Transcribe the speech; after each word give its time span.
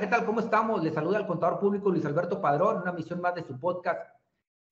¿qué 0.00 0.06
tal? 0.06 0.24
¿Cómo 0.24 0.40
estamos? 0.40 0.82
Le 0.82 0.90
saluda 0.90 1.18
al 1.18 1.26
contador 1.26 1.60
público 1.60 1.90
Luis 1.90 2.06
Alberto 2.06 2.40
Padrón, 2.40 2.78
una 2.80 2.92
misión 2.92 3.20
más 3.20 3.34
de 3.34 3.44
su 3.44 3.60
podcast 3.60 4.00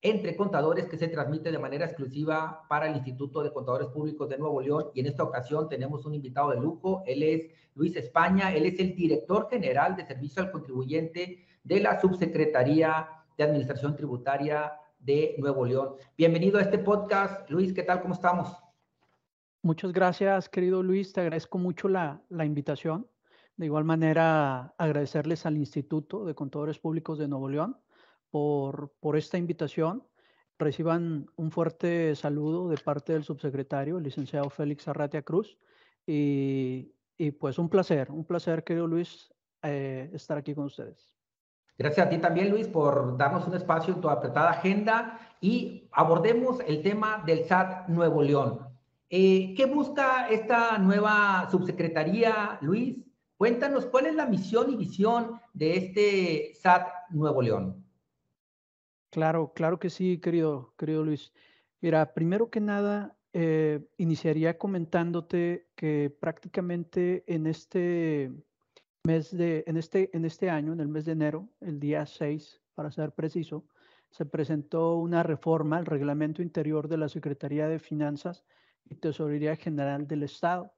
entre 0.01 0.35
contadores 0.35 0.89
que 0.89 0.97
se 0.97 1.07
transmite 1.07 1.51
de 1.51 1.59
manera 1.59 1.85
exclusiva 1.85 2.63
para 2.67 2.87
el 2.87 2.95
Instituto 2.95 3.43
de 3.43 3.53
Contadores 3.53 3.89
Públicos 3.89 4.27
de 4.27 4.39
Nuevo 4.39 4.59
León. 4.59 4.85
Y 4.95 5.01
en 5.01 5.05
esta 5.05 5.21
ocasión 5.21 5.69
tenemos 5.69 6.03
un 6.07 6.15
invitado 6.15 6.49
de 6.49 6.59
lujo. 6.59 7.03
Él 7.05 7.21
es 7.21 7.45
Luis 7.75 7.95
España. 7.95 8.51
Él 8.55 8.65
es 8.65 8.79
el 8.79 8.95
director 8.95 9.47
general 9.51 9.95
de 9.95 10.07
Servicio 10.07 10.41
al 10.41 10.51
Contribuyente 10.51 11.45
de 11.63 11.79
la 11.79 12.01
Subsecretaría 12.01 13.07
de 13.37 13.43
Administración 13.43 13.95
Tributaria 13.95 14.73
de 14.97 15.35
Nuevo 15.37 15.63
León. 15.63 15.93
Bienvenido 16.17 16.57
a 16.57 16.63
este 16.63 16.79
podcast. 16.79 17.47
Luis, 17.51 17.71
¿qué 17.71 17.83
tal? 17.83 18.01
¿Cómo 18.01 18.15
estamos? 18.15 18.57
Muchas 19.61 19.93
gracias, 19.93 20.49
querido 20.49 20.81
Luis. 20.81 21.13
Te 21.13 21.21
agradezco 21.21 21.59
mucho 21.59 21.87
la 21.87 22.19
invitación. 22.43 23.05
De 23.59 23.65
igual 23.65 23.83
manera, 23.83 24.73
agradecerles 24.77 25.45
al 25.45 25.57
Instituto 25.57 26.23
de 26.23 26.33
Contadores 26.33 26.79
Públicos 26.79 27.19
de 27.19 27.27
Nuevo 27.27 27.49
León 27.49 27.75
por, 28.29 28.93
esta 29.15 29.37
invitación. 29.37 30.07
Reciban 30.57 31.25
un 31.35 31.51
fuerte 31.51 32.15
saludo 32.15 32.69
de 32.69 32.77
parte 32.77 33.11
del 33.11 33.25
subsecretario, 33.25 33.97
el 33.97 34.05
licenciado 34.05 34.49
Félix 34.49 34.87
Arratia 34.87 35.23
Cruz. 35.23 35.57
Y, 36.07 36.93
y 37.17 37.31
pues 37.31 37.59
un 37.59 37.67
placer, 37.67 38.09
un 38.11 38.23
placer, 38.23 38.63
querido 38.63 38.87
Luis, 38.87 39.29
eh, 39.61 40.09
estar 40.13 40.37
aquí 40.37 40.55
con 40.55 40.63
ustedes. 40.63 41.13
Gracias 41.77 42.07
a 42.07 42.09
ti 42.09 42.17
también, 42.17 42.51
Luis, 42.51 42.69
por 42.69 43.17
darnos 43.17 43.45
un 43.45 43.55
espacio 43.55 43.93
en 43.93 43.99
tu 43.99 44.09
apretada 44.09 44.51
agenda 44.51 45.19
y 45.41 45.89
abordemos 45.91 46.61
el 46.65 46.81
tema 46.81 47.23
del 47.25 47.43
SAT 47.43 47.89
Nuevo 47.89 48.21
León. 48.21 48.69
Eh, 49.09 49.53
¿Qué 49.57 49.65
busca 49.65 50.29
esta 50.29 50.77
nueva 50.77 51.49
subsecretaría, 51.51 52.57
Luis? 52.61 53.08
Cuéntanos 53.39 53.85
cuál 53.85 54.07
es 54.07 54.15
la 54.15 54.25
misión 54.25 54.69
y 54.69 54.75
visión 54.75 55.39
de 55.53 55.77
este 55.77 56.53
SAT 56.55 56.89
Nuevo 57.11 57.41
León. 57.41 57.85
Claro, 59.11 59.53
claro 59.53 59.79
que 59.79 59.89
sí, 59.89 60.19
querido, 60.19 60.73
querido 60.77 61.05
Luis. 61.05 61.31
Mira, 61.79 62.13
primero 62.13 62.49
que 62.49 62.59
nada, 62.59 63.15
eh, 63.31 63.87
iniciaría 63.95 64.57
comentándote 64.57 65.69
que 65.75 66.13
prácticamente 66.19 67.23
en 67.33 67.47
este 67.47 68.29
mes 69.05 69.31
de, 69.31 69.63
en 69.67 69.77
este, 69.77 70.09
en 70.13 70.25
este 70.25 70.49
año, 70.49 70.73
en 70.73 70.81
el 70.81 70.89
mes 70.89 71.05
de 71.05 71.13
enero, 71.13 71.47
el 71.61 71.79
día 71.79 72.05
6, 72.05 72.61
para 72.75 72.91
ser 72.91 73.13
preciso, 73.13 73.63
se 74.09 74.25
presentó 74.25 74.97
una 74.97 75.23
reforma 75.23 75.77
al 75.77 75.85
reglamento 75.85 76.41
interior 76.41 76.89
de 76.89 76.97
la 76.97 77.07
Secretaría 77.07 77.69
de 77.69 77.79
Finanzas 77.79 78.43
y 78.83 78.95
Tesorería 78.95 79.55
General 79.55 80.05
del 80.09 80.23
Estado 80.23 80.73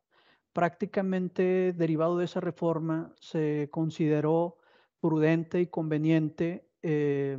prácticamente 0.53 1.73
derivado 1.73 2.17
de 2.17 2.25
esa 2.25 2.39
reforma 2.39 3.13
se 3.19 3.69
consideró 3.71 4.57
prudente 4.99 5.61
y 5.61 5.67
conveniente 5.67 6.69
eh, 6.81 7.37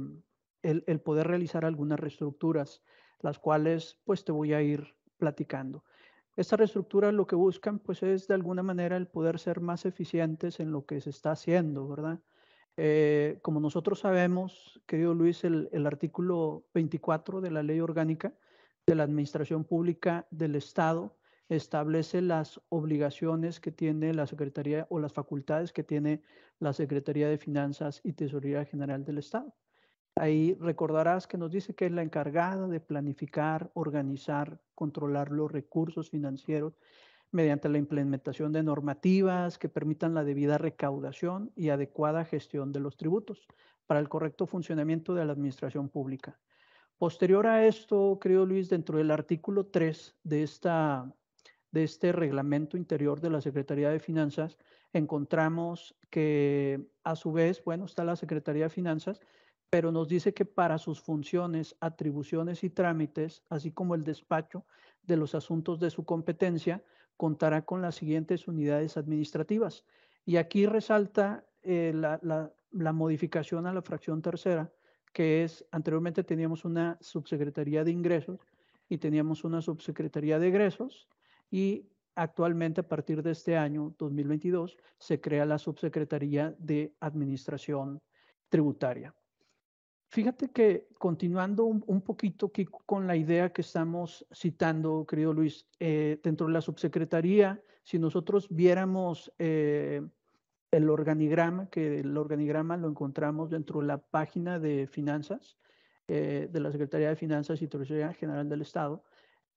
el, 0.63 1.01
poder 1.01 1.27
realizar 1.29 1.65
algunas 1.65 1.99
reestructuras, 1.99 2.83
las 3.21 3.39
cuales 3.39 4.01
pues 4.05 4.25
te 4.25 4.33
voy 4.33 4.53
a 4.53 4.63
ir 4.63 4.95
platicando. 5.19 5.85
Estas 6.37 6.59
reestructuras 6.59 7.13
lo 7.13 7.27
que 7.27 7.37
buscan 7.37 7.79
pues 7.79 8.03
es 8.03 8.27
de 8.27 8.35
alguna 8.35 8.63
manera 8.63 8.97
el 8.97 9.07
poder 9.07 9.39
ser 9.39 9.61
más 9.61 9.85
eficientes 9.85 10.61
en 10.61 10.73
lo 10.73 10.87
que 10.87 11.01
se 11.01 11.11
está 11.11 11.33
haciendo, 11.33 11.87
¿verdad? 11.89 12.21
Eh, 12.79 13.39
como 13.43 13.61
nosotros 13.61 14.01
sabemos, 14.01 14.81
querido 14.87 15.13
Luis, 15.13 15.45
el, 15.45 15.69
el 15.73 15.87
artículo 15.87 16.65
24 16.73 17.43
de 17.43 17.51
la 17.51 17.63
Ley 17.63 17.81
Orgánica 17.81 18.33
de 18.87 18.95
la 18.95 19.03
Administración 19.03 19.65
Pública 19.65 20.27
del 20.31 20.55
Estado 20.55 21.15
establece 21.49 22.23
las 22.23 22.61
obligaciones 22.69 23.61
que 23.61 23.73
tiene 23.73 24.15
la 24.15 24.27
Secretaría 24.27 24.87
o 24.91 24.99
las 24.99 25.13
facultades 25.13 25.73
que 25.73 25.85
tiene 25.85 26.23
la 26.59 26.73
Secretaría 26.73 27.29
de 27.29 27.39
Finanzas 27.39 28.01
y 28.05 28.13
Tesorería 28.13 28.65
General 28.65 29.05
del 29.05 29.19
Estado. 29.19 29.55
Ahí 30.15 30.55
recordarás 30.61 31.27
que 31.27 31.39
nos 31.39 31.51
dice 31.51 31.75
que 31.75 31.87
es 31.87 31.93
la 31.93 32.03
encargada 32.03 32.69
de 32.69 32.81
planificar, 32.81 33.71
organizar, 33.75 34.61
controlar 34.75 35.31
los 35.31 35.51
recursos 35.51 36.11
financieros 36.11 36.79
mediante 37.31 37.71
la 37.71 37.79
implementación 37.79 38.53
de 38.53 38.63
normativas 38.63 39.59
que 39.59 39.71
permitan 39.71 40.13
la 40.13 40.23
debida 40.23 40.59
recaudación 40.59 41.51
y 41.57 41.71
adecuada 41.71 42.27
gestión 42.27 42.73
de 42.73 42.81
los 42.81 42.97
tributos 42.97 43.47
para 43.87 44.01
el 44.01 44.09
correcto 44.11 44.47
funcionamiento 44.47 45.15
de 45.15 45.25
la 45.25 45.33
administración 45.33 45.89
pública. 45.89 46.39
Posterior 46.99 47.47
a 47.47 47.67
esto, 47.67 48.19
querido 48.21 48.45
Luis, 48.45 48.69
dentro 48.69 48.99
del 48.99 49.11
artículo 49.11 49.67
3 49.67 50.15
de 50.23 50.43
esta 50.43 51.13
de 51.73 51.85
este 51.85 52.13
reglamento 52.13 52.77
interior 52.77 53.21
de 53.21 53.31
la 53.31 53.41
Secretaría 53.41 53.91
de 53.91 53.99
Finanzas, 53.99 54.59
encontramos 54.93 55.97
que 56.11 56.87
a 57.03 57.17
su 57.17 57.33
vez, 57.33 57.65
bueno, 57.65 57.87
está 57.87 58.05
la 58.05 58.17
Secretaría 58.17 58.65
de 58.65 58.71
Finanzas, 58.71 59.21
pero 59.71 59.91
nos 59.91 60.07
dice 60.07 60.35
que 60.35 60.45
para 60.45 60.77
sus 60.77 61.01
funciones, 61.01 61.75
atribuciones 61.81 62.63
y 62.63 62.69
trámites, 62.69 63.43
así 63.49 63.73
como 63.73 63.95
el 63.95 64.05
despacho 64.05 64.67
de 65.03 65.17
los 65.17 65.35
asuntos 65.35 65.81
de 65.81 65.91
su 65.91 66.05
competencia, 66.05 66.85
contará 67.17 67.65
con 67.65 67.81
las 67.81 67.95
siguientes 67.95 68.47
unidades 68.47 68.99
administrativas. 68.99 69.85
Y 70.27 70.37
aquí 70.37 70.67
resalta 70.67 71.47
eh, 71.63 71.93
la, 71.95 72.21
la 72.71 72.93
modificación 72.93 73.67
a 73.67 73.73
la 73.73 73.81
fracción 73.81 74.21
tercera, 74.21 74.71
que 75.15 75.43
es, 75.45 75.65
anteriormente 75.71 76.23
teníamos 76.23 76.65
una 76.67 76.99
subsecretaría 77.01 77.83
de 77.83 77.93
ingresos 77.93 78.41
y 78.89 78.99
teníamos 78.99 79.45
una 79.45 79.63
subsecretaría 79.63 80.39
de 80.39 80.49
egresos, 80.49 81.09
y 81.53 81.87
actualmente 82.17 82.81
a 82.81 82.89
partir 82.89 83.23
de 83.23 83.31
este 83.31 83.57
año 83.57 83.95
2022 83.99 84.77
se 84.99 85.21
crea 85.21 85.45
la 85.45 85.59
Subsecretaría 85.59 86.57
de 86.59 86.95
Administración 86.99 88.01
Tributaria. 88.49 89.15
Fíjate 90.09 90.51
que 90.51 90.89
continuando 90.99 91.65
un, 91.65 92.03
poquito 92.03 92.51
con 92.85 93.07
la 93.07 93.17
idea 93.17 93.53
que 93.53 93.63
estamos 93.63 94.27
citando, 94.35 95.07
querido 95.07 95.33
Luis, 95.33 95.67
eh, 95.79 96.19
dentro 96.23 96.47
de 96.47 96.53
la 96.53 96.61
subsecretaría, 96.61 97.63
si 97.83 97.99
nosotros 97.99 98.47
viéramos 98.51 99.33
eh, 99.39 100.03
el 100.71 100.91
organigrama, 100.91 101.69
que 101.71 102.01
el 102.01 102.17
organigrama 102.17 102.77
lo 102.77 102.89
encontramos 102.89 103.51
dentro 103.51 103.81
de 103.81 103.87
la 103.87 103.99
página 103.99 104.59
de 104.59 104.87
finanzas 104.87 105.59
eh, 106.09 106.49
de 106.51 106.61
la 106.61 106.71
Secretaría 106.73 107.09
de 107.09 107.17
Finanzas 107.17 107.63
y 107.63 107.69
Tesorería 107.69 108.13
General 108.13 108.49
del 108.49 108.63
Estado, 108.63 109.03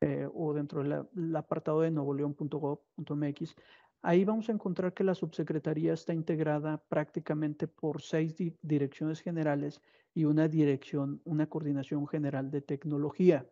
eh, 0.01 0.27
o 0.33 0.53
dentro 0.53 0.83
del 0.83 1.35
apartado 1.35 1.81
de 1.81 1.91
novoleón.gov.mx, 1.91 3.55
ahí 4.01 4.25
vamos 4.25 4.49
a 4.49 4.51
encontrar 4.51 4.93
que 4.93 5.03
la 5.03 5.15
subsecretaría 5.15 5.93
está 5.93 6.13
integrada 6.13 6.77
prácticamente 6.89 7.67
por 7.67 8.01
seis 8.01 8.35
direcciones 8.61 9.21
generales 9.21 9.81
y 10.13 10.25
una 10.25 10.47
dirección, 10.47 11.21
una 11.25 11.47
coordinación 11.47 12.07
general 12.07 12.51
de 12.51 12.61
tecnología. 12.61 13.47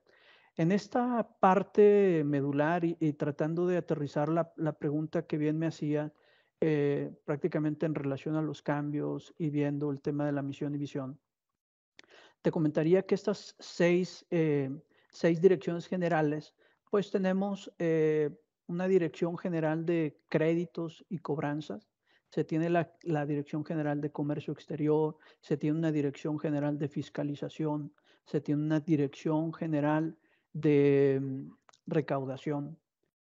En 0.56 0.72
esta 0.72 1.28
parte 1.40 2.24
medular 2.24 2.86
y, 2.86 3.14
tratando 3.14 3.66
de 3.66 3.78
aterrizar 3.78 4.30
la, 4.30 4.78
pregunta 4.78 5.26
que 5.26 5.38
bien 5.38 5.58
me 5.58 5.66
hacía, 5.66 6.14
eh, 6.62 7.12
prácticamente 7.26 7.86
en 7.86 7.96
relación 7.96 8.36
a 8.36 8.42
los 8.42 8.62
cambios 8.62 9.34
y 9.38 9.50
viendo 9.50 9.90
el 9.90 10.00
tema 10.00 10.26
de 10.26 10.32
la 10.32 10.44
misión 10.44 10.76
y 10.76 10.78
visión, 10.78 11.20
te 12.44 12.52
comentaría 12.52 13.04
que 13.04 13.16
estas 13.16 13.56
seis 13.60 14.26
eh, 14.30 14.70
seis 15.14 15.40
direcciones 15.40 15.88
generales, 15.88 16.54
pues 16.90 17.12
tenemos 17.12 17.72
eh, 17.80 18.30
una 18.68 18.88
dirección 18.88 19.38
general 19.38 19.86
de 19.86 20.20
créditos 20.28 21.06
y 21.08 21.20
cobranzas, 21.20 21.90
se 22.30 22.44
tiene 22.44 22.70
la, 22.70 23.26
dirección 23.28 23.64
general 23.64 24.02
de 24.02 24.12
comercio 24.12 24.54
exterior, 24.54 25.18
se 25.40 25.56
tiene 25.56 25.78
una 25.78 25.92
dirección 25.92 26.40
general 26.40 26.80
de 26.80 26.88
fiscalización, 26.88 27.94
se 28.26 28.42
tiene 28.42 28.64
una 28.64 28.80
dirección 28.80 29.54
general 29.54 30.18
de 30.52 31.20
mm, 31.22 31.52
recaudación, 31.86 32.80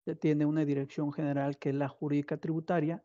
se 0.05 0.17
tiene 0.17 0.45
una 0.45 0.67
dirección 0.67 1.12
general 1.12 1.59
que 1.59 1.71
es 1.71 1.75
la 1.75 1.88
jurídica 1.88 2.37
tributaria 2.37 3.03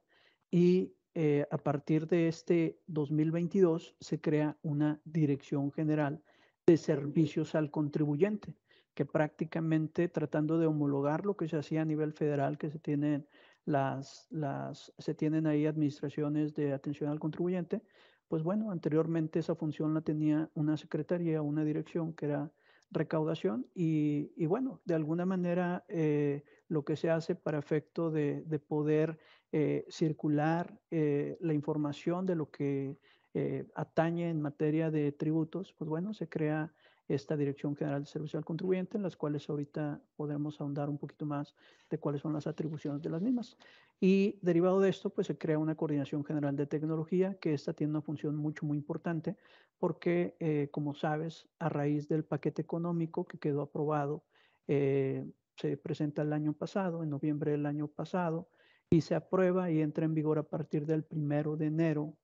y 0.52 0.94
eh, 1.14 1.46
a 1.50 1.58
partir 1.58 2.08
de 2.08 2.28
este 2.28 2.82
2022 2.88 3.96
se 4.02 4.20
crea 4.20 4.58
una 4.64 5.00
dirección 5.06 5.72
general 5.72 6.22
de 6.68 6.76
servicios 6.76 7.56
al 7.56 7.72
contribuyente 7.72 8.54
que 8.96 9.06
prácticamente 9.06 10.08
tratando 10.08 10.58
de 10.58 10.68
homologar 10.68 11.26
lo 11.26 11.36
que 11.38 11.48
se 11.48 11.58
hacía 11.58 11.82
a 11.82 11.86
nivel 11.86 12.14
federal, 12.14 12.58
que 12.58 12.72
se 12.72 12.80
tienen 12.80 13.28
las, 13.66 14.28
las, 14.32 14.94
se 14.98 15.14
tienen 15.14 15.46
ahí 15.48 15.66
administraciones 15.66 16.56
de 16.56 16.74
atención 16.74 17.10
al 17.10 17.20
contribuyente, 17.20 17.84
pues 18.28 18.42
bueno, 18.42 18.72
anteriormente 18.72 19.40
esa 19.40 19.56
función 19.56 19.94
la 19.94 20.02
tenía 20.02 20.50
una 20.56 20.78
secretaría, 20.78 21.42
una 21.42 21.64
dirección 21.64 22.14
que 22.14 22.26
era 22.26 22.52
recaudación 22.92 23.68
y, 23.74 24.32
y 24.38 24.46
bueno, 24.46 24.82
de 24.86 24.96
alguna 24.96 25.26
manera 25.26 25.84
eh, 25.90 26.44
lo 26.68 26.86
que 26.86 26.96
se 26.96 27.10
hace 27.10 27.36
para 27.36 27.60
efecto 27.60 28.12
de, 28.12 28.44
de 28.44 28.60
poder 28.60 29.20
eh, 29.52 29.86
circular 29.90 30.80
eh, 30.90 31.38
la 31.42 31.54
información 31.54 32.26
de 32.26 32.36
lo 32.36 32.50
que 32.50 32.98
atañe 33.76 34.30
en 34.30 34.42
materia 34.42 34.90
de 34.92 35.12
tributos, 35.12 35.74
pues 35.74 35.90
bueno, 35.90 36.14
se 36.14 36.30
crea 36.30 36.74
esta 37.08 37.38
Dirección 37.38 37.76
General 37.76 38.02
de 38.02 38.08
Servicio 38.08 38.40
al 38.40 38.46
Contribuyente, 38.46 38.98
en 38.98 39.04
las 39.04 39.16
cuales 39.16 39.50
ahorita 39.50 40.02
podemos 40.16 40.60
ahondar 40.60 40.90
un 40.90 40.98
poquito 40.98 41.26
más 41.26 41.56
de 41.90 42.00
cuáles 42.00 42.22
son 42.22 42.34
las 42.34 42.48
atribuciones 42.48 43.02
de 43.02 43.10
las 43.10 43.22
mismas. 43.22 43.58
Y 44.00 44.40
derivado 44.42 44.80
de 44.82 44.90
esto, 44.90 45.10
pues 45.12 45.28
se 45.28 45.38
crea 45.38 45.60
una 45.60 45.76
Coordinación 45.76 46.26
General 46.26 46.56
de 46.56 46.66
Tecnología, 46.66 47.38
que 47.40 47.54
esta 47.54 47.74
tiene 47.74 47.92
una 47.92 48.02
función 48.02 48.36
mucho, 48.36 48.66
muy 48.66 48.78
importante, 48.78 49.38
porque, 49.78 50.36
eh, 50.40 50.70
como 50.72 50.96
sabes, 50.96 51.48
a 51.60 51.70
raíz 51.70 52.08
del 52.08 52.26
paquete 52.26 52.62
económico 52.62 53.26
que 53.26 53.38
quedó 53.38 53.62
aprobado, 53.62 54.24
eh, 54.68 55.26
se 55.56 55.78
presenta 55.78 56.24
el 56.24 56.34
año 56.34 56.54
pasado, 56.54 57.04
en 57.04 57.10
noviembre 57.10 57.52
del 57.52 57.66
año 57.66 57.88
pasado, 57.88 58.50
y 58.90 59.02
se 59.02 59.16
aprueba 59.16 59.72
y 59.72 59.82
entra 59.82 60.06
en 60.06 60.14
vigor 60.14 60.38
a 60.38 60.44
partir 60.44 60.86
del 60.86 61.04
primero 61.04 61.56
de 61.56 61.68
enero 61.68 62.18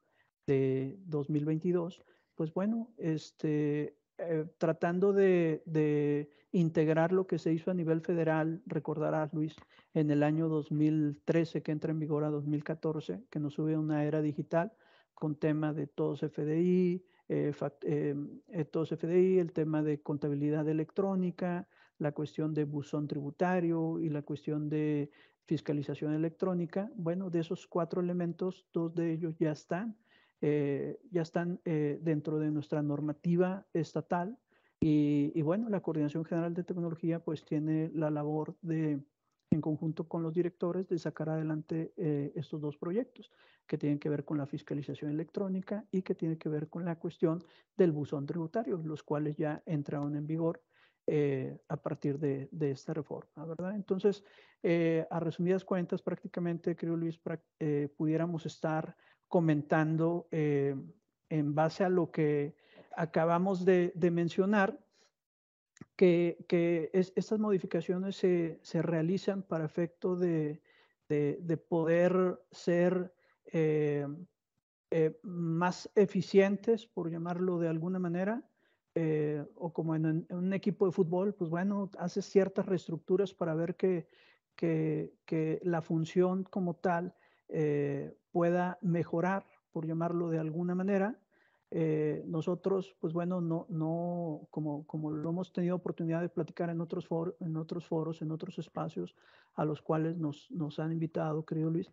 de 0.48 0.98
2022, 1.06 2.04
pues 2.36 2.54
bueno, 2.54 2.92
este, 2.98 3.98
eh, 4.22 4.46
tratando 4.58 5.14
de, 5.14 6.30
integrar 6.54 7.14
lo 7.14 7.28
que 7.28 7.40
se 7.40 7.54
hizo 7.54 7.72
a 7.72 7.74
nivel 7.74 8.02
federal, 8.02 8.62
recordarás 8.66 9.34
Luis, 9.34 9.56
en 9.94 10.12
el 10.12 10.22
año 10.22 10.50
2013 10.50 11.64
que 11.64 11.72
entra 11.72 11.92
en 11.92 12.00
vigor 12.00 12.26
a 12.26 12.30
2014, 12.30 13.24
que 13.30 13.40
nos 13.40 13.54
sube 13.54 13.76
a 13.76 13.80
una 13.80 14.04
era 14.04 14.22
digital 14.22 14.74
con 15.14 15.36
tema 15.36 15.74
de 15.74 15.88
todos 15.88 16.20
FDI, 16.20 17.06
eh, 17.30 17.54
eh, 17.84 18.66
todos 18.66 18.90
FDI, 18.90 19.40
el 19.40 19.54
tema 19.54 19.82
de 19.82 20.02
contabilidad 20.02 20.68
electrónica, 20.68 21.70
la 21.98 22.12
cuestión 22.12 22.54
de 22.54 22.66
buzón 22.66 23.08
tributario 23.08 24.00
y 24.00 24.10
la 24.10 24.24
cuestión 24.24 24.68
de 24.68 25.10
fiscalización 25.46 26.14
electrónica. 26.14 26.92
Bueno, 26.96 27.30
de 27.30 27.40
esos 27.40 27.68
cuatro 27.68 28.02
elementos, 28.02 28.68
dos 28.74 28.94
de 28.94 29.14
ellos 29.14 29.38
ya 29.38 29.52
están, 29.52 29.96
eh, 30.42 31.00
ya 31.12 31.22
están 31.22 31.62
eh, 31.66 32.00
dentro 32.02 32.40
de 32.40 32.52
nuestra 32.52 32.82
normativa 32.82 33.66
estatal. 33.74 34.38
Y, 34.80 35.32
y, 35.36 35.42
bueno, 35.44 35.70
la 35.70 35.82
Coordinación 35.82 36.26
General 36.26 36.54
de 36.54 36.64
Tecnología 36.64 37.24
pues 37.24 37.46
tiene 37.46 37.92
la 37.94 38.10
labor 38.10 38.58
de, 38.62 39.00
en 39.52 39.62
conjunto 39.62 40.08
con 40.08 40.24
los 40.24 40.34
directores, 40.34 40.88
de 40.88 40.98
sacar 40.98 41.30
adelante 41.30 41.94
eh, 41.98 42.32
estos 42.36 42.62
dos 42.62 42.78
proyectos 42.78 43.30
que 43.68 43.78
tienen 43.78 44.00
que 44.00 44.10
ver 44.10 44.26
con 44.26 44.38
la 44.38 44.48
fiscalización 44.48 45.12
electrónica 45.12 45.86
y 45.92 46.02
que 46.02 46.16
tienen 46.16 46.38
que 46.38 46.50
ver 46.50 46.70
con 46.70 46.86
la 46.86 46.98
cuestión 46.98 47.44
del 47.78 47.92
buzón 47.92 48.26
tributario, 48.26 48.82
los 48.84 49.04
cuales 49.04 49.36
ya 49.38 49.62
entraron 49.66 50.16
en 50.16 50.26
vigor 50.26 50.62
eh, 51.08 51.58
a 51.68 51.78
partir 51.78 52.18
de, 52.20 52.48
de, 52.52 52.72
esta 52.72 52.94
reforma, 52.94 53.46
¿verdad? 53.46 53.76
Entonces, 53.76 54.24
eh, 54.64 55.06
a 55.10 55.20
resumidas 55.20 55.66
cuentas, 55.66 56.02
prácticamente, 56.02 56.76
creo 56.76 56.96
Luis, 56.96 57.20
eh, 57.60 57.90
pudiéramos 57.98 58.46
estar 58.46 58.96
comentando 59.32 60.28
eh, 60.30 60.76
en 61.30 61.56
base 61.56 61.84
a 61.84 61.90
lo 61.90 62.12
que 62.12 62.54
acabamos 62.96 63.66
de, 63.66 63.92
mencionar, 64.12 64.78
que, 65.96 66.46
que 66.48 66.92
es, 66.94 67.12
estas 67.16 67.40
modificaciones 67.40 68.18
se, 68.18 68.60
se, 68.62 68.84
realizan 68.84 69.42
para 69.42 69.66
efecto 69.66 70.16
de, 70.16 70.62
de 71.08 71.58
poder 71.58 72.40
ser 72.52 73.12
eh, 74.94 75.18
más 75.24 75.90
eficientes, 75.96 76.86
por 76.86 77.10
llamarlo 77.10 77.60
de 77.60 77.70
alguna 77.70 77.98
manera, 77.98 78.44
eh, 78.94 79.42
o 79.56 79.72
como 79.72 79.96
en, 79.96 80.28
un 80.30 80.52
equipo 80.52 80.86
de 80.86 80.92
fútbol, 80.92 81.34
pues 81.34 81.50
bueno, 81.50 81.90
haces 81.98 82.26
ciertas 82.26 82.66
reestructuras 82.66 83.34
para 83.34 83.56
ver 83.56 83.78
que, 83.78 84.10
que, 84.54 85.14
que 85.26 85.62
la 85.64 85.82
función 85.82 86.44
como 86.44 86.76
tal 86.76 87.16
eh, 87.48 88.14
pueda 88.32 88.78
mejorar, 88.82 89.46
por 89.72 89.86
llamarlo 89.86 90.30
de 90.30 90.40
alguna 90.40 90.76
manera. 90.76 91.20
Eh, 91.70 92.24
nosotros, 92.28 92.96
pues 93.00 93.14
bueno, 93.14 93.40
no, 93.40 93.66
no 93.70 94.48
como, 94.50 94.86
como 94.86 95.12
lo 95.12 95.30
hemos 95.30 95.54
tenido 95.54 95.76
oportunidad 95.76 96.22
de 96.22 96.30
platicar 96.30 96.70
en 96.70 96.82
otros, 96.82 97.08
for, 97.08 97.38
en 97.40 97.56
otros 97.56 97.86
foros, 97.88 98.22
en 98.22 98.32
otros 98.32 98.60
espacios 98.60 99.16
a 99.56 99.64
los 99.64 99.82
cuales 99.82 100.18
nos, 100.18 100.52
nos 100.52 100.80
han 100.80 100.92
invitado, 100.92 101.46
querido 101.46 101.70
Luis, 101.70 101.92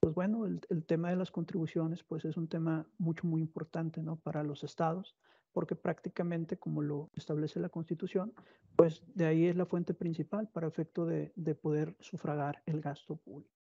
pues 0.00 0.14
bueno, 0.14 0.46
el, 0.46 0.60
el, 0.70 0.84
tema 0.84 1.10
de 1.10 1.16
las 1.16 1.30
contribuciones, 1.30 2.02
pues 2.02 2.24
es 2.24 2.36
un 2.36 2.48
tema 2.48 2.86
mucho, 2.98 3.26
muy 3.26 3.40
importante, 3.40 4.02
¿no? 4.02 4.16
Para 4.16 4.42
los 4.42 4.64
estados 4.64 5.14
porque 5.52 5.74
prácticamente, 5.74 6.58
como 6.58 6.82
lo 6.82 7.10
establece 7.14 7.60
la 7.60 7.68
Constitución, 7.68 8.32
pues 8.76 9.02
de 9.14 9.26
ahí 9.26 9.46
es 9.46 9.56
la 9.56 9.66
fuente 9.66 9.94
principal 9.94 10.48
para 10.48 10.68
efecto 10.68 11.06
de, 11.06 11.32
de 11.34 11.54
poder 11.54 11.96
sufragar 12.00 12.62
el 12.66 12.80
gasto 12.80 13.16
público. 13.16 13.59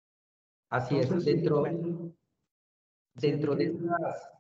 Así 0.70 0.98
es, 0.98 1.10
dentro, 1.24 1.64
dentro 3.16 3.56
de 3.56 3.66
esta 3.66 4.38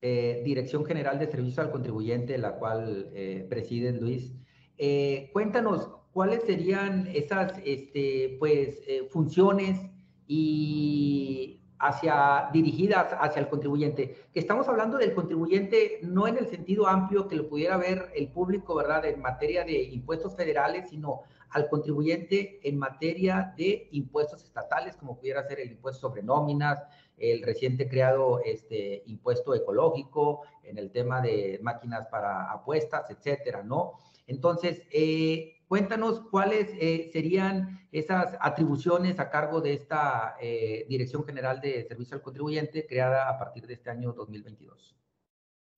eh, 0.00 0.42
Dirección 0.44 0.84
General 0.84 1.18
de 1.18 1.28
Servicios 1.28 1.58
al 1.58 1.70
Contribuyente, 1.70 2.36
la 2.38 2.58
cual 2.58 3.10
eh, 3.14 3.46
preside 3.48 3.92
Luis, 3.92 4.34
eh, 4.76 5.30
cuéntanos 5.32 5.88
cuáles 6.12 6.42
serían 6.42 7.06
esas 7.08 7.60
este, 7.64 8.36
pues, 8.38 8.80
eh, 8.88 9.08
funciones 9.10 9.80
y 10.26 11.60
hacia, 11.78 12.48
dirigidas 12.52 13.14
hacia 13.20 13.40
el 13.40 13.48
contribuyente. 13.48 14.16
Que 14.32 14.40
estamos 14.40 14.68
hablando 14.68 14.98
del 14.98 15.14
contribuyente 15.14 16.00
no 16.02 16.26
en 16.26 16.38
el 16.38 16.48
sentido 16.48 16.88
amplio 16.88 17.28
que 17.28 17.36
lo 17.36 17.48
pudiera 17.48 17.76
ver 17.76 18.10
el 18.16 18.32
público, 18.32 18.74
¿verdad?, 18.74 19.04
en 19.06 19.20
materia 19.20 19.64
de 19.64 19.82
impuestos 19.82 20.34
federales, 20.34 20.90
sino 20.90 21.22
al 21.50 21.68
contribuyente 21.68 22.60
en 22.66 22.78
materia 22.78 23.54
de 23.56 23.88
impuestos 23.92 24.44
estatales, 24.44 24.96
como 24.96 25.18
pudiera 25.18 25.42
ser 25.44 25.60
el 25.60 25.72
impuesto 25.72 26.08
sobre 26.08 26.22
nóminas, 26.22 26.82
el 27.16 27.42
reciente 27.42 27.88
creado 27.88 28.40
este 28.44 29.02
impuesto 29.06 29.54
ecológico, 29.54 30.42
en 30.62 30.78
el 30.78 30.90
tema 30.90 31.20
de 31.20 31.58
máquinas 31.62 32.06
para 32.08 32.50
apuestas, 32.52 33.10
etcétera, 33.10 33.62
¿no? 33.62 33.94
Entonces, 34.26 34.82
eh, 34.90 35.58
Cuéntanos 35.68 36.20
cuáles 36.20 36.70
eh, 36.80 37.10
serían 37.12 37.86
esas 37.92 38.38
atribuciones 38.40 39.20
a 39.20 39.28
cargo 39.28 39.60
de 39.60 39.74
esta 39.74 40.34
eh, 40.40 40.86
Dirección 40.88 41.24
General 41.24 41.60
de 41.60 41.84
Servicio 41.84 42.16
al 42.16 42.22
Contribuyente 42.22 42.86
creada 42.86 43.28
a 43.28 43.38
partir 43.38 43.66
de 43.66 43.74
este 43.74 43.90
año 43.90 44.14
2022. 44.14 44.96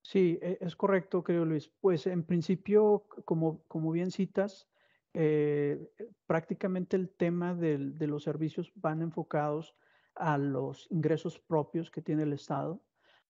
Sí, 0.03 0.39
e, 0.41 0.59
es 0.61 0.77
correcto, 0.77 1.25
creo 1.25 1.45
Luis. 1.45 1.69
Pues 1.81 2.07
en 2.07 2.23
principio, 2.23 3.05
como, 3.25 3.65
como 3.67 3.91
bien 3.91 4.13
citas, 4.13 4.69
eh, 5.15 5.91
prácticamente 6.27 6.97
el 6.97 7.11
tema 7.11 7.55
de 7.55 8.07
los 8.07 8.23
servicios 8.23 8.73
van 8.77 9.03
enfocados 9.03 9.75
a 10.15 10.39
los 10.39 10.87
ingresos 10.91 11.39
propios 11.39 11.91
que 11.91 12.03
tiene 12.03 12.23
el 12.23 12.33
Estado. 12.33 12.81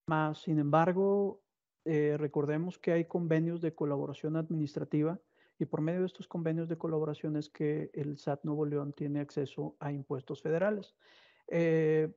Más, 0.07 0.41
sin 0.41 0.59
embargo, 0.59 1.41
eh, 1.85 2.15
recordemos 2.17 2.79
que 2.79 2.93
hay 2.93 3.05
convenios 3.05 3.61
de 3.61 3.75
colaboración 3.75 4.35
administrativa 4.35 5.19
y 5.59 5.65
por 5.65 5.81
medio 5.81 6.01
de 6.01 6.05
estos 6.05 6.27
convenios 6.27 6.67
de 6.69 6.77
colaboración 6.77 7.35
es 7.35 7.49
que 7.49 7.89
el 7.93 8.17
SAT 8.17 8.43
Nuevo 8.43 8.65
León 8.65 8.93
tiene 8.93 9.19
acceso 9.19 9.75
a 9.79 9.91
impuestos 9.91 10.41
federales. 10.41 10.95
Eh, 11.47 12.11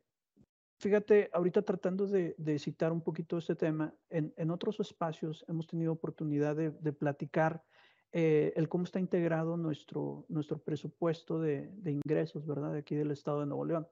fíjate, 0.79 1.31
ahorita 1.33 1.63
tratando 1.63 2.07
de, 2.07 2.59
citar 2.59 2.93
un 2.93 3.01
poquito 3.01 3.39
este 3.39 3.57
tema, 3.57 3.95
en, 4.09 4.51
otros 4.51 4.81
espacios 4.81 5.45
hemos 5.49 5.67
tenido 5.67 5.93
oportunidad 5.93 6.57
de 6.57 6.93
platicar 6.93 7.63
eh, 8.13 8.53
el 8.57 8.69
cómo 8.69 8.85
está 8.85 9.01
integrado 9.01 9.57
nuestro, 9.57 10.25
nuestro 10.29 10.59
presupuesto 10.59 11.41
de, 11.41 11.71
de 11.77 11.93
ingresos, 11.93 12.47
¿verdad? 12.47 12.73
De 12.73 12.81
aquí 12.81 12.95
del 12.95 13.11
estado 13.11 13.41
de 13.41 13.47
Nuevo 13.47 13.65
León 13.65 13.87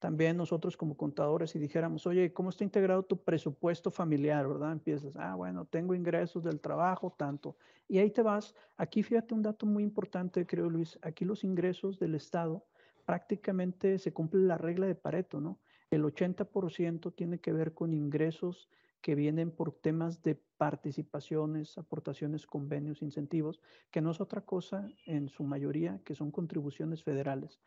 también 0.00 0.38
nosotros 0.38 0.78
como 0.78 0.96
contadores 0.96 1.54
y 1.54 1.58
dijéramos, 1.58 2.06
oye, 2.06 2.32
¿cómo 2.32 2.48
está 2.48 2.64
integrado 2.64 3.02
tu 3.02 3.22
presupuesto 3.22 3.90
familiar, 3.90 4.48
verdad? 4.48 4.72
Empiezas, 4.72 5.14
ah, 5.16 5.34
bueno, 5.34 5.66
tengo 5.66 5.94
ingresos 5.94 6.42
del 6.42 6.58
trabajo, 6.58 7.14
tanto. 7.16 7.56
Y 7.86 7.98
ahí 7.98 8.10
te 8.10 8.22
vas. 8.22 8.54
Aquí 8.78 9.02
fíjate 9.02 9.34
un 9.34 9.42
dato 9.42 9.66
muy 9.66 9.82
importante, 9.82 10.46
creo 10.46 10.70
Luis, 10.70 10.98
aquí 11.02 11.26
los 11.26 11.44
ingresos 11.44 11.98
del 11.98 12.14
Estado 12.14 12.64
prácticamente 13.04 13.98
se 13.98 14.12
cumple 14.12 14.40
la 14.40 14.56
regla 14.56 14.86
de 14.86 14.94
Pareto, 14.94 15.38
¿no? 15.38 15.58
El 15.90 16.02
80% 16.04 17.14
tiene 17.14 17.38
que 17.38 17.52
ver 17.52 17.74
con 17.74 17.92
ingresos 17.92 18.70
que 19.00 19.14
vienen 19.14 19.50
por 19.50 19.72
temas 19.72 20.22
de 20.22 20.34
participaciones, 20.34 21.78
aportaciones, 21.78 22.46
convenios, 22.46 23.02
incentivos, 23.02 23.60
que 23.90 24.00
no 24.00 24.10
es 24.10 24.20
otra 24.20 24.42
cosa 24.42 24.88
en 25.06 25.28
su 25.28 25.44
mayoría 25.44 26.00
que 26.04 26.14
son 26.14 26.30
contribuciones 26.30 27.02
federales. 27.02 27.60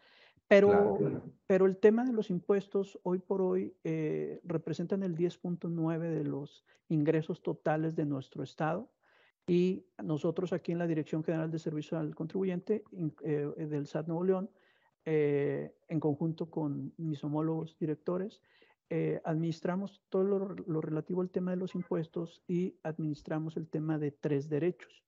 Pero, 0.47 0.97
claro. 0.97 1.23
pero 1.47 1.65
el 1.65 1.77
tema 1.77 2.03
de 2.03 2.13
los 2.13 2.29
impuestos 2.29 2.99
hoy 3.03 3.19
por 3.19 3.41
hoy 3.41 3.75
eh, 3.83 4.41
representan 4.43 5.01
el 5.03 5.15
10.9 5.15 5.99
de 5.99 6.23
los 6.23 6.65
ingresos 6.89 7.41
totales 7.41 7.95
de 7.95 8.05
nuestro 8.05 8.43
Estado. 8.43 8.91
Y 9.47 9.85
nosotros 10.01 10.53
aquí 10.53 10.71
en 10.71 10.77
la 10.77 10.87
Dirección 10.87 11.23
General 11.23 11.49
de 11.49 11.59
Servicio 11.59 11.97
al 11.97 12.15
Contribuyente 12.15 12.83
eh, 13.23 13.51
del 13.57 13.87
SAT 13.87 14.07
Nuevo 14.07 14.23
León, 14.23 14.49
eh, 15.05 15.75
en 15.89 15.99
conjunto 15.99 16.49
con 16.49 16.93
mis 16.97 17.21
homólogos 17.23 17.77
directores, 17.77 18.41
eh, 18.89 19.21
administramos 19.23 20.01
todo 20.09 20.23
lo, 20.23 20.55
lo, 20.55 20.81
relativo 20.81 21.21
al 21.21 21.29
tema 21.29 21.51
de 21.51 21.57
los 21.57 21.75
impuestos 21.75 22.43
y 22.47 22.77
administramos 22.83 23.57
el 23.57 23.67
tema 23.67 23.97
de 23.97 24.11
tres 24.11 24.49
derechos 24.49 25.03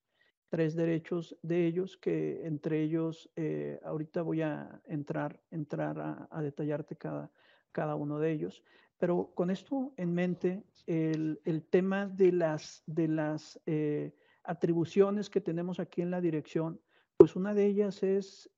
tres 0.49 0.75
derechos 0.75 1.35
de 1.41 1.65
ellos, 1.65 1.97
que 1.97 2.45
entre 2.45 2.81
ellos, 2.81 3.29
eh, 3.35 3.79
ahorita 3.83 4.21
voy 4.21 4.41
a 4.41 4.81
entrar, 4.85 5.41
entrar 5.51 5.99
a, 5.99 6.29
a, 6.31 6.41
detallarte 6.41 6.95
cada, 6.95 7.29
cada 7.71 7.95
uno 7.95 8.19
de 8.19 8.31
ellos. 8.31 8.63
Pero 8.97 9.31
con 9.33 9.49
esto 9.49 9.93
en 9.97 10.13
mente, 10.13 10.63
el, 10.85 11.41
el 11.43 11.63
tema 11.63 12.07
de 12.07 12.31
las, 12.31 12.83
de 12.85 13.07
las, 13.07 13.59
eh, 13.65 14.13
atribuciones 14.43 15.29
que 15.29 15.41
tenemos 15.41 15.79
aquí 15.79 16.01
en 16.01 16.11
la 16.11 16.21
dirección, 16.21 16.79
pues 17.17 17.35
una 17.35 17.53
de 17.53 17.65
ellas 17.65 18.03
es, 18.03 18.49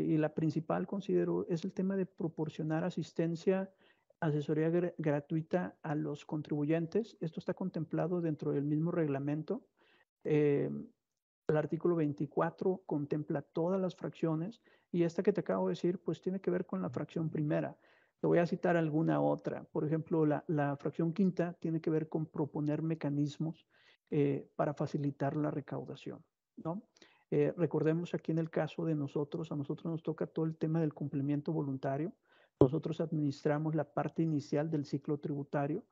em, 0.00 0.10
y 0.10 0.16
la 0.16 0.34
principal 0.34 0.86
considero, 0.86 1.46
es 1.48 1.64
el 1.64 1.72
tema 1.72 1.96
de 1.96 2.06
proporcionar 2.06 2.84
asistencia, 2.84 3.72
asesoría 4.20 4.70
gratuita 4.98 5.76
a 5.82 5.94
los 5.94 6.24
contribuyentes. 6.24 7.16
Esto 7.20 7.40
está 7.40 7.54
contemplado 7.54 8.20
dentro 8.20 8.52
del 8.52 8.64
mismo 8.64 8.90
reglamento. 8.90 9.66
Em, 10.24 10.86
el 11.46 11.56
artículo 11.56 11.96
24 11.96 12.82
contempla 12.86 13.42
todas 13.42 13.80
las 13.80 13.94
fracciones 13.94 14.62
y 14.90 15.02
esta 15.02 15.22
que 15.22 15.32
te 15.32 15.40
acabo 15.40 15.68
de 15.68 15.72
decir, 15.72 15.98
pues 15.98 16.20
tiene 16.20 16.40
que 16.40 16.50
ver 16.50 16.64
con 16.64 16.80
la 16.80 16.88
fracción 16.88 17.28
primera. 17.28 17.76
Te 18.20 18.26
voy 18.26 18.38
a 18.38 18.46
citar 18.46 18.76
alguna 18.76 19.20
otra. 19.20 19.64
Por 19.64 19.84
ejemplo, 19.84 20.24
la, 20.24 20.76
fracción 20.78 21.12
quinta 21.12 21.52
tiene 21.60 21.80
que 21.80 21.90
ver 21.90 22.08
con 22.08 22.24
proponer 22.24 22.80
mecanismos 22.80 23.66
eh, 24.10 24.48
para 24.56 24.72
facilitar 24.72 25.36
la 25.36 25.50
recaudación. 25.50 26.24
¿no? 26.56 26.82
Eh, 27.36 27.52
recordemos 27.56 28.14
aquí 28.14 28.30
en 28.30 28.38
el 28.38 28.48
caso 28.48 28.84
de 28.84 28.94
nosotros, 28.94 29.50
a 29.50 29.56
nosotros 29.56 29.86
nos 29.86 30.04
toca 30.04 30.24
todo 30.24 30.44
el 30.44 30.56
tema 30.56 30.80
del 30.80 30.94
cumplimiento 30.94 31.52
voluntario. 31.52 32.12
Nosotros 32.60 33.00
administramos 33.00 33.74
la 33.74 33.92
parte 33.92 34.22
inicial 34.22 34.70
del 34.70 34.84
ciclo 34.84 35.18
tributario 35.18 35.82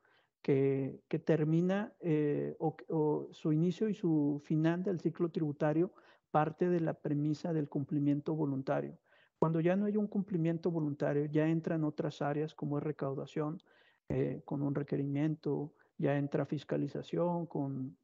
que, 0.41 1.01
termina 1.25 1.91
eh, 1.99 2.55
o, 2.59 3.27
su 3.33 3.51
inicio 3.51 3.89
y 3.89 3.93
su 3.93 4.41
final 4.45 4.83
del 4.83 5.01
ciclo 5.01 5.31
tributario 5.31 5.91
parte 6.31 6.69
de 6.69 6.79
la 6.79 6.93
premisa 6.93 7.51
del 7.51 7.67
cumplimiento 7.67 8.33
voluntario. 8.35 8.97
Cuando 9.37 9.59
ya 9.59 9.75
no 9.75 9.87
hay 9.87 9.97
un 9.97 10.07
cumplimiento 10.07 10.71
voluntario, 10.71 11.25
ya 11.25 11.49
entran 11.49 11.83
otras 11.83 12.21
áreas 12.21 12.55
como 12.55 12.77
es 12.77 12.85
recaudación 12.85 13.61
eh, 14.07 14.43
con 14.45 14.61
un 14.61 14.75
requerimiento, 14.75 15.73
ya 15.97 16.17
entra 16.17 16.45
fiscalización 16.45 17.47
con 17.47 17.97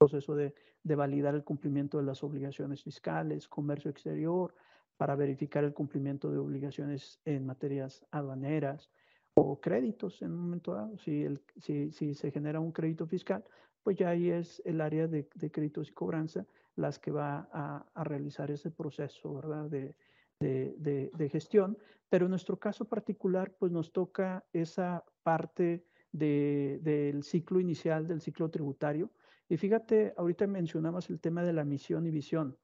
proceso 0.00 0.34
de, 0.34 0.54
de 0.82 0.94
validar 0.96 1.34
el 1.34 1.44
cumplimiento 1.44 1.98
de 1.98 2.04
las 2.04 2.24
obligaciones 2.24 2.82
fiscales, 2.82 3.48
comercio 3.48 3.90
exterior, 3.90 4.54
para 4.96 5.14
verificar 5.14 5.62
el 5.64 5.74
cumplimiento 5.74 6.30
de 6.30 6.38
obligaciones 6.38 7.20
en 7.26 7.44
materias 7.44 8.04
aduaneras, 8.10 8.90
o 9.34 9.60
créditos 9.60 10.22
en 10.22 10.32
un 10.32 10.40
momento 10.40 10.74
dado. 10.74 10.96
Si, 10.98 11.22
el, 11.22 11.40
si, 11.58 11.90
si, 11.92 12.14
se 12.14 12.30
genera 12.30 12.60
un 12.60 12.72
crédito 12.72 13.06
fiscal, 13.06 13.44
pues 13.82 13.96
ya 13.96 14.10
ahí 14.10 14.30
es 14.30 14.62
el 14.64 14.80
área 14.80 15.06
de, 15.06 15.28
de 15.34 15.50
créditos 15.50 15.88
y 15.90 15.92
cobranza 15.92 16.46
las 16.76 16.98
que 16.98 17.10
va 17.10 17.48
a, 17.52 17.86
a 17.94 18.04
realizar 18.04 18.50
ese 18.50 18.70
proceso 18.70 19.34
¿verdad? 19.34 19.70
De, 19.70 19.94
de, 20.40 21.28
gestión. 21.30 21.76
Pero 22.08 22.26
en 22.26 22.30
nuestro 22.30 22.58
caso 22.58 22.86
particular, 22.86 23.52
pues 23.58 23.70
nos 23.70 23.92
toca 23.92 24.44
esa 24.52 25.04
parte 25.22 25.84
del 26.12 27.22
ciclo 27.22 27.60
inicial, 27.60 28.08
del 28.08 28.20
ciclo 28.20 28.50
tributario. 28.50 29.10
Y 29.50 29.56
fíjate, 29.56 30.14
ahorita 30.16 30.46
mencionabas 30.46 31.10
el 31.10 31.18
tema 31.18 31.42
de 31.42 31.52
la 31.52 31.64
misión 31.64 32.06
y 32.06 32.10
visión. 32.12 32.56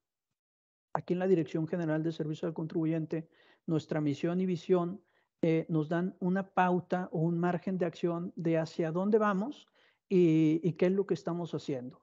Aquí 0.95 1.15
en 1.15 1.19
la 1.19 1.27
Dirección 1.27 1.67
General 1.67 2.01
de 2.05 2.13
Servicio 2.13 2.47
al 2.47 2.55
Contribuyente, 2.55 3.29
nuestra 3.67 4.01
misión 4.01 4.41
y 4.41 4.47
visión 4.47 5.03
eh, 5.43 5.67
nos 5.69 5.89
dan 5.89 6.17
una 6.21 6.55
pauta 6.55 7.09
o 7.11 7.19
un 7.19 7.41
margen 7.41 7.77
de 7.77 7.87
acción 7.87 8.33
de 8.37 8.59
hacia 8.59 8.93
dónde 8.93 9.19
vamos 9.19 9.67
y, 10.09 10.73
qué 10.75 10.87
es 10.87 10.93
lo 10.93 11.07
que 11.09 11.15
estamos 11.15 11.55
haciendo. 11.55 12.03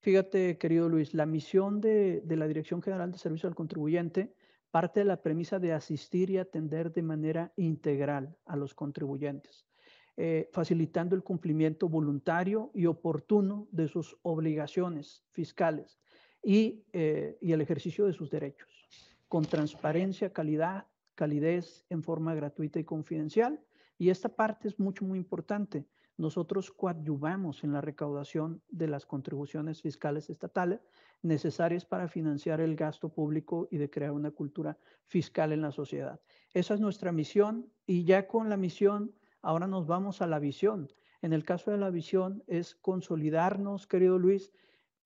Fíjate, 0.00 0.58
querido 0.58 0.88
Luis, 0.88 1.14
la 1.14 1.24
misión 1.24 1.80
de, 1.80 2.20
la 2.26 2.48
Dirección 2.48 2.82
General 2.82 3.12
de 3.12 3.18
Servicio 3.18 3.48
al 3.48 3.54
Contribuyente 3.54 4.34
parte 4.72 5.00
de 5.00 5.06
la 5.06 5.22
premisa 5.22 5.60
de 5.60 5.72
asistir 5.72 6.30
y 6.30 6.38
atender 6.38 6.92
de 6.92 7.02
manera 7.02 7.52
integral 7.54 8.36
a 8.44 8.56
los 8.56 8.74
contribuyentes, 8.74 9.64
eh, 10.16 10.48
facilitando 10.52 11.14
el 11.14 11.22
cumplimiento 11.22 11.88
voluntario 11.88 12.70
y 12.74 12.86
oportuno 12.86 13.68
de 13.70 13.88
sus 13.88 14.16
obligaciones 14.22 15.24
fiscales 15.30 15.98
eh, 16.42 17.38
y 17.40 17.52
el 17.52 17.60
ejercicio 17.60 18.06
de 18.06 18.12
sus 18.12 18.30
derechos, 18.30 18.68
con 19.28 19.44
transparencia, 19.44 20.32
calidad 20.32 20.86
calidez 21.16 21.84
en 21.90 22.04
forma 22.04 22.36
gratuita 22.36 22.78
y 22.78 22.84
confidencial. 22.84 23.60
Y 23.98 24.10
esta 24.10 24.28
parte 24.28 24.68
es 24.68 24.78
mucho, 24.78 25.04
muy 25.04 25.18
importante. 25.18 25.86
Nosotros 26.18 26.70
coadyuvamos 26.70 27.64
en 27.64 27.72
la 27.72 27.80
recaudación 27.80 28.62
de 28.68 28.86
las 28.86 29.04
contribuciones 29.04 29.82
fiscales 29.82 30.30
estatales 30.30 30.80
necesarias 31.22 31.84
para 31.84 32.08
financiar 32.08 32.60
el 32.60 32.76
gasto 32.76 33.08
público 33.08 33.68
y 33.70 33.78
de 33.78 33.90
crear 33.90 34.12
una 34.12 34.30
cultura 34.30 34.78
fiscal 35.06 35.52
en 35.52 35.62
la 35.62 35.72
sociedad. 35.72 36.20
Esa 36.54 36.74
es 36.74 36.80
nuestra 36.80 37.12
misión 37.12 37.70
y 37.86 38.04
ya 38.04 38.28
con 38.28 38.48
la 38.48 38.56
misión, 38.56 39.12
ahora 39.46 39.68
nos 39.68 39.86
vamos 39.86 40.22
a 40.22 40.26
la 40.26 40.40
visión. 40.40 40.92
En 41.22 41.32
el 41.32 41.44
caso 41.44 41.70
de 41.70 41.78
la 41.78 41.90
visión 41.90 42.42
es 42.48 42.74
consolidarnos, 42.74 43.86
querido 43.86 44.18
Luis, 44.18 44.52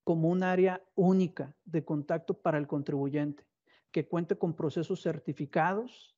como 0.03 0.31
un 0.31 0.43
área 0.43 0.83
única 0.95 1.55
de 1.67 1.85
contacto 1.85 2.41
para 2.41 2.57
el 2.57 2.67
contribuyente 2.67 3.45
que 3.91 4.09
cuente 4.09 4.39
con 4.39 4.55
procesos 4.55 5.03
certificados, 5.03 6.17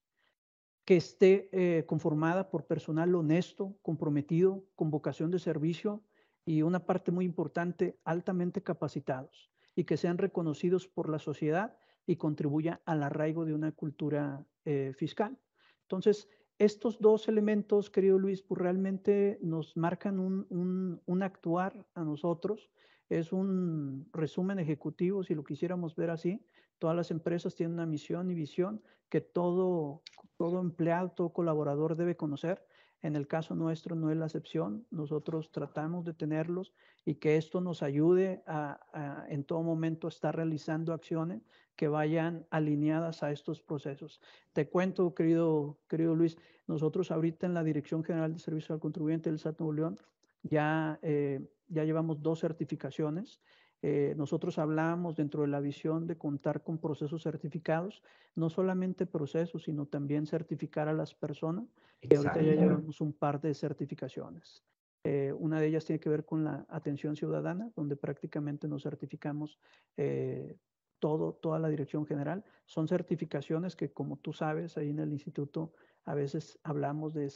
que 0.84 0.96
esté 0.96 1.48
eh, 1.52 1.84
conformada 1.86 2.48
por 2.48 2.66
personal 2.66 3.14
honesto, 3.14 3.76
comprometido, 3.82 4.64
con 4.76 4.90
vocación 4.90 5.30
de 5.30 5.38
servicio 5.38 6.04
y 6.44 6.62
una 6.62 6.86
parte 6.86 7.10
muy 7.10 7.24
importante, 7.24 7.98
altamente 8.04 8.62
capacitados 8.62 9.50
y 9.74 9.84
que 9.84 9.96
sean 9.96 10.18
reconocidos 10.18 10.86
por 10.86 11.08
la 11.08 11.18
sociedad 11.18 11.76
y 12.06 12.16
contribuya 12.16 12.82
al 12.84 13.02
arraigo 13.02 13.44
de 13.44 13.54
una 13.54 13.72
cultura 13.72 14.44
eh, 14.64 14.92
fiscal. 14.94 15.38
Entonces, 15.82 16.28
estos 16.58 17.00
dos 17.00 17.28
elementos, 17.28 17.90
querido 17.90 18.18
Luis, 18.18 18.42
pues 18.42 18.60
realmente 18.60 19.38
nos 19.42 19.76
marcan 19.76 20.18
un, 20.18 21.00
un 21.04 21.22
actuar 21.22 21.86
a 21.94 22.04
nosotros. 22.04 22.70
Es 23.08 23.32
un 23.32 24.08
resumen 24.12 24.58
ejecutivo, 24.58 25.22
si 25.22 25.34
lo 25.34 25.44
quisiéramos 25.44 25.96
ver 25.96 26.10
así, 26.10 26.44
Todas 26.82 26.96
las 26.96 27.12
empresas 27.12 27.54
tienen 27.54 27.74
una 27.74 27.86
misión 27.86 28.28
y 28.28 28.34
visión 28.34 28.82
que 29.08 29.20
todo, 29.20 30.02
todo 30.36 30.60
empleado, 30.60 31.12
todo 31.12 31.32
colaborador 31.32 31.94
debe 31.94 32.16
conocer. 32.16 32.66
En 33.02 33.16
el 33.16 33.26
caso 33.26 33.54
nuestro 33.54 33.96
no 33.96 34.10
es 34.10 34.16
la 34.16 34.26
excepción. 34.26 34.86
Nosotros 34.90 35.50
tratamos 35.50 36.04
de 36.04 36.14
tenerlos 36.14 36.72
y 37.04 37.16
que 37.16 37.36
esto 37.36 37.60
nos 37.60 37.82
ayude 37.82 38.42
a, 38.46 39.26
en 39.28 39.44
todo 39.44 39.62
momento 39.62 40.08
estar 40.08 40.34
realizando 40.34 40.92
acciones 40.92 41.42
que 41.74 41.88
vayan 41.88 42.46
alineadas 42.50 43.22
a 43.22 43.32
estos 43.32 43.60
procesos. 43.60 44.20
Te 44.52 44.68
cuento, 44.68 45.14
querido, 45.14 45.80
querido 45.88 46.14
Luis, 46.14 46.38
nosotros 46.66 47.10
ahorita 47.10 47.46
en 47.46 47.54
la 47.54 47.64
Dirección 47.64 48.04
General 48.04 48.32
de 48.32 48.38
Servicio 48.38 48.74
al 48.74 48.80
Contribuyente 48.80 49.30
del 49.30 49.40
SAT 49.40 49.58
Nuevo 49.58 49.72
León 49.72 49.98
ya, 50.42 50.98
eh, 51.02 51.40
ya 51.68 51.84
llevamos 51.84 52.22
dos 52.22 52.40
certificaciones. 52.40 53.40
Eh, 53.82 54.14
nosotros 54.16 54.58
hablamos 54.58 55.16
dentro 55.16 55.42
de 55.42 55.48
la 55.48 55.60
visión 55.60 56.06
de 56.06 56.16
contar 56.16 56.62
con 56.62 56.78
procesos 56.78 57.24
certificados, 57.24 58.02
no 58.36 58.48
solamente 58.48 59.06
procesos, 59.06 59.64
sino 59.64 59.86
también 59.86 60.26
certificar 60.26 60.88
a 60.88 60.92
las 60.92 61.14
personas. 61.14 61.64
Y 62.00 62.14
ahorita 62.14 62.40
ya 62.40 62.54
llevamos 62.54 63.00
un 63.00 63.12
par 63.12 63.40
de 63.40 63.54
certificaciones. 63.54 64.62
Eh, 65.04 65.32
una 65.36 65.60
de 65.60 65.66
ellas 65.66 65.84
tiene 65.84 65.98
que 65.98 66.08
ver 66.08 66.24
con 66.24 66.44
la 66.44 66.64
atención 66.68 67.16
ciudadana, 67.16 67.72
donde 67.74 67.96
prácticamente 67.96 68.68
nos 68.68 68.84
certificamos 68.84 69.58
eh, 69.96 70.56
todo, 71.00 71.34
toda 71.34 71.58
la 71.58 71.68
dirección 71.68 72.06
general. 72.06 72.44
Son 72.66 72.86
certificaciones 72.86 73.74
que, 73.74 73.92
como 73.92 74.18
tú 74.18 74.32
sabes, 74.32 74.76
ahí 74.76 74.90
en 74.90 75.00
el 75.00 75.12
instituto 75.12 75.72
a 76.04 76.14
veces 76.14 76.58
hablamos 76.62 77.14
de, 77.14 77.28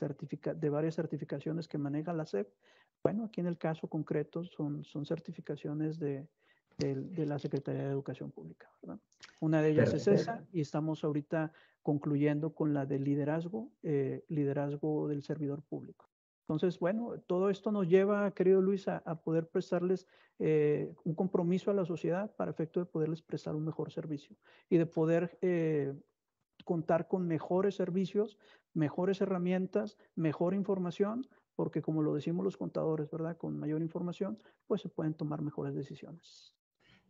de 0.57 0.71
varias 0.71 0.95
certificaciones 0.95 1.67
que 1.67 1.79
maneja 1.79 2.13
la 2.13 2.27
SEP, 2.27 2.49
bueno, 3.03 3.25
aquí 3.25 3.41
en 3.41 3.47
el 3.47 3.59
caso 3.59 3.89
concreto 3.89 4.45
son, 4.45 4.85
son 4.85 5.07
certificaciones 5.07 5.99
de, 5.99 6.27
de, 6.79 7.27
la 7.27 7.39
Secretaría 7.39 7.85
de 7.85 7.91
Educación 7.91 8.31
Pública. 8.31 8.71
¿verdad? 8.83 9.01
Una 9.41 9.63
de 9.63 9.71
ellas 9.71 9.93
es 9.95 10.07
esa 10.07 10.45
y 10.53 10.61
estamos 10.61 11.05
ahorita 11.05 11.53
concluyendo 11.83 12.55
con 12.55 12.75
la 12.75 12.87
de 12.87 12.99
liderazgo, 12.99 13.71
eh, 13.83 14.25
liderazgo 14.29 15.09
del 15.09 15.23
servidor 15.23 15.63
público. 15.63 16.09
Entonces, 16.43 16.79
bueno, 16.79 17.19
todo 17.27 17.51
esto 17.51 17.73
nos 17.73 17.89
lleva, 17.89 18.31
querido 18.31 18.61
Luis, 18.61 18.87
a, 18.87 19.01
poder 19.23 19.49
prestarles 19.49 20.07
eh, 20.39 20.93
un 21.03 21.15
compromiso 21.15 21.71
a 21.71 21.75
la 21.75 21.85
sociedad 21.85 22.35
para 22.37 22.53
efecto 22.53 22.79
de 22.79 22.87
poderles 22.87 23.21
prestar 23.23 23.57
un 23.57 23.65
mejor 23.65 23.91
servicio 23.91 24.37
y 24.69 24.77
de 24.77 24.87
poder 24.87 25.39
eh, 25.43 25.93
contar 26.65 27.09
con 27.09 27.27
mejores 27.27 27.75
servicios, 27.75 28.39
mejores 28.75 29.21
herramientas, 29.21 29.97
mejor 30.15 30.55
información 30.55 31.27
porque 31.57 31.83
como 31.83 32.03
lo 32.03 32.15
decimos 32.15 32.45
los 32.45 32.57
contadores, 32.57 33.11
¿verdad? 33.11 33.37
Con 33.37 33.59
mayor 33.59 33.83
información, 33.83 34.39
pues 34.67 34.83
se 34.83 34.89
pueden 34.89 35.15
tomar 35.15 35.43
mejores 35.43 35.75
decisiones. 35.75 36.55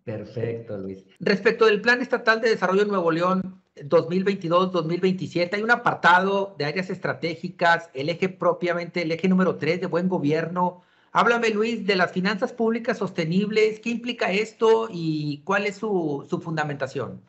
Perfecto, 0.05 0.79
Luis. 0.79 1.05
Respecto 1.19 1.67
del 1.67 1.81
Plan 1.81 2.01
Estatal 2.01 2.41
de 2.41 2.51
Desarrollo 2.51 2.85
de 2.85 2.91
Nuevo 2.91 3.11
León 3.11 3.61
2022-2027, 3.75 5.55
hay 5.55 5.63
un 5.65 5.73
apartado 5.73 6.55
de 6.57 6.65
áreas 6.65 6.91
estratégicas, 6.91 7.91
el 7.93 8.09
eje 8.09 8.29
propiamente, 8.29 9.03
el 9.03 9.11
eje 9.11 9.29
número 9.29 9.57
3 9.57 9.81
de 9.81 9.89
buen 9.89 10.09
gobierno. 10.09 10.83
Háblame, 11.11 11.51
Luis, 11.51 11.85
de 11.85 11.97
las 11.97 12.13
finanzas 12.13 12.53
públicas 12.53 12.99
sostenibles, 12.99 13.81
¿qué 13.81 13.91
implica 13.91 14.31
esto 14.31 14.89
y 14.89 15.43
cuál 15.43 15.67
es 15.67 15.77
su, 15.77 16.25
su 16.31 16.41
fundamentación? 16.41 17.21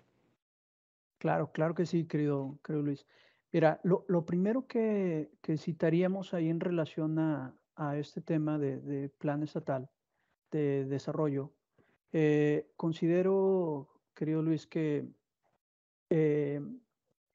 Claro, 1.18 1.52
claro 1.52 1.74
que 1.74 1.88
sí, 1.88 2.06
querido, 2.06 2.60
querido 2.64 2.84
Luis. 2.84 3.08
Mira, 3.52 3.80
lo, 3.84 4.26
primero 4.26 4.68
que, 4.68 5.30
citaríamos 5.58 6.34
ahí 6.34 6.50
en 6.50 6.60
relación 6.60 7.18
a, 7.20 7.54
este 7.98 8.22
tema 8.22 8.58
de, 8.58 9.10
plan 9.20 9.44
estatal 9.44 9.90
de 10.52 10.86
desarrollo 10.86 11.54
Eh, 12.12 12.72
considero, 12.76 13.90
querido 14.16 14.42
Luis, 14.42 14.66
que 14.66 15.06
eh, 16.10 16.62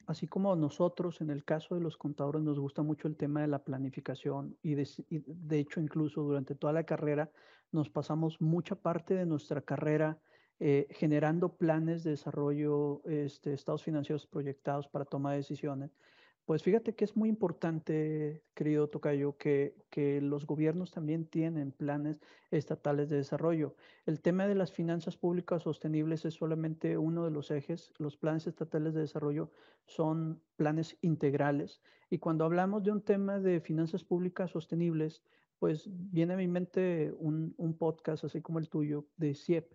así 0.07 0.27
como 0.27 0.57
nosotros, 0.57 1.21
en 1.21 1.31
el 1.31 1.45
caso 1.45 1.75
de 1.75 1.81
los 1.81 1.97
contadores, 1.97 2.43
nos 2.43 2.59
gusta 2.59 2.83
mucho 2.83 3.09
el 3.09 3.17
tema 3.17 3.41
de 3.41 3.49
la 3.49 3.63
planificación 3.63 4.57
y 4.63 4.75
de, 4.75 5.59
hecho 5.59 5.81
incluso 5.81 6.23
durante 6.23 6.55
toda 6.55 6.73
la 6.73 6.85
carrera 6.85 7.31
nos 7.71 7.89
pasamos 7.89 8.41
mucha 8.41 8.75
parte 8.75 9.15
de 9.15 9.27
nuestra 9.27 9.63
carrera 9.63 10.19
eh, 10.61 10.87
generando 10.91 11.57
planes 11.57 12.05
de 12.05 12.11
desarrollo, 12.11 13.03
este, 13.05 13.53
estados 13.53 13.83
financieros 13.83 14.27
proyectados 14.27 14.89
para 14.89 15.05
toma 15.05 15.33
de 15.33 15.39
decisiones. 15.39 15.97
Pues 16.45 16.65
fíjate 16.65 16.95
que 16.97 17.05
es 17.05 17.17
muy 17.17 17.29
importante, 17.29 18.43
querido 18.55 18.89
Tocayo, 18.89 19.37
que, 19.37 19.75
los 20.21 20.45
gobiernos 20.45 20.91
también 20.91 21.27
tienen 21.27 21.71
planes 21.71 22.21
estatales 22.51 23.09
de 23.09 23.17
desarrollo. 23.17 23.77
El 24.07 24.21
tema 24.21 24.49
de 24.49 24.57
las 24.57 24.73
finanzas 24.73 25.17
públicas 25.17 25.63
sostenibles 25.63 26.25
es 26.25 26.35
solamente 26.35 26.99
uno 26.99 27.25
de 27.25 27.31
los 27.31 27.53
ejes. 27.53 27.93
Los 27.99 28.17
planes 28.17 28.49
estatales 28.49 28.93
de 28.93 29.03
desarrollo 29.03 29.53
son 29.87 30.43
planes 30.57 30.99
integrales. 31.01 31.81
Y 32.11 32.19
cuando 32.19 32.45
hablamos 32.45 32.83
de 32.83 32.91
un 32.91 33.03
tema 33.03 33.39
de 33.39 33.61
finanzas 33.61 34.03
públicas 34.03 34.51
sostenibles, 34.51 35.23
pues 35.61 35.89
viene 35.89 36.35
a 36.35 36.37
mi 36.37 36.49
mente 36.49 37.15
un, 37.19 37.55
un 37.57 37.79
podcast 37.79 38.25
así 38.25 38.43
como 38.43 38.59
el 38.59 38.69
tuyo 38.69 39.07
de 39.17 39.35
CIEP. 39.35 39.73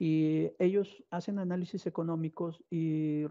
Y 0.00 0.50
ellos 0.58 1.04
hacen 1.10 1.38
análisis 1.38 1.86
económicos 1.86 2.64
y 2.70 3.24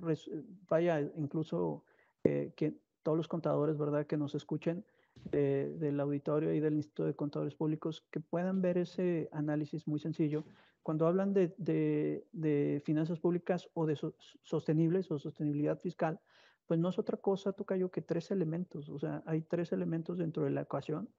vaya, 0.70 1.02
incluso 1.18 1.84
eh, 2.24 2.54
que 2.56 2.76
todos 3.02 3.18
los 3.18 3.28
contadores, 3.28 3.76
¿verdad?, 3.76 4.06
que 4.06 4.18
nos 4.18 4.36
escuchen 4.36 4.86
del 5.32 6.00
auditorio 6.00 6.54
y 6.54 6.60
del 6.60 6.76
Instituto 6.76 7.06
de 7.06 7.16
Contadores 7.16 7.56
Públicos, 7.56 8.06
que 8.12 8.20
puedan 8.20 8.62
ver 8.62 8.78
ese 8.78 9.30
análisis 9.32 9.88
muy 9.88 10.00
sencillo. 10.00 10.46
Cuando 10.84 11.08
hablan 11.08 11.34
de, 11.34 11.56
de, 11.58 12.82
finanzas 12.86 13.20
públicas 13.20 13.68
o 13.74 13.88
de 13.88 13.98
sostenibles 14.44 15.10
o 15.10 15.18
sostenibilidad 15.18 15.80
fiscal, 15.80 16.20
pues 16.68 16.80
no 16.80 16.90
es 16.90 17.00
otra 17.00 17.18
cosa, 17.18 17.56
yo 17.80 17.90
que 17.90 18.04
tres 18.04 18.30
elementos. 18.30 18.90
O 18.90 19.00
sea, 19.00 19.24
hay 19.26 19.42
tres 19.42 19.72
elementos 19.72 20.20
dentro 20.20 20.44
de 20.44 20.52
la 20.52 20.62
ecuación, 20.62 21.10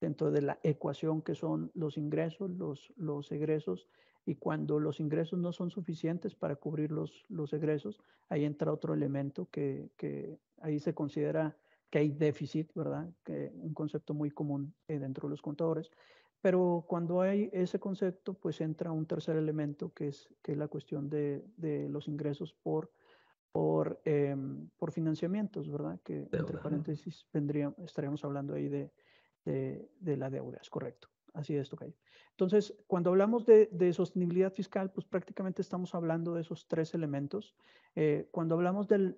dentro 0.00 0.30
de 0.30 0.42
la 0.42 0.58
ecuación 0.62 1.22
que 1.22 1.34
son 1.34 1.70
los 1.74 1.96
ingresos, 1.96 2.50
los, 2.50 2.92
los 2.96 3.30
egresos 3.32 3.88
y 4.26 4.36
cuando 4.36 4.80
los 4.80 5.00
ingresos 5.00 5.38
no 5.38 5.52
son 5.52 5.70
suficientes 5.70 6.34
para 6.34 6.56
cubrir 6.56 6.90
los, 6.90 7.24
los 7.28 7.52
egresos, 7.52 8.00
ahí 8.28 8.44
entra 8.44 8.72
otro 8.72 8.94
elemento 8.94 9.48
que, 9.50 9.90
que 9.96 10.38
ahí 10.60 10.78
se 10.78 10.94
considera 10.94 11.56
que 11.90 11.98
hay 11.98 12.10
déficit, 12.10 12.72
¿verdad? 12.74 13.08
Que 13.22 13.52
un 13.54 13.74
concepto 13.74 14.14
muy 14.14 14.30
común 14.30 14.74
eh, 14.88 14.98
dentro 14.98 15.28
de 15.28 15.30
los 15.30 15.42
contadores. 15.42 15.90
Pero 16.40 16.84
cuando 16.88 17.20
hay 17.20 17.48
ese 17.52 17.78
concepto, 17.78 18.34
pues 18.34 18.60
entra 18.60 18.92
un 18.92 19.06
tercer 19.06 19.36
elemento 19.36 19.92
que 19.94 20.08
es, 20.08 20.28
que 20.42 20.52
es 20.52 20.58
la 20.58 20.68
cuestión 20.68 21.08
de, 21.08 21.44
de 21.56 21.88
los 21.88 22.08
ingresos 22.08 22.52
por, 22.52 22.90
por, 23.52 24.00
em, 24.04 24.68
por 24.76 24.90
financiamientos, 24.90 25.70
¿verdad? 25.70 26.00
Que 26.02 26.28
entre 26.32 26.58
paréntesis 26.58 27.26
vendría, 27.32 27.72
estaríamos 27.84 28.24
hablando 28.24 28.54
ahí 28.54 28.68
de, 28.68 28.90
de, 29.44 30.16
la 30.16 30.30
deuda, 30.30 30.58
es 30.60 30.70
correcto. 30.70 31.08
Así 31.32 31.56
es, 31.56 31.68
Tocayo. 31.68 31.94
Entonces, 32.30 32.74
cuando 32.86 33.10
hablamos 33.10 33.44
de, 33.46 33.92
sostenibilidad 33.92 34.52
fiscal, 34.52 34.90
pues 34.92 35.06
prácticamente 35.06 35.62
estamos 35.62 35.94
hablando 35.94 36.34
de 36.34 36.42
esos 36.42 36.66
tres 36.68 36.94
elementos. 36.94 37.54
Eh, 37.96 38.28
cuando 38.30 38.54
hablamos 38.54 38.88
del, 38.88 39.16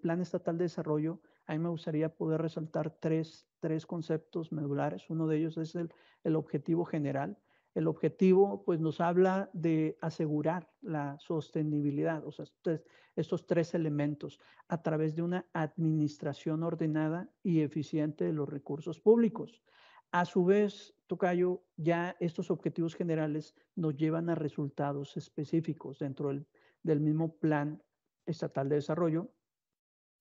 Plan 0.00 0.20
Estatal 0.20 0.58
de 0.58 0.64
Desarrollo, 0.64 1.20
a 1.46 1.52
mí 1.52 1.58
me 1.58 1.68
gustaría 1.68 2.08
poder 2.14 2.40
resaltar 2.40 2.90
tres, 3.00 3.46
conceptos 3.86 4.52
medulares. 4.52 5.10
Uno 5.10 5.26
de 5.26 5.38
ellos 5.38 5.58
es 5.58 5.74
el, 5.74 6.36
objetivo 6.36 6.84
general. 6.84 7.38
El 7.74 7.86
objetivo, 7.86 8.64
pues, 8.64 8.80
nos 8.80 9.00
habla 9.00 9.48
de 9.52 9.96
asegurar 10.00 10.68
la 10.80 11.18
sostenibilidad, 11.20 12.26
o 12.26 12.32
sea, 12.32 12.46
estos 13.14 13.46
tres 13.46 13.74
elementos 13.74 14.40
a 14.68 14.82
través 14.82 15.14
de 15.14 15.22
una 15.22 15.46
administración 15.52 16.62
ordenada 16.62 17.30
y 17.42 17.60
eficiente 17.60 18.24
de 18.24 18.32
los 18.32 18.48
recursos 18.48 18.98
públicos. 19.00 19.62
A 20.12 20.24
su 20.24 20.44
vez, 20.44 20.94
Tocayo, 21.06 21.62
ya 21.76 22.16
estos 22.18 22.50
objetivos 22.50 22.96
generales 22.96 23.54
nos 23.76 23.96
llevan 23.96 24.28
a 24.28 24.34
resultados 24.34 25.16
específicos 25.16 26.00
dentro 26.00 26.30
del, 26.82 27.00
mismo 27.00 27.36
plan 27.36 27.80
estatal 28.26 28.68
de 28.68 28.76
desarrollo, 28.76 29.30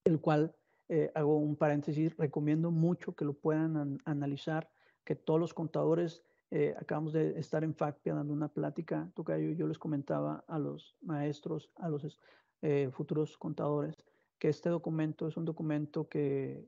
el 0.03 0.19
cual, 0.21 0.55
eh, 0.89 1.11
hago 1.15 1.37
un 1.37 1.55
paréntesis, 1.55 2.15
recomiendo 2.17 2.69
mucho 2.69 3.15
que 3.15 3.25
lo 3.25 3.33
puedan 3.33 3.99
analizar, 4.05 4.69
que 5.03 5.15
todos 5.15 5.39
los 5.39 5.55
contadores, 5.55 6.23
eh, 6.51 6.75
acabamos 6.79 7.13
de 7.13 7.39
estar 7.39 7.63
en 7.63 7.75
FACPIA 7.75 8.15
dando 8.15 8.33
una 8.33 8.47
plática, 8.47 9.09
Tocayo, 9.15 9.51
yo 9.51 9.67
les 9.67 9.77
comentaba 9.77 10.43
a 10.47 10.59
los 10.59 10.97
maestros, 11.01 11.71
a 11.77 11.89
los 11.89 12.19
eh, 12.61 12.89
futuros 12.91 13.37
contadores, 13.37 14.03
que 14.37 14.49
este 14.49 14.69
documento 14.69 15.27
es 15.27 15.37
un 15.37 15.45
documento 15.45 16.07
que 16.07 16.67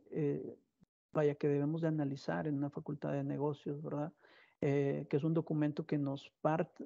vaya, 1.14 1.36
que 1.36 1.48
debemos 1.48 1.82
de 1.82 1.88
analizar 1.88 2.48
en 2.48 2.56
una 2.58 2.70
facultad 2.70 3.14
de 3.14 3.24
negocios, 3.24 3.82
¿verdad? 3.82 4.14
Eh, 4.64 5.08
que 5.10 5.18
es 5.18 5.24
un 5.24 5.34
documento 5.34 5.88
que 5.88 5.98
nos, 5.98 6.32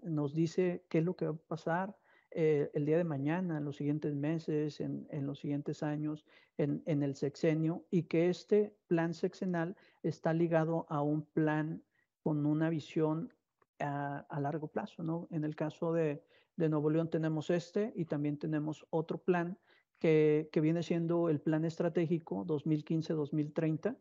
nos 0.03 0.33
dice 0.33 0.85
qué 0.87 0.99
es 0.99 1.03
lo 1.03 1.17
que 1.17 1.25
va 1.25 1.31
a 1.31 1.47
pasar 1.49 1.97
eh, 2.31 2.71
el 2.73 2.85
día 2.85 2.97
de 2.97 3.03
mañana, 3.03 3.57
en 3.57 3.65
los 3.65 3.75
siguientes 3.75 4.15
meses, 4.15 4.79
en, 4.79 5.07
en 5.11 5.27
los 5.27 5.39
siguientes 5.39 5.83
años, 5.83 6.25
en, 6.57 6.83
en, 6.85 7.03
el 7.03 7.15
sexenio, 7.15 7.83
y 7.91 8.03
que 8.03 8.29
este 8.29 8.73
plan 8.87 9.13
sexenal 9.13 9.75
está 10.03 10.33
ligado 10.33 10.85
a 10.89 11.01
un 11.01 11.23
plan 11.23 11.83
con 12.25 12.47
una 12.47 12.71
visión 12.71 13.31
a, 13.77 14.25
a 14.29 14.39
largo 14.39 14.67
plazo, 14.67 15.03
¿no? 15.03 15.27
En 15.29 15.43
el 15.43 15.55
caso 15.55 15.93
de, 15.93 16.23
de 16.55 16.69
Nuevo 16.69 16.89
León 16.89 17.11
tenemos 17.11 17.51
este 17.51 17.93
y 17.95 18.05
también 18.05 18.39
tenemos 18.39 18.87
otro 18.89 19.19
plan 19.19 19.59
que, 19.99 20.49
que 20.51 20.59
viene 20.59 20.81
siendo 20.81 21.29
el 21.29 21.39
plan 21.39 21.65
estratégico 21.65 22.43
2015-2030, 22.47 23.95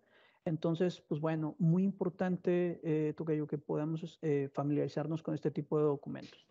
entonces, 0.46 1.02
pues 1.06 1.20
bueno, 1.20 1.54
muy 1.58 1.84
importante, 1.84 2.80
eh, 2.82 3.12
Tocayo, 3.12 3.46
que 3.46 3.58
podamos 3.58 4.18
eh, 4.22 4.48
familiarizarnos 4.54 5.22
con 5.22 5.34
este 5.34 5.50
tipo 5.50 5.76
de 5.76 5.84
documentos. 5.84 6.48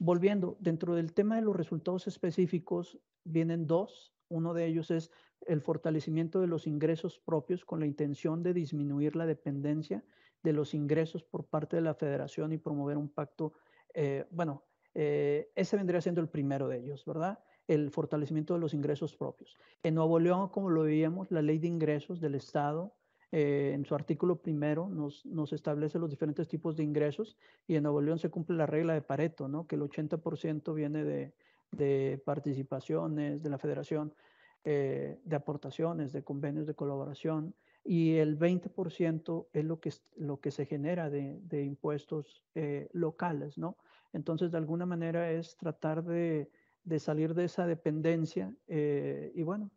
Volviendo, 0.00 0.56
dentro 0.58 0.94
del 0.94 1.12
tema 1.12 1.36
de 1.36 1.42
los 1.42 1.54
resultados 1.54 2.06
específicos, 2.06 2.98
vienen 3.24 3.66
dos. 3.66 4.14
Uno 4.30 4.54
de 4.54 4.64
ellos 4.64 4.90
es 4.90 5.10
el 5.46 5.60
fortalecimiento 5.60 6.40
de 6.40 6.46
los 6.46 6.66
ingresos 6.66 7.18
propios 7.18 7.66
con 7.66 7.80
la 7.80 7.86
intención 7.86 8.42
de 8.42 8.54
disminuir 8.54 9.16
la 9.16 9.26
dependencia 9.26 10.02
de 10.42 10.52
los 10.52 10.74
ingresos 10.74 11.22
por 11.22 11.44
parte 11.44 11.76
de 11.76 11.82
la 11.82 11.94
federación 11.94 12.52
y 12.52 12.58
promover 12.58 12.96
un 12.96 13.08
pacto. 13.08 13.52
Eh, 13.94 14.26
bueno, 14.30 14.64
eh, 14.94 15.50
ese 15.54 15.76
vendría 15.76 16.00
siendo 16.00 16.20
el 16.20 16.28
primero 16.28 16.68
de 16.68 16.78
ellos, 16.78 17.04
¿verdad? 17.04 17.38
El 17.68 17.90
fortalecimiento 17.90 18.54
de 18.54 18.60
los 18.60 18.74
ingresos 18.74 19.16
propios. 19.16 19.58
En 19.82 19.94
Nuevo 19.94 20.18
León, 20.18 20.48
como 20.48 20.70
lo 20.70 20.82
veíamos, 20.82 21.30
la 21.30 21.42
ley 21.42 21.58
de 21.58 21.68
ingresos 21.68 22.20
del 22.20 22.34
Estado 22.34 22.94
eh, 23.32 23.72
en 23.74 23.84
su 23.84 23.94
artículo 23.94 24.42
primero 24.42 24.88
nos, 24.88 25.24
nos, 25.24 25.52
establece 25.52 26.00
los 26.00 26.10
diferentes 26.10 26.48
tipos 26.48 26.76
de 26.76 26.82
ingresos 26.82 27.36
y 27.68 27.76
en 27.76 27.84
Nuevo 27.84 28.00
León 28.00 28.18
se 28.18 28.28
cumple 28.28 28.56
la 28.56 28.66
regla 28.66 28.92
de 28.92 29.02
Pareto, 29.02 29.46
¿no? 29.46 29.68
que 29.68 29.76
el 29.76 29.82
80% 29.82 30.74
viene 30.74 31.04
de, 31.04 31.32
de, 31.70 32.20
participaciones 32.24 33.40
de 33.40 33.50
la 33.50 33.58
federación, 33.58 34.12
eh, 34.64 35.20
de 35.22 35.36
aportaciones, 35.36 36.12
de 36.12 36.24
convenios 36.24 36.66
de 36.66 36.74
colaboración 36.74 37.54
y 37.84 38.16
el 38.16 38.38
20% 38.38 39.48
es 39.52 39.64
lo 39.64 39.80
que, 39.80 39.92
lo 40.16 40.40
que 40.40 40.50
se 40.50 40.66
genera 40.66 41.10
de, 41.10 41.40
de 41.42 41.64
impuestos 41.64 42.44
eh, 42.54 42.88
locales. 42.92 43.58
¿no? 43.58 43.76
Entonces, 44.12 44.50
de 44.50 44.58
alguna 44.58 44.86
manera 44.86 45.30
es 45.30 45.56
tratar 45.56 46.04
de, 46.04 46.50
de 46.84 46.98
salir 46.98 47.34
de 47.34 47.44
esa 47.44 47.66
dependencia 47.66 48.54
y 48.68 49.42
bueno, 49.42 49.70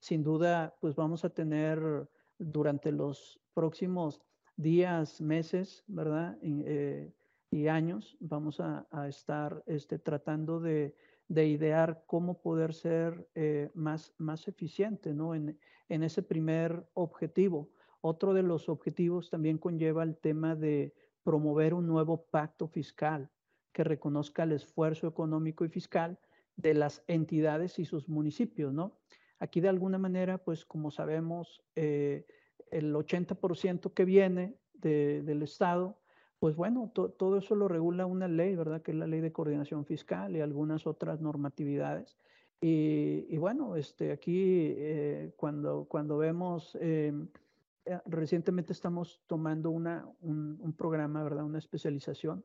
sin 0.00 0.22
duda, 0.22 0.74
pues 0.80 0.94
vamos 0.94 1.24
a 1.24 1.30
tener 1.30 2.08
durante 2.38 2.92
los 2.92 3.40
próximos 3.54 4.20
días, 4.56 5.20
meses, 5.20 5.84
¿verdad? 5.86 6.38
Eh, 6.42 7.12
y 7.50 7.68
años 7.68 8.16
vamos 8.20 8.60
a, 8.60 8.86
estar 9.08 9.62
este, 9.66 9.98
tratando 9.98 10.60
de, 10.60 10.94
idear 11.42 12.04
cómo 12.06 12.40
poder 12.40 12.74
ser 12.74 13.28
eh, 13.34 13.70
más, 13.74 14.14
más 14.18 14.46
eficiente 14.48 15.12
¿no? 15.12 15.34
en, 15.34 15.58
en, 15.88 16.02
ese 16.02 16.22
primer 16.22 16.86
objetivo. 16.94 17.70
Otro 18.00 18.34
de 18.34 18.42
los 18.42 18.68
objetivos 18.68 19.30
también 19.30 19.58
conlleva 19.58 20.02
el 20.02 20.16
tema 20.16 20.54
de 20.54 20.94
promover 21.22 21.74
un 21.74 21.86
nuevo 21.86 22.26
pacto 22.26 22.68
fiscal 22.68 23.30
que 23.72 23.82
reconozca 23.82 24.44
el 24.44 24.52
esfuerzo 24.52 25.08
económico 25.08 25.64
y 25.64 25.68
fiscal 25.68 26.18
de 26.56 26.74
las 26.74 27.02
entidades 27.08 27.78
y 27.78 27.84
sus 27.84 28.08
municipios, 28.08 28.72
¿no? 28.72 29.00
Aquí 29.40 29.60
de 29.60 29.68
alguna 29.68 29.98
manera, 29.98 30.38
pues 30.38 30.64
como 30.64 30.90
sabemos, 30.90 31.62
eh, 31.74 32.26
el 32.70 32.94
80% 32.94 33.92
que 33.92 34.04
viene 34.04 34.56
del 34.72 35.42
Estado, 35.42 35.98
pues 36.44 36.56
bueno, 36.56 36.92
todo 36.92 37.38
eso 37.38 37.54
lo 37.54 37.68
regula 37.68 38.04
una 38.04 38.28
ley, 38.28 38.54
¿verdad? 38.54 38.82
Que 38.82 38.90
es 38.90 38.98
la 38.98 39.06
ley 39.06 39.22
de 39.22 39.32
coordinación 39.32 39.86
fiscal 39.86 40.36
y 40.36 40.42
algunas 40.42 40.86
otras 40.86 41.22
normatividades. 41.22 42.18
Y, 42.60 43.34
bueno, 43.38 43.76
este, 43.76 44.12
aquí 44.12 44.74
eh, 44.76 45.32
cuando, 45.38 45.86
cuando 45.86 46.18
vemos, 46.18 46.76
em, 46.82 47.28
eh, 47.86 47.98
recientemente 48.04 48.74
estamos 48.74 49.22
tomando 49.26 49.70
una, 49.70 50.06
un, 50.20 50.74
programa, 50.76 51.24
¿verdad? 51.24 51.46
Una 51.46 51.60
especialización 51.60 52.44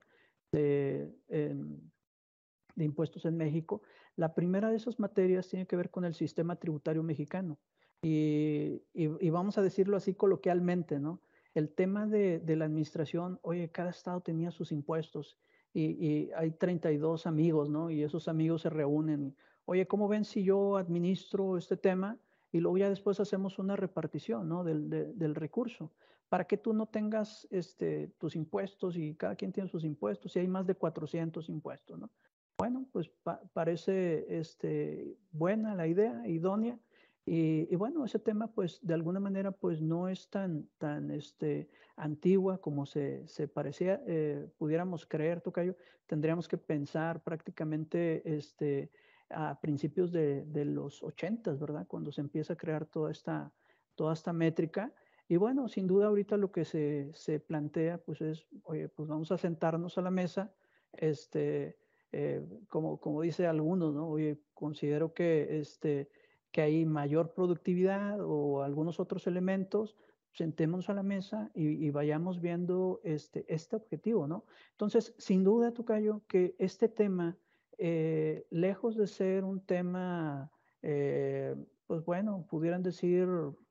de, 0.53 1.13
de 1.27 2.85
impuestos 2.85 3.25
en 3.25 3.35
México. 3.35 3.81
La 4.15 4.33
primera 4.33 4.69
de 4.69 4.77
esas 4.77 4.97
materias 4.97 5.49
tiene 5.49 5.67
que 5.67 5.75
ver 5.75 5.89
con 5.89 6.05
el 6.05 6.13
sistema 6.13 6.55
tributario 6.55 7.03
mexicano. 7.03 7.57
Y, 8.01 8.81
y, 8.93 9.29
vamos 9.29 9.57
a 9.57 9.62
decirlo 9.62 9.97
así 9.97 10.13
coloquialmente, 10.13 11.01
¿no? 11.01 11.19
El 11.60 11.67
tema 11.67 12.08
de, 12.08 12.41
la 12.56 12.63
administración, 12.63 13.38
oye, 13.41 13.69
cada 13.69 13.89
estado 13.89 14.22
tenía 14.22 14.50
sus 14.50 14.72
impuestos 14.72 15.38
y, 15.74 15.82
y, 15.84 16.32
hay 16.32 16.52
32 16.52 17.28
amigos, 17.28 17.69
¿no? 17.69 17.91
Y 17.91 18.02
esos 18.02 18.30
amigos 18.30 18.62
se 18.62 18.69
reúnen. 18.69 19.36
Oye, 19.65 19.86
¿cómo 19.86 20.08
ven 20.08 20.24
si 20.24 20.41
yo 20.41 20.78
administro 20.78 21.58
este 21.58 21.76
tema? 21.76 22.17
Y 22.54 22.62
luego 22.62 22.78
ya 22.78 22.88
después 22.88 23.19
hacemos 23.19 23.60
una 23.60 23.76
repartición, 23.76 24.48
¿no? 24.48 24.63
Del, 24.63 24.89
del 24.89 25.36
recurso. 25.36 25.91
Para 26.30 26.45
que 26.45 26.56
tú 26.56 26.72
no 26.72 26.86
tengas 26.86 27.45
este, 27.52 28.08
tus 28.19 28.38
impuestos 28.38 28.95
y 28.95 29.15
cada 29.15 29.36
quien 29.36 29.52
tiene 29.52 29.67
sus 29.67 29.84
impuestos 29.84 30.38
y 30.38 30.39
hay 30.39 30.48
más 30.48 30.65
de 30.65 30.76
400 30.76 31.50
impuestos, 31.50 32.00
¿no? 32.00 32.10
Bueno, 32.58 32.86
pues 32.93 33.12
parece 33.52 34.26
este, 34.39 35.17
buena 35.32 35.76
la 35.76 35.88
idea, 35.88 36.26
idónea. 36.26 36.80
Y, 37.25 37.75
bueno, 37.75 38.05
ese 38.05 38.17
tema, 38.17 38.51
pues 38.51 38.79
de 38.82 38.95
alguna 38.95 39.19
manera, 39.19 39.51
pues 39.51 39.82
no 39.82 40.08
es 40.10 40.29
tan, 40.29 40.67
tan 40.77 41.12
este, 41.12 41.69
antigua 41.95 42.60
como 42.60 42.86
se, 42.88 43.27
se 43.27 43.47
parecía, 43.47 44.01
eh, 44.08 44.49
pudiéramos 44.58 45.05
creer, 45.05 45.41
Tocayo. 45.41 45.75
Tendríamos 46.08 46.47
que 46.47 46.58
pensar 46.58 47.21
prácticamente 47.21 48.23
este, 48.36 48.89
a 49.29 49.60
principios 49.60 50.12
de, 50.12 50.43
de 50.45 50.65
los 50.65 51.03
ochentas, 51.03 51.60
¿verdad? 51.60 51.86
Cuando 51.88 52.12
se 52.12 52.21
empieza 52.21 52.53
a 52.53 52.58
crear 52.58 52.88
toda 52.88 53.12
esta, 53.12 53.53
toda 53.93 54.13
esta 54.13 54.34
métrica. 54.34 54.93
Y 55.27 55.38
bueno, 55.38 55.67
sin 55.67 55.86
duda 55.86 56.08
ahorita 56.08 56.38
lo 56.38 56.51
que 56.51 56.65
se, 56.65 57.12
se 57.13 57.39
plantea, 57.39 57.99
pues 57.99 58.21
es, 58.21 58.47
oye, 58.63 58.89
pues 58.89 59.08
vamos 59.08 59.32
a 59.32 59.38
sentarnos 59.38 59.99
a 59.99 60.01
la 60.01 60.10
mesa, 60.10 60.51
este, 60.93 61.77
eh, 62.12 62.43
como, 62.67 62.99
como 62.99 63.21
dice 63.21 63.45
algunos, 63.45 63.93
¿no? 63.93 64.10
Oye, 64.10 64.41
considero 64.55 65.13
que, 65.13 65.60
este, 65.60 66.10
que 66.51 66.62
hay 66.62 66.85
mayor 66.85 67.33
productividad 67.33 68.19
o 68.21 68.63
algunos 68.63 68.99
otros 68.99 69.27
elementos, 69.27 69.95
sentémonos 70.31 70.89
a 70.89 70.93
la 70.93 71.03
mesa 71.03 71.51
y, 71.53 71.89
vayamos 71.91 72.39
viendo 72.39 73.01
este, 73.03 73.45
este 73.47 73.75
objetivo, 73.75 74.27
¿no? 74.27 74.45
Entonces, 74.71 75.13
sin 75.17 75.43
duda, 75.43 75.73
Tocayo, 75.73 76.21
que 76.27 76.55
este 76.59 76.88
tema, 76.88 77.38
eh, 77.77 78.45
lejos 78.49 78.95
de 78.95 79.07
ser 79.07 79.43
un 79.43 79.62
tema, 79.62 80.51
eh, 80.81 81.55
pues 81.88 82.05
bueno, 82.05 82.45
pudieran 82.49 82.83
decir, 82.83 83.27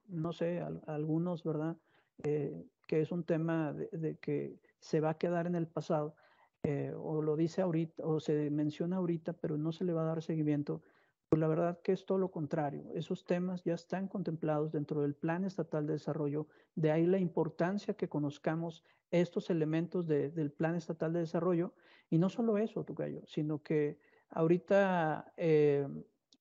no 0.09 0.33
sé, 0.33 0.63
algunos, 0.87 1.45
¿verdad? 1.45 1.77
que 2.21 3.01
es 3.03 3.13
un 3.13 3.23
tema 3.23 3.73
de 3.73 4.17
que 4.17 4.59
se 4.81 5.01
va 5.01 5.11
a 5.11 5.19
quedar 5.19 5.47
en 5.47 5.55
el 5.55 5.69
pasado 5.69 6.17
eh, 6.65 6.93
o 6.97 7.23
lo 7.23 7.37
dice 7.37 7.63
ahorita, 7.63 8.05
o 8.05 8.19
se 8.21 8.51
menciona 8.51 8.97
ahorita, 8.97 9.33
pero 9.35 9.57
no 9.57 9.73
se 9.73 9.85
le 9.85 9.93
va 9.93 10.03
a 10.03 10.07
dar 10.07 10.23
seguimiento, 10.23 10.83
pues 11.29 11.41
la 11.41 11.49
verdad 11.49 11.81
que 11.83 11.93
es 11.93 12.07
todo 12.07 12.19
lo 12.19 12.31
contrario. 12.31 12.85
Esos 12.95 13.25
temas 13.25 13.63
ya 13.65 13.75
están 13.75 14.09
contemplados 14.09 14.73
dentro 14.73 15.03
del 15.03 15.15
Plan 15.15 15.45
Estatal 15.45 15.87
de 15.87 15.95
Desarrollo. 15.95 16.47
De 16.75 16.91
ahí 16.91 17.07
la 17.07 17.19
importancia 17.19 17.95
que 17.95 18.09
conozcamos 18.09 18.85
estos 19.11 19.51
elementos 19.51 20.07
del 20.07 20.51
Plan 20.53 20.75
Estatal 20.75 21.13
de 21.13 21.21
Desarrollo. 21.21 21.75
Y 22.11 22.19
no 22.19 22.29
solo 22.29 22.57
eso, 22.59 22.85
Tucayo, 22.85 23.23
sino 23.27 23.63
que 23.63 23.99
ahorita, 24.31 25.33
eh, 25.37 25.87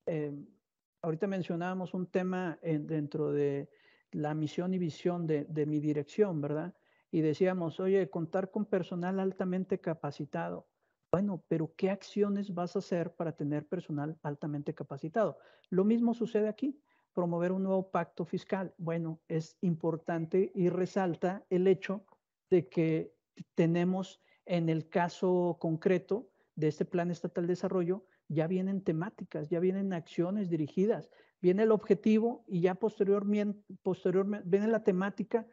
eh, 0.06 0.34
ahorita 1.02 1.28
mencionábamos 1.28 1.94
un 1.94 2.08
tema 2.08 2.58
dentro 2.62 3.32
de 3.32 3.70
la 4.12 4.34
misión 4.34 4.74
y 4.74 4.78
visión 4.78 5.28
de 5.28 5.66
mi 5.66 5.80
dirección, 5.80 6.40
¿verdad? 6.40 6.74
y 7.12 7.22
decíamos, 7.22 7.80
oye, 7.80 8.10
contar 8.10 8.52
con 8.52 8.66
personal 8.66 9.20
altamente 9.20 9.80
capacitado. 9.80 10.68
Bueno, 11.12 11.44
pero 11.48 11.74
¿qué 11.76 11.90
acciones 11.90 12.54
vas 12.54 12.76
a 12.76 12.80
hacer 12.80 13.16
para 13.16 13.32
tener 13.32 13.66
personal 13.66 14.18
altamente 14.24 14.74
capacitado? 14.74 15.38
Lo 15.70 15.86
mismo 15.86 16.14
sucede 16.14 16.50
aquí, 16.50 16.80
promover 17.14 17.52
un 17.52 17.64
nuevo 17.64 17.90
pacto 17.90 18.26
fiscal. 18.26 18.74
Bueno, 18.78 19.22
es 19.28 19.58
importante 19.62 20.52
y 20.54 20.70
resalta 20.70 21.46
el 21.50 21.68
hecho 21.68 22.06
de 22.50 22.68
que 22.68 23.14
tenemos 23.56 24.22
en 24.46 24.70
el 24.70 24.90
caso 24.90 25.58
concreto 25.60 26.30
de 26.56 26.68
este 26.68 26.86
Plan 26.86 27.12
Estatal 27.12 27.46
de 27.46 27.54
Desarrollo, 27.54 28.06
ya 28.28 28.48
vienen 28.48 28.84
temáticas, 28.84 29.50
ya 29.50 29.60
vienen 29.60 29.94
acciones 29.94 30.50
dirigidas, 30.50 31.10
viene 31.42 31.64
el 31.64 31.72
objetivo 31.72 32.44
y 32.48 32.62
ya 32.62 32.76
posteriormente, 32.76 33.64
viene 34.46 34.68
la 34.68 34.84
temática 34.84 35.48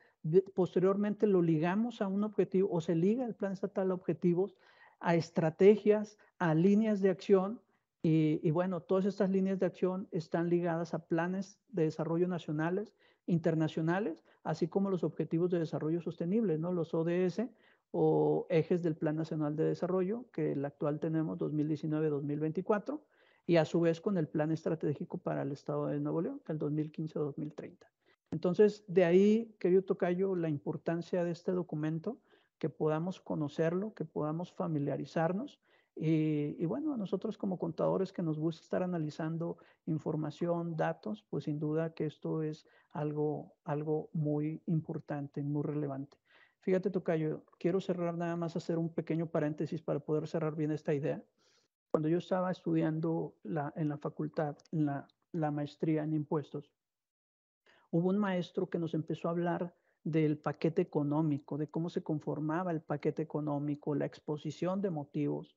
posteriormente 0.54 1.26
lo 1.26 1.42
ligamos 1.42 2.00
a 2.00 2.08
un 2.08 2.24
objetivo 2.24 2.70
o 2.70 2.80
se 2.80 2.94
liga 2.94 3.26
el 3.26 3.34
plan 3.34 3.52
estatal 3.52 3.90
a 3.90 3.94
objetivos, 3.94 4.56
a 5.04 5.14
estrategias, 5.16 6.18
a 6.38 6.54
líneas 6.54 7.02
de 7.02 7.10
acción. 7.10 7.60
Y, 8.02 8.50
bueno, 8.50 8.80
todas 8.80 9.04
estas 9.04 9.30
líneas 9.30 9.60
de 9.60 9.66
acción 9.66 10.08
están 10.10 10.50
ligadas 10.50 10.92
a 10.92 11.06
planes 11.06 11.58
de 11.68 11.84
desarrollo 11.84 12.26
nacionales, 12.26 12.94
internacionales, 13.26 14.24
así 14.42 14.68
como 14.68 14.90
los 14.90 15.04
objetivos 15.04 15.50
de 15.50 15.58
desarrollo 15.58 16.02
sostenible, 16.02 16.58
¿no? 16.58 16.72
Los 16.72 16.92
ODS 16.92 17.42
o 17.92 18.46
ejes 18.50 18.82
del 18.82 18.96
Plan 18.96 19.16
Nacional 19.16 19.56
de 19.56 19.64
Desarrollo, 19.64 20.24
que 20.32 20.52
el 20.52 20.64
actual 20.64 21.00
tenemos 21.00 21.38
2019-2024, 21.38 23.00
y 23.46 23.56
a 23.56 23.64
su 23.64 23.80
vez 23.80 24.00
con 24.00 24.18
el 24.18 24.26
Plan 24.26 24.50
Estratégico 24.52 25.18
para 25.18 25.42
el 25.42 25.52
Estado 25.52 25.86
de 25.86 26.00
Nuevo 26.00 26.20
León, 26.20 26.42
el 26.48 26.58
2015-2030. 26.58 27.76
Entonces, 28.30 28.84
de 28.88 29.04
ahí, 29.04 29.54
querido 29.58 29.82
Tocayo, 29.82 30.34
la 30.34 30.48
importancia 30.48 31.24
de 31.24 31.30
este 31.30 31.52
documento, 31.52 32.18
que 32.58 32.68
podamos 32.68 33.20
conocerlo, 33.20 33.94
que 33.94 34.04
podamos 34.04 34.52
familiarizarnos. 34.52 35.60
Y, 35.96 36.64
bueno, 36.66 36.92
a 36.92 36.96
nosotros 36.96 37.38
como 37.38 37.56
contadores 37.56 38.12
que 38.12 38.22
nos 38.22 38.38
gusta 38.38 38.62
estar 38.62 38.82
analizando 38.82 39.58
información, 39.86 40.76
datos, 40.76 41.24
pues 41.30 41.44
sin 41.44 41.60
duda 41.60 41.94
que 41.94 42.06
esto 42.06 42.42
es 42.42 42.66
algo, 42.90 43.54
algo 43.64 44.10
muy 44.12 44.60
importante, 44.66 45.42
muy 45.44 45.62
relevante. 45.62 46.16
Fíjate, 46.58 46.90
Tocayo, 46.90 47.44
quiero 47.58 47.80
cerrar 47.80 48.16
nada 48.16 48.34
más, 48.34 48.56
hacer 48.56 48.76
un 48.78 48.88
pequeño 48.92 49.26
paréntesis 49.26 49.82
para 49.82 50.00
poder 50.00 50.26
cerrar 50.26 50.56
bien 50.56 50.72
esta 50.72 50.94
idea. 50.94 51.22
Cuando 51.92 52.08
yo 52.08 52.18
estaba 52.18 52.50
estudiando 52.50 53.36
en 53.44 53.88
la 53.88 53.98
facultad, 53.98 54.56
en 54.72 54.86
la 54.86 55.50
maestría 55.52 56.02
en 56.02 56.12
impuestos, 56.12 56.72
hubo 57.92 58.08
un 58.08 58.18
maestro 58.18 58.68
que 58.68 58.80
nos 58.80 58.94
empezó 58.94 59.28
a 59.28 59.30
hablar 59.30 59.76
del 60.04 60.38
paquete 60.38 60.82
económico, 60.82 61.56
de 61.56 61.68
cómo 61.68 61.88
se 61.88 62.02
conformaba 62.02 62.70
el 62.70 62.82
paquete 62.82 63.22
económico, 63.22 63.94
la 63.94 64.04
exposición 64.04 64.82
de 64.82 64.90
motivos. 64.90 65.56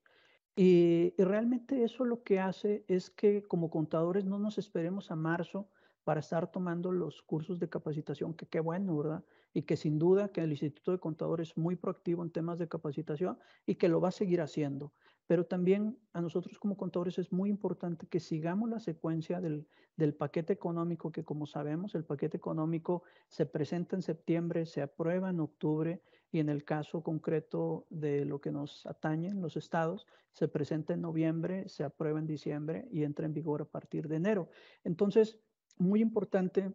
Y, 0.56 1.14
realmente 1.18 1.84
eso 1.84 2.06
lo 2.06 2.24
que 2.24 2.40
hace 2.40 2.84
es 2.88 3.10
que 3.12 3.44
como 3.44 3.70
contadores 3.70 4.26
no 4.26 4.40
nos 4.40 4.58
esperemos 4.58 5.12
a 5.12 5.16
marzo 5.16 5.70
para 6.04 6.22
estar 6.22 6.50
tomando 6.50 6.92
los 6.92 7.22
cursos 7.22 7.60
de 7.60 7.70
capacitación, 7.70 8.34
que 8.34 8.48
qué 8.48 8.62
bueno, 8.62 8.98
¿verdad? 8.98 9.24
Y 9.54 9.64
que 9.64 9.76
sin 9.76 10.00
duda 10.00 10.30
que 10.30 10.42
el 10.42 10.52
Instituto 10.52 10.94
de 10.94 11.00
Contadores 11.00 11.50
es 11.50 11.58
muy 11.58 11.76
proactivo 11.76 12.24
en 12.24 12.32
temas 12.32 12.58
de 12.58 12.70
capacitación 12.70 13.38
y 13.66 13.76
que 13.76 13.90
lo 13.90 14.00
va 14.00 14.08
a 14.08 14.12
seguir 14.12 14.40
haciendo. 14.42 14.94
Pero 15.28 15.46
también 15.46 15.98
a 16.14 16.22
nosotros 16.22 16.58
como 16.58 16.78
contadores 16.78 17.20
es 17.20 17.32
muy 17.32 17.50
importante 17.50 18.08
que 18.08 18.20
sigamos 18.20 18.70
la 18.70 18.80
secuencia 18.80 19.42
del, 19.42 19.68
del, 19.98 20.14
paquete 20.14 20.54
económico, 20.54 21.12
que 21.12 21.24
como 21.24 21.46
sabemos, 21.46 21.94
el 21.96 22.06
paquete 22.06 22.38
económico 22.38 23.04
se 23.28 23.46
presenta 23.46 23.96
en 23.96 24.02
septiembre, 24.02 24.66
se 24.66 24.82
aprueba 24.82 25.30
en 25.30 25.42
octubre 25.42 26.02
y 26.32 26.40
en 26.40 26.50
el 26.50 26.64
caso 26.64 27.04
concreto 27.04 27.86
de 27.90 28.26
lo 28.26 28.40
que 28.40 28.52
nos 28.52 28.86
atañe 28.86 29.28
en 29.28 29.42
los 29.42 29.58
estados, 29.58 30.08
se 30.32 30.48
presenta 30.48 30.94
en 30.94 31.02
noviembre, 31.02 31.68
se 31.68 31.84
aprueba 31.84 32.20
en 32.20 32.28
diciembre 32.28 32.88
y 32.92 33.04
entra 33.04 33.26
en 33.26 33.34
vigor 33.34 33.62
a 33.62 33.66
partir 33.66 34.08
de 34.08 34.16
enero. 34.16 34.50
Entonces, 34.84 35.40
muy 35.78 36.02
importante 36.02 36.74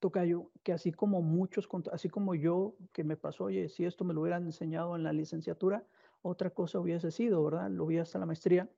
Tocayo, 0.00 0.50
que 0.62 0.72
así 0.72 0.92
como 0.92 1.22
muchos, 1.22 1.68
así 1.92 2.08
como 2.08 2.34
yo, 2.34 2.76
que 2.92 3.04
me 3.04 3.16
pasó, 3.16 3.44
oye, 3.44 3.68
si 3.68 3.84
esto 3.84 4.04
me 4.04 4.14
lo 4.14 4.20
hubieran 4.20 4.44
enseñado 4.44 4.94
en 4.94 5.02
la 5.02 5.12
licenciatura, 5.12 5.84
otra 6.22 6.50
cosa 6.50 6.80
hubiese 6.80 7.10
sido, 7.10 7.44
¿verdad? 7.44 7.70
Lo 7.70 7.86
vi 7.86 7.98
hasta 7.98 8.18
la 8.18 8.26
maestría. 8.26 8.70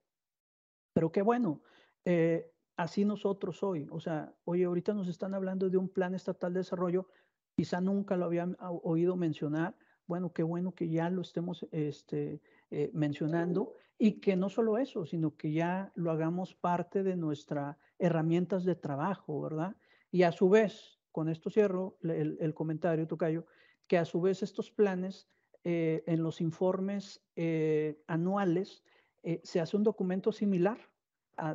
Pero 0.92 1.12
qué 1.12 1.22
bueno, 1.22 1.62
eh, 2.04 2.50
así 2.76 3.04
nosotros 3.04 3.62
hoy, 3.62 3.86
o 3.90 4.00
sea, 4.00 4.34
oye, 4.44 4.64
ahorita 4.64 4.94
nos 4.94 5.08
están 5.08 5.34
hablando 5.34 5.70
de 5.70 5.76
un 5.76 5.88
plan 5.88 6.14
estatal 6.14 6.52
de 6.52 6.60
desarrollo, 6.60 7.08
quizá 7.56 7.80
nunca 7.80 8.16
lo 8.16 8.24
habían 8.24 8.56
oído 8.60 9.16
mencionar, 9.16 9.76
bueno, 10.06 10.32
qué 10.32 10.42
bueno 10.42 10.74
que 10.74 10.88
ya 10.88 11.08
lo 11.08 11.22
estemos 11.22 11.66
este, 11.70 12.42
eh, 12.70 12.90
mencionando 12.92 13.74
y 13.96 14.20
que 14.20 14.34
no 14.34 14.48
solo 14.48 14.78
eso, 14.78 15.06
sino 15.06 15.36
que 15.36 15.52
ya 15.52 15.92
lo 15.94 16.10
hagamos 16.10 16.54
parte 16.54 17.04
de 17.04 17.16
nuestras 17.16 17.76
herramientas 17.98 18.64
de 18.64 18.74
trabajo, 18.74 19.40
¿verdad? 19.40 19.76
Y 20.10 20.24
a 20.24 20.32
su 20.32 20.48
vez, 20.48 20.98
con 21.12 21.28
esto 21.28 21.48
cierro 21.50 21.96
el, 22.02 22.38
el 22.40 22.54
comentario, 22.54 23.06
Tocayo, 23.06 23.46
que 23.86 23.98
a 23.98 24.04
su 24.04 24.20
vez 24.20 24.42
estos 24.42 24.72
planes 24.72 25.28
eh, 25.62 26.02
en 26.06 26.22
los 26.22 26.40
informes 26.40 27.22
eh, 27.36 28.02
anuales 28.06 28.82
eh, 29.22 29.40
se 29.44 29.60
hace 29.60 29.76
un 29.76 29.84
documento 29.84 30.32
similar 30.32 30.78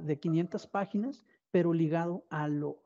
de 0.01 0.19
500 0.19 0.65
páginas, 0.65 1.23
pero 1.51 1.71
ligado 1.71 2.25
a 2.31 2.47
lo... 2.47 2.81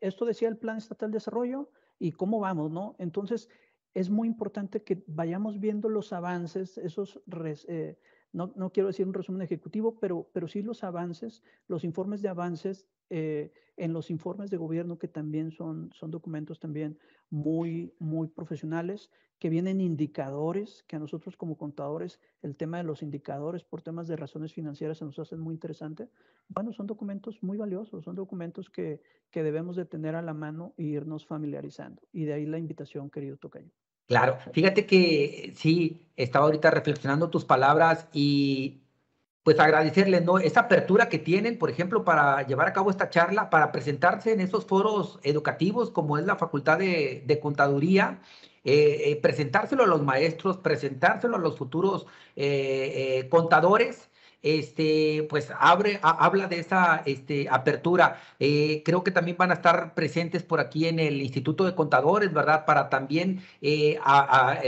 esto 0.00 0.24
decía 0.24 0.48
el 0.48 0.56
Plan 0.56 0.76
Estatal 0.76 1.12
de 1.12 1.16
Desarrollo 1.16 1.70
y 2.00 2.10
cómo 2.10 2.40
vamos, 2.40 2.72
¿no? 2.72 2.96
Entonces, 2.98 3.48
es 3.94 4.10
muy 4.10 4.26
importante 4.26 4.82
que 4.82 5.04
vayamos 5.06 5.60
viendo 5.60 5.88
los 5.88 6.12
avances, 6.12 6.78
esos, 6.78 7.22
no, 8.32 8.52
no, 8.56 8.72
quiero 8.72 8.88
decir 8.88 9.06
un 9.06 9.14
resumen 9.14 9.42
ejecutivo, 9.42 10.00
pero, 10.00 10.28
pero 10.32 10.48
sí 10.48 10.62
los 10.62 10.82
avances, 10.82 11.44
los 11.68 11.84
informes 11.84 12.22
de 12.22 12.30
avances 12.30 12.88
eh, 13.14 13.52
en 13.76 13.92
los 13.92 14.08
informes 14.08 14.48
de 14.48 14.56
gobierno 14.56 14.98
que 14.98 15.06
también 15.06 15.50
son, 15.50 15.90
son 15.92 16.10
documentos 16.10 16.58
también 16.58 16.98
muy, 17.28 17.92
muy 17.98 18.28
profesionales, 18.28 19.10
que 19.38 19.50
vienen 19.50 19.82
indicadores, 19.82 20.82
que 20.88 20.96
a 20.96 20.98
nosotros 20.98 21.36
como 21.36 21.58
contadores, 21.58 22.20
el 22.40 22.56
tema 22.56 22.78
de 22.78 22.84
los 22.84 23.02
indicadores 23.02 23.64
por 23.64 23.82
temas 23.82 24.08
de 24.08 24.16
razones 24.16 24.54
financieras 24.54 24.96
se 24.96 25.04
nos 25.04 25.18
hacen 25.18 25.40
muy 25.40 25.52
interesante. 25.52 26.08
Bueno, 26.48 26.72
son 26.72 26.86
documentos 26.86 27.42
muy 27.42 27.58
valiosos, 27.58 28.02
son 28.02 28.14
documentos 28.14 28.70
que, 28.70 29.02
que 29.30 29.42
debemos 29.42 29.76
de 29.76 29.84
tener 29.84 30.14
a 30.14 30.22
la 30.22 30.32
mano 30.32 30.72
e 30.78 30.84
irnos 30.84 31.26
familiarizando. 31.26 32.00
Y 32.12 32.24
de 32.24 32.32
ahí 32.32 32.46
la 32.46 32.58
invitación, 32.58 33.10
querido 33.10 33.36
Tocayo. 33.36 33.72
Claro, 34.06 34.38
fíjate 34.52 34.86
que 34.86 35.52
sí, 35.54 36.08
estaba 36.16 36.46
ahorita 36.46 36.70
reflexionando 36.70 37.28
tus 37.28 37.44
palabras 37.44 38.08
y 38.12 38.81
pues 39.42 39.58
agradecerles 39.58 40.24
¿no? 40.24 40.38
esa 40.38 40.60
apertura 40.60 41.08
que 41.08 41.18
tienen, 41.18 41.58
por 41.58 41.70
ejemplo, 41.70 42.04
para 42.04 42.46
llevar 42.46 42.68
a 42.68 42.72
cabo 42.72 42.90
esta 42.90 43.10
charla, 43.10 43.50
para 43.50 43.72
presentarse 43.72 44.32
en 44.32 44.40
esos 44.40 44.66
foros 44.66 45.18
educativos 45.24 45.90
como 45.90 46.18
es 46.18 46.26
la 46.26 46.36
Facultad 46.36 46.78
de, 46.78 47.24
de 47.26 47.40
Contaduría, 47.40 48.20
eh, 48.64 49.10
eh, 49.10 49.16
presentárselo 49.16 49.82
a 49.82 49.86
los 49.88 50.02
maestros, 50.02 50.58
presentárselo 50.58 51.36
a 51.36 51.40
los 51.40 51.58
futuros 51.58 52.06
eh, 52.36 53.26
contadores 53.30 54.08
este, 54.42 55.26
pues 55.30 55.52
abre, 55.58 56.00
habla 56.02 56.48
de 56.48 56.58
esa 56.58 57.02
este, 57.06 57.48
apertura. 57.48 58.20
Eh, 58.38 58.82
creo 58.84 59.04
que 59.04 59.10
también 59.10 59.36
van 59.36 59.50
a 59.50 59.54
estar 59.54 59.94
presentes 59.94 60.42
por 60.42 60.60
aquí 60.60 60.86
en 60.86 60.98
el 60.98 61.22
Instituto 61.22 61.64
de 61.64 61.74
Contadores, 61.74 62.32
¿verdad? 62.32 62.64
Para 62.64 62.88
también 62.88 63.42
eh, 63.60 63.98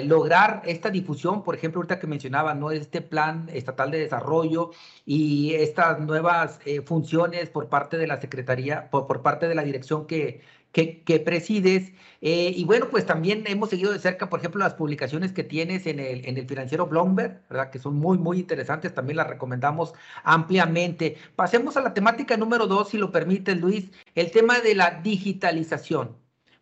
lograr 0.04 0.62
esta 0.64 0.90
difusión, 0.90 1.42
por 1.42 1.54
ejemplo, 1.54 1.80
ahorita 1.80 1.98
que 1.98 2.06
mencionaba, 2.06 2.54
¿no? 2.54 2.70
Este 2.70 3.00
plan 3.00 3.48
estatal 3.52 3.90
de 3.90 3.98
desarrollo 3.98 4.70
y 5.04 5.54
estas 5.54 6.00
nuevas 6.00 6.60
eh, 6.64 6.82
funciones 6.82 7.50
por 7.50 7.68
parte 7.68 7.98
de 7.98 8.06
la 8.06 8.20
Secretaría, 8.20 8.90
por 8.90 9.22
parte 9.22 9.48
de 9.48 9.54
la 9.54 9.64
dirección 9.64 10.06
que, 10.06 10.42
que, 10.74 11.22
presides. 11.24 11.92
Eh, 12.20 12.52
y 12.54 12.64
bueno, 12.64 12.88
pues 12.90 13.06
también 13.06 13.44
hemos 13.46 13.70
seguido 13.70 13.92
de 13.92 13.98
cerca, 13.98 14.28
por 14.28 14.40
ejemplo, 14.40 14.60
las 14.60 14.74
publicaciones 14.74 15.32
que 15.32 15.44
tienes 15.44 15.86
en 15.86 16.00
el, 16.00 16.26
en 16.26 16.36
el 16.36 16.48
financiero 16.48 16.86
Bloomberg, 16.86 17.42
¿verdad? 17.48 17.70
Que 17.70 17.78
son 17.78 17.96
muy, 17.96 18.18
muy 18.18 18.38
interesantes, 18.40 18.94
también 18.94 19.18
las 19.18 19.28
recomendamos 19.28 19.94
ampliamente. 20.24 21.16
Pasemos 21.36 21.76
a 21.76 21.80
la 21.82 21.94
temática 21.94 22.36
número 22.36 22.66
dos, 22.66 22.90
si 22.90 22.98
lo 22.98 23.12
permite, 23.12 23.54
Luis, 23.54 23.90
el 24.14 24.30
tema 24.30 24.60
de 24.60 24.74
la 24.74 25.00
digitalización. 25.02 26.16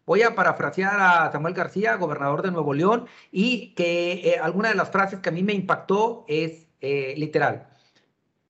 Voy 0.05 0.23
a 0.23 0.35
parafrasear 0.35 1.01
a 1.01 1.33
Samuel 1.33 1.55
García, 1.55 1.97
gobernador 1.97 2.43
de 2.43 2.51
Nuevo 2.51 2.75
León, 2.75 3.07
y 3.31 3.75
que 3.75 4.35
eh, 4.35 4.39
alguna 4.43 4.69
de 4.69 4.75
las 4.75 4.91
frases 4.91 5.21
que 5.21 5.29
a 5.31 5.33
mí 5.33 5.43
me 5.43 5.55
impactó 5.55 6.25
es 6.29 6.67
eh, 6.81 7.15
literal 7.17 7.72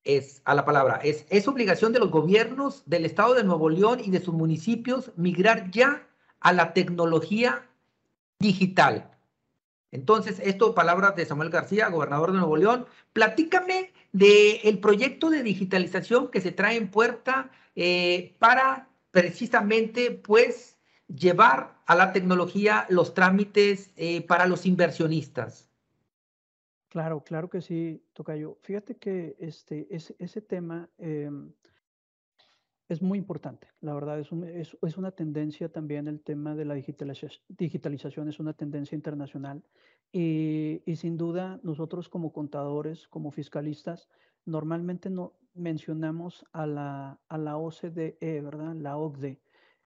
es 0.03 0.41
a 0.45 0.53
la 0.53 0.65
palabra, 0.65 0.99
es, 1.03 1.25
es 1.29 1.47
obligación 1.47 1.93
de 1.93 1.99
los 1.99 2.11
gobiernos 2.11 2.83
del 2.85 3.05
estado 3.05 3.33
de 3.33 3.43
Nuevo 3.43 3.69
León 3.69 3.99
y 4.03 4.11
de 4.11 4.19
sus 4.19 4.33
municipios 4.33 5.11
migrar 5.15 5.71
ya 5.71 6.07
a 6.39 6.53
la 6.53 6.73
tecnología 6.73 7.67
digital. 8.39 9.09
Entonces, 9.91 10.41
esto, 10.43 10.73
palabras 10.73 11.15
de 11.15 11.25
Samuel 11.25 11.51
García, 11.51 11.89
gobernador 11.89 12.31
de 12.31 12.39
Nuevo 12.39 12.57
León. 12.57 12.87
Platícame 13.13 13.93
del 14.11 14.79
proyecto 14.79 15.29
de 15.29 15.43
digitalización 15.43 16.29
que 16.29 16.41
se 16.41 16.51
trae 16.51 16.77
en 16.77 16.89
puerta 16.89 17.51
eh, 17.75 18.35
para 18.39 18.89
precisamente, 19.11 20.09
pues, 20.09 20.77
llevar 21.07 21.77
a 21.85 21.95
la 21.95 22.11
tecnología 22.11 22.87
los 22.89 23.13
trámites 23.13 23.91
eh, 23.95 24.21
para 24.21 24.47
los 24.47 24.65
inversionistas. 24.65 25.69
Claro, 26.93 27.23
claro 27.23 27.49
que 27.49 27.59
sí, 27.59 28.03
Tocayo. 28.13 28.59
Fíjate 28.61 28.97
que 28.97 29.35
este, 29.39 29.87
ese, 29.89 30.15
ese 30.19 30.41
tema 30.43 30.91
em, 30.99 31.51
es 32.87 33.01
muy 33.01 33.17
importante. 33.17 33.67
La 33.81 33.95
verdad, 33.95 34.19
es, 34.19 34.31
es, 34.31 34.77
es, 34.79 34.95
una 34.95 35.09
tendencia 35.09 35.69
también 35.69 36.07
el 36.07 36.21
tema 36.21 36.55
de 36.55 36.65
la 36.65 36.75
digitalización, 36.75 38.27
es 38.29 38.39
una 38.39 38.53
tendencia 38.53 38.95
internacional. 38.95 39.63
Y, 40.11 40.83
y, 40.85 40.95
sin 40.97 41.17
duda, 41.17 41.59
nosotros 41.63 42.09
como 42.09 42.31
contadores, 42.31 43.07
como 43.07 43.31
fiscalistas, 43.31 44.07
normalmente 44.45 45.09
no 45.09 45.33
mencionamos 45.55 46.45
a 46.51 46.67
la, 46.67 47.19
a 47.27 47.37
la 47.39 47.57
OCDE, 47.57 48.41
¿verdad? 48.43 48.75
La 48.75 48.97
OCDE. 48.97 49.41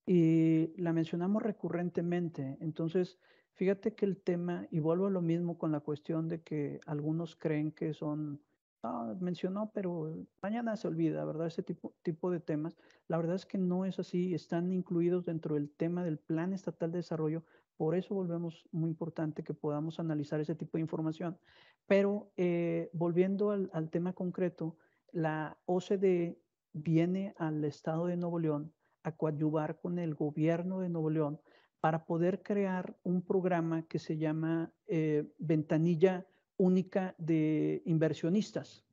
Y 0.06 0.74
la 0.76 0.92
mencionamos 0.92 1.42
recurrentemente. 1.42 2.58
Entonces, 2.60 3.18
Fíjate 3.58 3.96
que 3.96 4.06
el 4.06 4.18
tema, 4.18 4.68
y 4.70 4.78
vuelvo 4.80 5.08
a 5.08 5.10
lo 5.10 5.24
mismo 5.24 5.58
con 5.58 5.72
la 5.72 5.80
cuestión 5.80 6.28
de 6.28 6.44
que 6.44 6.80
algunos 6.86 7.36
creen 7.36 7.72
que 7.72 7.96
son, 7.96 8.40
ah, 8.84 9.16
mencionó, 9.20 9.72
pero 9.74 10.16
mañana 10.44 10.78
se 10.78 10.88
olvida, 10.88 11.26
¿verdad? 11.26 11.48
Ese 11.48 11.64
tipo, 11.64 11.96
tipo 12.04 12.30
de 12.30 12.40
temas. 12.40 12.78
La 13.08 13.18
verdad 13.18 13.36
es 13.36 13.48
que 13.48 13.58
no 13.58 13.84
es 13.86 13.98
así, 13.98 14.36
están 14.36 14.72
incluidos 14.72 15.26
dentro 15.26 15.56
del 15.56 15.72
tema 15.72 16.04
del 16.04 16.20
Plan 16.20 16.54
Estatal 16.54 16.92
de 16.92 17.00
Desarrollo. 17.00 17.44
Por 17.78 17.96
eso 17.96 18.14
volvemos 18.14 18.68
muy 18.72 18.92
importante 18.92 19.44
que 19.44 19.56
podamos 19.56 20.00
analizar 20.00 20.40
ese 20.40 20.54
tipo 20.54 20.78
de 20.78 20.82
información. 20.82 21.40
Pero 21.88 22.30
eh, 22.38 22.92
volviendo 22.94 23.50
al, 23.50 23.72
al 23.74 23.90
tema 23.90 24.14
concreto, 24.14 24.78
la 25.12 25.58
OCDE 25.66 26.38
viene 26.74 27.34
al 27.40 27.64
Estado 27.64 28.06
de 28.06 28.18
Nuevo 28.18 28.38
León 28.38 28.72
a 29.02 29.14
coadyuvar 29.14 29.80
con 29.80 29.98
el 29.98 30.14
gobierno 30.14 30.80
de 30.80 30.90
Nuevo 30.90 31.10
León 31.10 31.40
para 31.80 32.06
poder 32.06 32.42
crear 32.42 32.96
un 33.04 33.22
programa 33.22 33.84
que 33.84 34.00
se 34.00 34.18
llama 34.18 34.72
eh, 34.88 35.26
Ventanilla 35.38 36.26
Única 36.58 37.14
de 37.18 37.84
Inversionistas. 37.86 38.84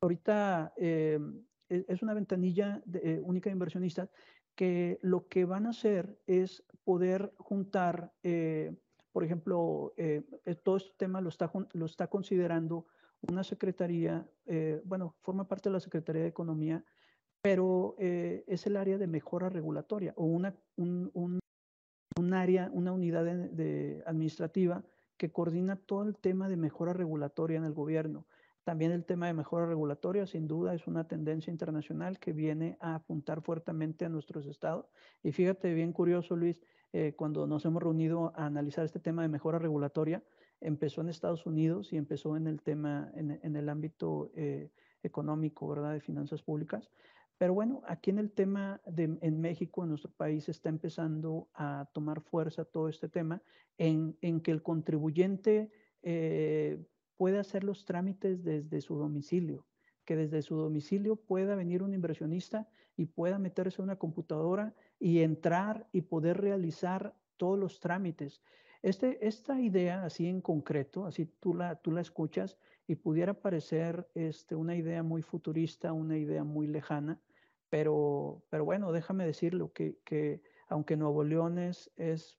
Ahorita 0.00 0.72
eh, 0.76 1.18
e, 1.68 1.84
es 1.88 2.02
una 2.02 2.14
ventanilla 2.14 2.80
eh, 2.94 3.20
única 3.24 3.50
de 3.50 3.54
inversionistas 3.54 4.10
que 4.54 4.98
lo 5.02 5.28
que 5.28 5.44
van 5.44 5.66
a 5.66 5.70
hacer 5.70 6.18
es 6.26 6.64
poder 6.84 7.32
juntar, 7.38 8.12
por 9.12 9.22
ejemplo, 9.22 9.94
todo 10.64 10.78
este 10.78 10.94
tema 10.96 11.20
lo 11.20 11.28
está, 11.28 12.08
considerando 12.08 12.86
una 13.30 13.44
secretaría, 13.44 14.26
bueno, 14.84 15.14
forma 15.20 15.46
parte 15.46 15.68
de 15.68 15.74
la 15.74 15.80
Secretaría 15.80 16.22
de 16.22 16.28
Economía, 16.28 16.84
pero 17.40 17.94
es 17.98 18.66
el 18.66 18.76
área 18.76 18.98
de 18.98 19.06
mejora 19.06 19.48
regulatoria 19.48 20.12
o 20.16 20.24
una, 20.24 20.56
un 20.74 21.12
un 21.14 21.38
área, 22.34 22.70
una 22.72 22.92
unidad 22.92 23.26
administrativa 24.06 24.84
que 25.16 25.30
coordina 25.30 25.76
todo 25.76 26.04
el 26.04 26.16
tema 26.16 26.48
de 26.48 26.56
mejora 26.56 26.92
regulatoria 26.92 27.58
en 27.58 27.64
el 27.64 27.72
gobierno. 27.72 28.26
También 28.64 28.92
el 28.92 29.04
tema 29.04 29.26
de 29.26 29.32
mejora 29.32 29.66
regulatoria, 29.66 30.26
sin 30.26 30.46
duda, 30.46 30.74
es 30.74 30.86
una 30.86 31.08
tendencia 31.08 31.50
internacional 31.50 32.18
que 32.18 32.32
viene 32.32 32.76
a 32.80 32.96
apuntar 32.96 33.40
fuertemente 33.40 34.04
a 34.04 34.10
nuestros 34.10 34.46
estados. 34.46 34.90
Y 35.22 35.32
fíjate, 35.32 35.72
bien 35.72 35.92
curioso, 35.92 36.36
Luis, 36.36 36.60
eh, 36.92 37.14
cuando 37.16 37.46
nos 37.46 37.64
hemos 37.64 37.82
reunido 37.82 38.32
a 38.36 38.46
analizar 38.46 38.84
este 38.84 39.00
tema 39.00 39.22
de 39.22 39.28
mejora 39.28 39.58
regulatoria, 39.58 40.22
empezó 40.60 41.00
en 41.00 41.08
Estados 41.08 41.46
Unidos 41.46 41.92
y 41.92 41.96
empezó 41.96 42.36
en 42.36 42.46
el 42.46 42.60
tema, 42.60 43.10
en, 43.14 43.56
el 43.56 43.68
ámbito 43.68 44.30
eh, 44.34 44.70
económico, 45.08 45.68
¿verdad?, 45.68 45.92
de 45.92 46.00
finanzas 46.00 46.42
públicas. 46.42 46.90
Pero 47.38 47.54
bueno, 47.54 47.82
aquí 47.86 48.10
en 48.10 48.18
el 48.18 48.32
tema 48.32 48.80
de, 48.84 49.16
en 49.20 49.40
México, 49.40 49.82
en 49.82 49.90
nuestro 49.90 50.10
país, 50.12 50.48
está 50.48 50.68
empezando 50.68 51.48
a 51.54 51.88
tomar 51.92 52.20
fuerza 52.20 52.64
todo 52.64 52.88
este 52.88 53.08
tema 53.08 53.42
en, 53.76 54.16
en 54.20 54.40
que 54.40 54.50
el 54.50 54.62
contribuyente 54.62 55.70
eh, 56.02 56.84
pueda 57.16 57.40
hacer 57.40 57.64
los 57.64 57.84
trámites 57.84 58.42
desde 58.42 58.80
su 58.80 58.96
domicilio, 58.96 59.66
que 60.04 60.16
desde 60.16 60.42
su 60.42 60.56
domicilio 60.56 61.16
pueda 61.16 61.54
venir 61.54 61.82
un 61.82 61.94
inversionista 61.94 62.68
y 62.96 63.06
pueda 63.06 63.38
meterse 63.38 63.80
a 63.80 63.84
una 63.84 63.96
computadora 63.96 64.74
y 64.98 65.20
entrar 65.20 65.88
y 65.92 66.02
poder 66.02 66.40
realizar 66.40 67.14
todos 67.36 67.58
los 67.58 67.78
trámites. 67.78 68.42
Este, 68.82 69.26
esta 69.26 69.60
idea, 69.60 70.04
así 70.04 70.26
en 70.26 70.40
concreto, 70.40 71.06
así 71.06 71.26
tú 71.26 71.54
la, 71.54 71.76
tú 71.76 71.92
la 71.92 72.00
escuchas 72.00 72.58
y 72.88 72.96
pudiera 72.96 73.34
parecer 73.34 74.08
este, 74.14 74.56
una 74.56 74.74
idea 74.74 75.02
muy 75.02 75.20
futurista, 75.20 75.92
una 75.92 76.16
idea 76.16 76.42
muy 76.42 76.66
lejana, 76.66 77.20
pero, 77.68 78.42
pero 78.48 78.64
bueno, 78.64 78.92
déjame 78.92 79.26
decirlo, 79.26 79.74
que, 79.74 79.98
que 80.04 80.42
aunque 80.68 80.96
Nuevo 80.96 81.22
León 81.22 81.58
es, 81.58 81.90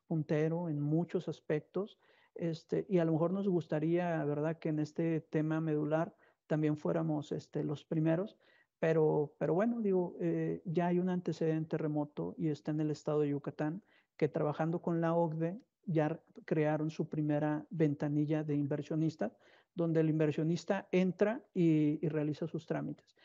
puntero 0.07 0.67
en 0.67 0.81
muchos 0.81 1.29
aspectos, 1.29 1.99
este, 2.33 2.87
y 2.89 2.97
a 2.97 3.05
lo 3.05 3.11
mejor 3.11 3.31
nos 3.31 3.47
gustaría, 3.47 4.25
¿verdad?, 4.25 4.57
que 4.57 4.69
en 4.69 4.79
este 4.79 5.21
tema 5.21 5.61
medular 5.61 6.15
también 6.47 6.77
fuéramos 6.77 7.31
este, 7.31 7.63
los 7.63 7.85
primeros, 7.85 8.35
pero, 8.79 9.35
pero 9.37 9.53
bueno, 9.53 9.81
digo, 9.81 10.15
eh, 10.19 10.63
ya 10.65 10.87
hay 10.87 10.97
un 10.97 11.09
antecedente 11.09 11.77
remoto 11.77 12.33
y 12.39 12.47
está 12.47 12.71
en 12.71 12.79
el 12.79 12.89
estado 12.89 13.19
de 13.19 13.29
Yucatán, 13.29 13.83
que 14.17 14.27
trabajando 14.27 14.81
con 14.81 14.99
la 14.99 15.13
OCDE 15.13 15.59
ya 15.85 16.19
crearon 16.45 16.89
su 16.89 17.07
primera 17.07 17.65
ventanilla 17.69 18.43
de 18.43 18.55
inversionistas, 18.55 19.37
donde 19.75 19.99
el 20.01 20.09
inversionista 20.09 20.87
entra 20.91 21.43
y 21.53 22.07
realiza 22.07 22.47
sus 22.47 22.65
trámites. 22.65 23.15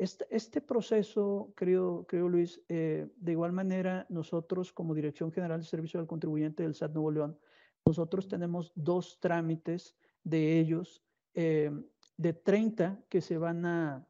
Este, 0.00 0.26
este, 0.30 0.62
proceso, 0.62 1.52
querido, 1.54 2.06
Luis, 2.10 2.58
eh, 2.70 3.06
de 3.16 3.32
igual 3.32 3.52
manera, 3.52 4.06
nosotros 4.08 4.72
como 4.72 4.94
Dirección 4.94 5.30
General 5.30 5.60
de 5.60 5.66
Servicio 5.66 6.00
al 6.00 6.06
Contribuyente 6.06 6.62
del 6.62 6.74
SAT 6.74 6.94
Nuevo 6.94 7.10
León, 7.10 7.38
nosotros 7.84 8.26
tenemos 8.26 8.72
dos 8.74 9.20
trámites 9.20 9.94
de 10.24 10.58
ellos, 10.58 11.04
eh, 11.34 11.70
de 12.16 12.32
30 12.32 13.04
que 13.10 13.20
se 13.20 13.36
van 13.36 13.66
a, 13.66 14.08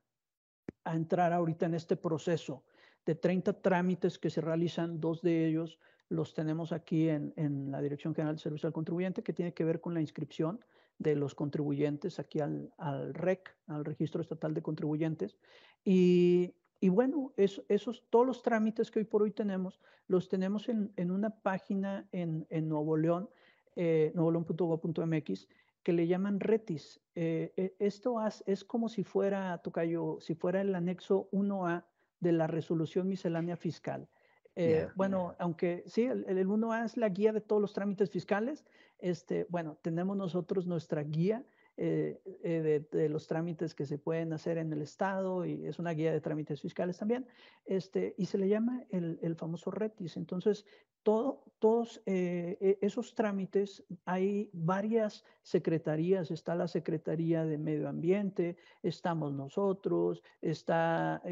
a 0.84 0.94
entrar 0.94 1.32
ahorita 1.32 1.66
en 1.66 1.74
este 1.74 1.96
proceso. 1.96 2.62
De 3.04 3.16
30 3.16 3.60
trámites 3.60 4.16
que 4.16 4.30
se 4.30 4.40
realizan, 4.40 5.00
dos 5.00 5.22
de 5.22 5.48
ellos 5.48 5.80
los 6.10 6.34
tenemos 6.34 6.72
aquí 6.72 7.08
en, 7.08 7.32
en, 7.36 7.70
la 7.70 7.80
Dirección 7.80 8.14
General 8.14 8.36
de 8.36 8.42
Servicio 8.42 8.66
al 8.66 8.72
Contribuyente, 8.72 9.22
que 9.22 9.32
tiene 9.32 9.54
que 9.54 9.64
ver 9.64 9.80
con 9.80 9.94
la 9.94 10.00
inscripción 10.00 10.60
de 10.98 11.16
los 11.16 11.34
contribuyentes 11.34 12.18
aquí 12.18 12.40
al, 12.40 12.74
al 12.76 13.14
REC, 13.14 13.56
al 13.68 13.86
Registro 13.86 14.20
Estatal 14.20 14.52
de 14.52 14.60
Contribuyentes. 14.60 15.38
Y, 15.82 16.52
y 16.80 16.88
bueno, 16.88 17.32
esos, 17.36 18.04
todos 18.10 18.26
los 18.26 18.42
trámites 18.42 18.90
que 18.90 18.98
hoy 18.98 19.04
por 19.04 19.22
hoy 19.22 19.30
tenemos, 19.30 19.80
los 20.08 20.28
tenemos 20.28 20.68
en, 20.68 20.92
en 20.96 21.10
una 21.10 21.30
página 21.30 22.08
en, 22.12 22.46
en 22.50 22.68
Nuevo 22.68 22.96
León, 22.96 23.30
eh, 23.76 24.12
nuevoleón.gov.mx, 24.14 25.48
que 25.82 25.92
le 25.92 26.06
llaman 26.06 26.40
RETIS. 26.40 27.00
Eh, 27.14 27.52
eh, 27.56 27.76
esto 27.78 28.16
es 28.46 28.64
como 28.64 28.88
si 28.88 29.04
fuera, 29.04 29.58
Tocayo, 29.58 30.18
si 30.20 30.34
fuera 30.34 30.60
el 30.60 30.74
anexo 30.74 31.28
1A 31.32 31.84
de 32.18 32.32
la 32.32 32.46
resolución 32.46 33.08
miscelánea 33.08 33.56
fiscal. 33.56 34.08
Eh, 34.56 34.88
bueno, 34.94 35.34
aunque 35.38 35.84
sí, 35.86 36.04
el, 36.04 36.48
1A 36.48 36.84
es 36.84 36.96
la 36.96 37.08
guía 37.08 37.32
de 37.32 37.40
todos 37.40 37.62
los 37.62 37.72
trámites 37.72 38.10
fiscales, 38.10 38.64
este, 38.98 39.46
bueno, 39.48 39.78
tenemos 39.82 40.16
nosotros 40.16 40.66
nuestra 40.66 41.02
guía 41.02 41.44
eh, 41.76 42.20
eh, 42.42 42.84
de, 42.90 43.08
los 43.08 43.26
trámites 43.26 43.74
que 43.74 43.86
se 43.86 43.96
pueden 43.96 44.32
hacer 44.32 44.58
en 44.58 44.72
el 44.72 44.82
Estado 44.82 45.46
y 45.46 45.66
es 45.66 45.78
una 45.78 45.92
guía 45.92 46.12
de 46.12 46.20
trámites 46.20 46.60
fiscales 46.60 46.98
también, 46.98 47.26
este, 47.64 48.14
y 48.18 48.26
se 48.26 48.38
le 48.38 48.48
llama 48.48 48.84
el, 48.90 49.18
el 49.22 49.36
famoso 49.36 49.70
RETIS. 49.70 50.16
Entonces, 50.16 50.66
todo, 51.02 51.44
todos 51.58 52.02
e, 52.04 52.76
esos 52.82 53.14
trámites, 53.14 53.82
hay 54.04 54.50
varias 54.52 55.24
secretarías, 55.42 56.30
está 56.30 56.54
la 56.54 56.68
Secretaría 56.68 57.46
de 57.46 57.56
Medio 57.56 57.88
Ambiente, 57.88 58.56
estamos 58.82 59.32
nosotros, 59.32 60.22
está 60.42 61.22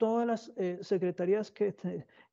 todas 0.00 0.26
las 0.26 0.50
eh, 0.56 0.78
secretarías 0.80 1.50
que, 1.50 1.74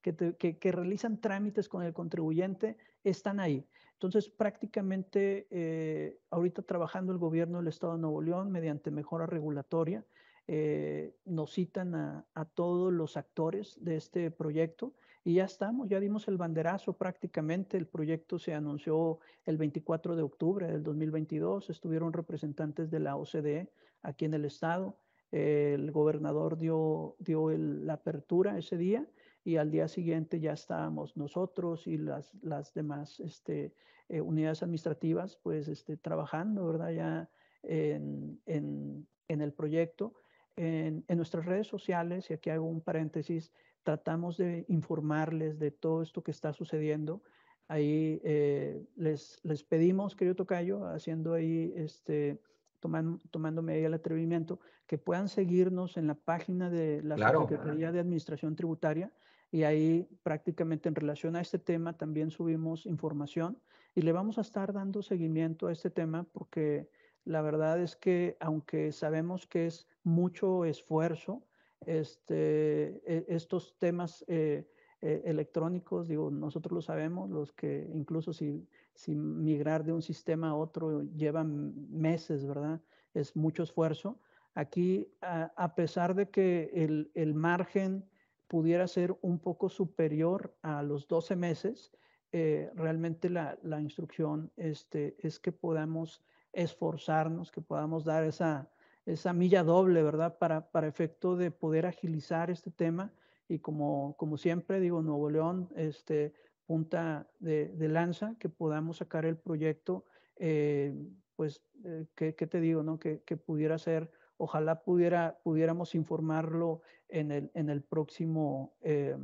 que, 0.01 0.57
que, 0.57 0.71
realizan 0.71 1.19
trámites 1.19 1.67
con 1.67 1.83
el 1.83 1.93
contribuyente 1.93 2.77
están 3.03 3.41
ahí. 3.41 3.67
Entonces, 3.91 4.29
prácticamente 4.29 5.47
eh, 5.51 6.17
ahorita 6.29 6.61
trabajando 6.61 7.11
el 7.11 7.17
gobierno 7.17 7.57
del 7.57 7.67
Estado 7.67 7.95
de 7.95 7.99
Nuevo 7.99 8.21
León 8.21 8.53
mediante 8.53 8.89
mejora 8.89 9.25
regulatoria, 9.25 10.05
eh, 10.47 11.13
nos 11.25 11.51
citan 11.51 11.93
a, 11.93 12.25
a, 12.35 12.45
todos 12.45 12.93
los 12.93 13.17
actores 13.17 13.77
de 13.83 13.97
este 13.97 14.31
proyecto 14.31 14.93
y 15.25 15.33
ya 15.33 15.43
estamos, 15.43 15.89
ya 15.89 15.99
dimos 15.99 16.29
el 16.29 16.37
banderazo 16.37 16.93
prácticamente. 16.93 17.75
El 17.75 17.87
proyecto 17.87 18.39
se 18.39 18.53
anunció 18.53 19.19
el 19.43 19.57
24 19.57 20.15
de 20.15 20.21
octubre 20.21 20.67
del 20.67 20.83
2022, 20.83 21.69
estuvieron 21.69 22.13
representantes 22.13 22.89
de 22.89 23.01
la 23.01 23.17
OCDE 23.17 23.69
aquí 24.03 24.23
en 24.23 24.35
el 24.35 24.45
Estado 24.45 24.95
el 25.31 25.91
gobernador 25.91 26.57
dio, 26.57 27.15
dio 27.19 27.49
la 27.49 27.93
apertura 27.93 28.57
ese 28.57 28.77
día 28.77 29.05
y 29.43 29.57
al 29.57 29.71
día 29.71 29.87
siguiente 29.87 30.39
ya 30.39 30.53
estábamos 30.53 31.15
nosotros 31.17 31.87
y 31.87 31.97
las, 31.97 32.33
las 32.41 32.73
demás 32.73 33.19
este, 33.19 33.73
eh, 34.09 34.21
unidades 34.21 34.63
administrativas 34.63 35.37
pues 35.37 35.67
este, 35.67 35.97
trabajando, 35.97 36.65
¿verdad? 36.65 36.91
Ya 36.91 37.29
en, 37.63 38.39
en, 38.45 39.07
en 39.27 39.41
el 39.41 39.53
proyecto. 39.53 40.13
En, 40.57 41.05
nuestras 41.09 41.45
redes 41.45 41.67
sociales, 41.67 42.31
y 42.31 42.33
aquí 42.33 42.49
hago 42.49 42.65
un 42.65 42.81
paréntesis, 42.81 43.51
tratamos 43.83 44.37
de 44.37 44.65
informarles 44.69 45.59
de 45.59 45.69
todo 45.69 46.01
esto 46.01 46.23
que 46.23 46.31
está 46.31 46.51
sucediendo. 46.51 47.21
Ahí 47.67 48.19
eh, 48.23 48.83
les, 48.95 49.39
les 49.43 49.63
pedimos, 49.63 50.15
querido 50.15 50.35
Tocayo, 50.35 50.85
haciendo 50.87 51.33
ahí 51.33 51.73
este, 51.75 52.41
tomando, 52.79 53.19
tomándome 53.31 53.83
el 53.83 53.93
atrevimiento, 53.93 54.59
que 54.85 54.97
puedan 54.97 55.29
seguirnos 55.29 55.97
en 55.97 56.07
la 56.07 56.15
página 56.15 56.69
de 56.69 57.01
la 57.03 57.17
Secretaría 57.17 57.91
de 57.91 57.99
Administración 57.99 58.55
Tributaria 58.55 59.11
y 59.51 59.63
ahí 59.63 60.07
prácticamente 60.23 60.89
en 60.89 60.95
relación 60.95 61.35
a 61.35 61.41
este 61.41 61.59
tema 61.59 61.97
también 61.97 62.31
subimos 62.31 62.85
información 62.85 63.57
y 63.95 64.01
le 64.01 64.11
vamos 64.11 64.37
a 64.37 64.41
estar 64.41 64.73
dando 64.73 65.01
seguimiento 65.01 65.67
a 65.67 65.71
este 65.71 65.89
tema 65.89 66.25
porque 66.31 66.89
la 67.23 67.41
verdad 67.41 67.81
es 67.81 67.95
que 67.95 68.37
aunque 68.39 68.91
sabemos 68.91 69.47
que 69.47 69.67
es 69.67 69.87
mucho 70.03 70.65
esfuerzo, 70.65 71.43
este, 71.85 73.01
e, 73.05 73.25
estos 73.27 73.77
temas 73.77 74.23
eh, 74.27 74.67
eh, 75.01 75.21
electrónicos, 75.25 76.07
digo, 76.07 76.31
nosotros 76.31 76.73
lo 76.73 76.81
sabemos, 76.81 77.29
los 77.29 77.51
que 77.51 77.89
incluso 77.93 78.33
si, 78.33 78.67
si 78.97 79.13
migrar 79.13 79.85
de 79.85 79.93
un 79.93 80.01
sistema 80.01 80.49
a 80.49 80.55
otro 80.55 81.03
llevan 81.15 81.73
meses, 81.91 82.45
¿verdad? 82.47 82.81
Es 83.13 83.35
mucho 83.35 83.61
esfuerzo. 83.61 84.19
Aquí, 84.55 85.07
a, 85.21 85.75
pesar 85.75 86.15
de 86.15 86.31
que 86.31 86.71
el, 86.73 87.11
el, 87.13 87.35
margen 87.35 88.03
pudiera 88.47 88.87
ser 88.87 89.15
un 89.21 89.37
poco 89.37 89.69
superior 89.69 90.57
a 90.63 90.81
los 90.81 91.07
12 91.07 91.35
meses, 91.35 91.91
eh, 92.31 92.71
realmente 92.73 93.29
la, 93.29 93.59
la, 93.61 93.79
instrucción 93.79 94.51
este, 94.57 95.15
es 95.19 95.39
que 95.39 95.51
podamos 95.51 96.23
esforzarnos, 96.51 97.51
que 97.51 97.61
podamos 97.61 98.03
dar 98.03 98.23
esa, 98.23 98.67
esa 99.05 99.31
milla 99.31 99.63
doble, 99.63 100.01
¿verdad? 100.01 100.39
Para, 100.39 100.71
para 100.71 100.87
efecto 100.87 101.35
de 101.35 101.51
poder 101.51 101.85
agilizar 101.85 102.49
este 102.49 102.71
tema 102.71 103.13
y 103.47 103.59
como, 103.59 104.15
como 104.17 104.37
siempre 104.37 104.79
digo, 104.79 105.03
Nuevo 105.03 105.29
León, 105.29 105.69
este, 105.75 106.33
punta 106.67 107.27
de, 107.39 107.73
lanza, 107.87 108.35
que 108.37 108.49
podamos 108.49 108.97
sacar 108.97 109.25
el 109.25 109.37
proyecto, 109.37 110.05
eh, 110.35 110.93
pues, 111.35 111.63
eh, 111.85 112.05
¿qué, 112.13 112.33
te 112.33 112.59
digo, 112.59 112.83
no? 112.83 112.99
Que, 112.99 113.19
pudiera 113.37 113.77
ser, 113.77 114.11
ojalá 114.35 114.83
pudiera, 114.83 115.39
pudiéramos 115.43 115.95
informarlo 115.95 116.81
en 117.07 117.31
el, 117.31 117.51
en 117.53 117.69
el 117.69 117.81
próximo, 117.81 118.75
eh, 118.81 119.17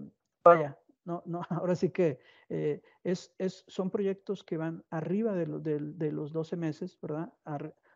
vaya, 0.44 0.80
no, 1.04 1.22
no, 1.26 1.42
ahora 1.50 1.76
sí 1.76 1.90
que 1.90 2.20
es, 3.04 3.34
es, 3.38 3.66
son 3.68 3.90
proyectos 3.90 4.44
que 4.44 4.58
van 4.58 4.84
arriba 4.90 5.34
de, 5.34 5.46
de, 5.46 5.80
de 5.80 6.12
los 6.12 6.32
12 6.32 6.56
meses, 6.56 6.98
¿verdad? 7.02 7.34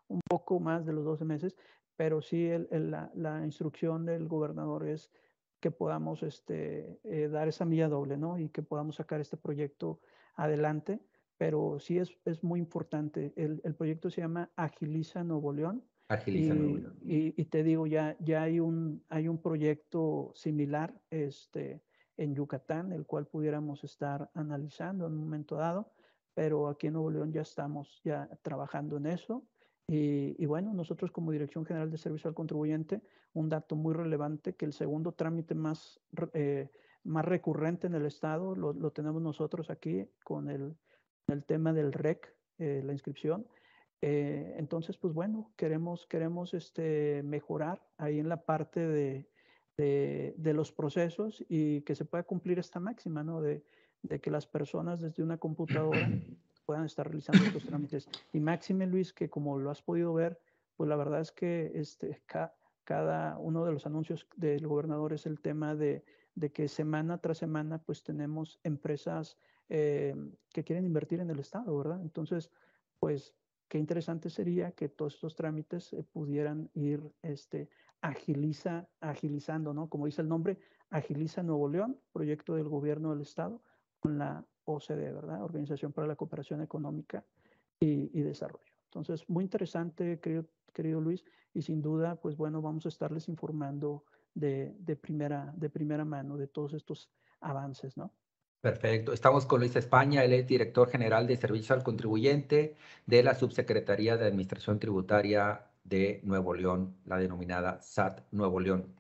un 0.10 0.20
poco 0.28 0.60
más 0.60 0.86
de 0.86 0.94
los 0.94 1.06
12 1.06 1.26
meses, 1.26 1.56
pero 1.96 2.22
sí 2.22 2.48
el, 2.48 2.92
la 2.92 3.46
instrucción 3.46 4.06
del 4.06 4.28
gobernador 4.28 4.88
es 4.88 5.10
que 5.60 5.72
podamos 5.72 6.24
este, 6.24 7.00
eh, 7.04 7.28
dar 7.30 7.48
esa 7.48 7.66
milla 7.66 7.88
doble, 7.88 8.18
¿no? 8.18 8.38
Y 8.40 8.50
que 8.50 8.64
podamos 8.64 8.96
sacar 8.96 9.22
este 9.22 9.38
proyecto 9.38 10.00
adelante. 10.36 11.00
Pero 11.38 11.80
sí 11.80 12.00
es, 12.00 12.18
es 12.26 12.44
muy 12.44 12.60
importante. 12.60 13.34
El, 13.36 13.62
el, 13.64 13.76
proyecto 13.76 14.10
se 14.10 14.22
llama 14.22 14.52
Agiliza 14.56 15.24
Nuevo 15.24 15.54
León. 15.54 15.84
Agiliza 16.08 16.56
y, 16.56 16.58
Nuevo 16.58 16.78
León. 16.78 16.98
Y, 17.04 17.42
y, 17.42 17.46
te 17.46 17.64
digo, 17.64 17.86
ya, 17.86 18.18
ya 18.20 18.44
hay, 18.44 18.60
un, 18.60 19.04
hay 19.10 19.28
un 19.28 19.40
proyecto 19.40 20.32
similar 20.34 21.00
este, 21.12 21.84
en 22.18 22.34
Yucatán, 22.34 22.92
el 22.92 23.06
cual 23.06 23.28
pudiéramos 23.28 23.84
estar 23.84 24.30
analizando 24.34 25.06
en 25.06 25.14
un 25.14 25.20
momento 25.20 25.56
dado, 25.56 25.92
pero 26.34 26.68
aquí 26.68 26.88
en 26.88 26.94
Nuevo 26.94 27.12
León 27.12 27.32
ya 27.32 27.42
estamos 27.42 28.02
ya 28.04 28.28
trabajando 28.42 28.98
en 28.98 29.06
eso. 29.08 29.44
Y, 29.90 30.46
bueno, 30.46 30.74
nosotros 30.74 31.12
como 31.12 31.32
Dirección 31.32 31.66
General 31.66 31.90
de 31.90 31.98
Servicio 31.98 32.28
al 32.28 32.36
Contribuyente, 32.36 33.02
un 33.34 33.48
dato 33.48 33.78
muy 33.78 33.94
relevante, 33.94 34.54
que 34.54 34.66
el 34.66 34.74
segundo 34.74 35.14
trámite 35.14 35.56
más, 35.56 36.02
eh, 36.34 36.70
más 37.06 37.24
recurrente 37.24 37.88
en 37.88 37.96
el 37.96 38.06
Estado 38.06 38.54
lo, 38.54 38.74
lo, 38.74 38.92
tenemos 38.92 39.22
nosotros 39.22 39.70
aquí 39.70 40.06
con 40.26 40.50
el, 40.50 40.76
el 41.28 41.46
tema 41.46 41.72
del 41.72 41.94
REC, 41.94 42.36
eh, 42.58 42.82
la 42.84 42.92
inscripción. 42.92 43.48
Eh, 44.02 44.56
entonces, 44.58 44.98
pues 44.98 45.14
bueno, 45.14 45.54
queremos, 45.56 46.06
queremos 46.06 46.54
este, 46.54 47.24
mejorar 47.24 47.82
ahí 47.98 48.20
en 48.20 48.28
la 48.28 48.44
parte 48.44 48.82
de, 48.82 49.30
de, 49.78 50.36
de, 50.38 50.54
los 50.54 50.74
procesos 50.74 51.46
y 51.48 51.82
que 51.82 51.96
se 51.96 52.04
pueda 52.04 52.24
cumplir 52.24 52.60
esta 52.60 52.82
máxima, 52.82 53.24
¿no? 53.24 53.42
De, 53.42 53.64
de 54.04 54.20
que 54.20 54.32
las 54.32 54.46
personas 54.46 55.00
desde 55.00 55.24
una 55.24 55.38
computadora 55.38 56.12
puedan 56.68 56.86
estar 56.86 57.08
realizando 57.08 57.44
estos 57.46 57.66
trámites. 57.66 58.10
Y 58.34 58.42
máxime, 58.42 58.86
Luis, 58.86 59.14
que 59.14 59.30
como 59.30 59.58
lo 59.58 59.72
has 59.72 59.82
podido 59.82 60.14
ver, 60.14 60.40
pues 60.76 60.90
la 60.90 60.98
verdad 60.98 61.22
es 61.22 61.32
que 61.32 61.72
este, 61.74 62.22
cada 62.84 63.38
uno 63.40 63.66
de 63.66 63.72
los 63.72 63.86
anuncios 63.86 64.28
del 64.36 64.68
gobernador 64.68 65.14
es 65.14 65.26
el 65.26 65.40
tema 65.40 65.76
de, 65.76 66.04
de 66.36 66.52
que 66.52 66.68
semana 66.68 67.20
tras 67.20 67.38
semana 67.38 67.80
pues 67.80 68.04
tenemos 68.04 68.60
empresas 68.64 69.38
eh, 69.70 70.14
que 70.54 70.64
quieren 70.66 70.86
invertir 70.86 71.22
en 71.22 71.30
el 71.30 71.40
Estado, 71.40 71.76
¿verdad? 71.76 72.02
Entonces, 72.02 72.52
pues 73.00 73.34
qué 73.70 73.78
interesante 73.78 74.30
sería 74.30 74.72
que 74.72 74.90
todos 74.90 75.16
estos 75.16 75.36
trámites 75.36 75.96
pudieran 76.12 76.70
ir 76.74 77.02
este, 77.22 77.70
agiliza, 78.02 78.90
agilizando, 79.00 79.74
¿no? 79.74 79.88
Como 79.88 80.06
dice 80.06 80.22
el 80.22 80.28
nombre, 80.28 80.60
Agiliza 80.90 81.44
Nuevo 81.44 81.70
León, 81.70 81.98
proyecto 82.12 82.56
del 82.56 82.68
gobierno 82.68 83.12
del 83.12 83.22
Estado, 83.22 83.62
con 84.00 84.18
la 84.18 84.46
OCDE, 84.68 85.12
¿verdad? 85.12 85.44
Organización 85.44 85.92
para 85.94 86.08
la 86.08 86.16
Cooperación 86.16 86.62
Económica 86.62 87.24
y, 87.80 88.22
Desarrollo. 88.22 88.74
Entonces, 88.86 89.28
muy 89.30 89.44
interesante, 89.44 90.20
querido, 90.20 91.02
Luis, 91.02 91.24
y 91.54 91.62
sin 91.62 91.82
duda, 91.82 92.16
pues 92.16 92.36
bueno, 92.38 92.62
vamos 92.62 92.86
a 92.86 92.90
estarles 92.90 93.28
informando 93.30 94.04
de, 94.34 94.76
de, 94.80 94.96
primera, 94.96 95.54
de 95.56 95.70
primera 95.70 96.06
mano 96.06 96.38
de 96.38 96.48
todos 96.48 96.74
estos 96.74 97.10
avances, 97.42 97.98
¿no? 97.98 98.12
Perfecto. 98.62 99.14
Estamos 99.14 99.46
con 99.46 99.60
Luis 99.60 99.76
España, 99.76 100.24
él 100.24 100.34
es 100.34 100.48
director 100.48 100.90
general 100.90 101.28
de 101.28 101.38
Servicio 101.38 101.76
al 101.76 101.84
Contribuyente 101.84 102.76
de 103.06 103.24
la 103.24 103.36
Subsecretaría 103.36 104.18
de 104.18 104.26
Administración 104.26 104.80
Tributaria 104.80 105.68
de 105.84 106.20
Nuevo 106.24 106.54
León, 106.54 106.96
la 107.06 107.18
denominada 107.18 107.82
SAT 107.82 108.22
Nuevo 108.32 108.60
León. 108.60 108.97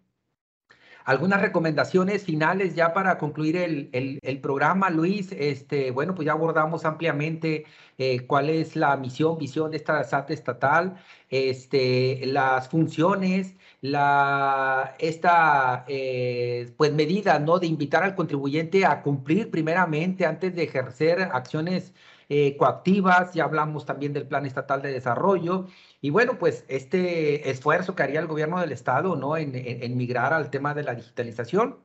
Algunas 1.08 1.40
recomendaciones 1.42 2.26
finales 2.26 2.76
ya 2.76 2.94
para 2.94 3.18
concluir 3.18 3.56
el, 3.56 4.40
programa, 4.42 4.90
Luis. 4.90 5.32
Este, 5.32 5.90
bueno, 5.92 6.14
pues 6.14 6.26
ya 6.26 6.34
abordamos 6.34 6.84
ampliamente 6.84 7.64
eh, 7.98 8.26
cuál 8.28 8.50
es 8.50 8.76
la 8.76 8.98
misión, 8.98 9.38
visión 9.38 9.72
de 9.72 9.78
esta 9.78 10.04
SAT 10.04 10.32
estatal, 10.32 10.98
este, 11.30 12.26
las 12.26 12.68
funciones, 12.68 13.56
la, 13.80 14.98
esta 15.00 15.86
eh, 15.88 16.74
pues 16.76 16.92
medida 16.92 17.40
¿no? 17.40 17.58
de 17.60 17.68
invitar 17.68 18.04
al 18.04 18.14
contribuyente 18.14 18.86
a 18.86 19.02
cumplir 19.02 19.50
primeramente 19.50 20.26
antes 20.26 20.54
de 20.56 20.64
ejercer 20.64 21.22
acciones 21.22 21.94
eh, 22.30 22.58
coactivas, 22.58 23.34
ya 23.34 23.46
hablamos 23.46 23.86
también 23.86 24.12
del 24.12 24.28
Plan 24.28 24.46
Estatal 24.46 24.82
de 24.82 24.92
Desarrollo, 24.92 25.68
y 26.02 26.10
bueno, 26.10 26.38
pues 26.38 26.66
este 26.68 27.50
esfuerzo 27.50 27.96
que 27.96 28.04
haría 28.04 28.20
el 28.20 28.28
gobierno 28.28 28.60
del 28.60 28.74
Estado, 28.74 29.16
¿no? 29.16 29.38
En, 29.38 29.98
migrar 29.98 30.34
al 30.34 30.50
tema 30.50 30.74
de 30.74 30.84
la 30.84 30.94
digitalización, 30.94 31.78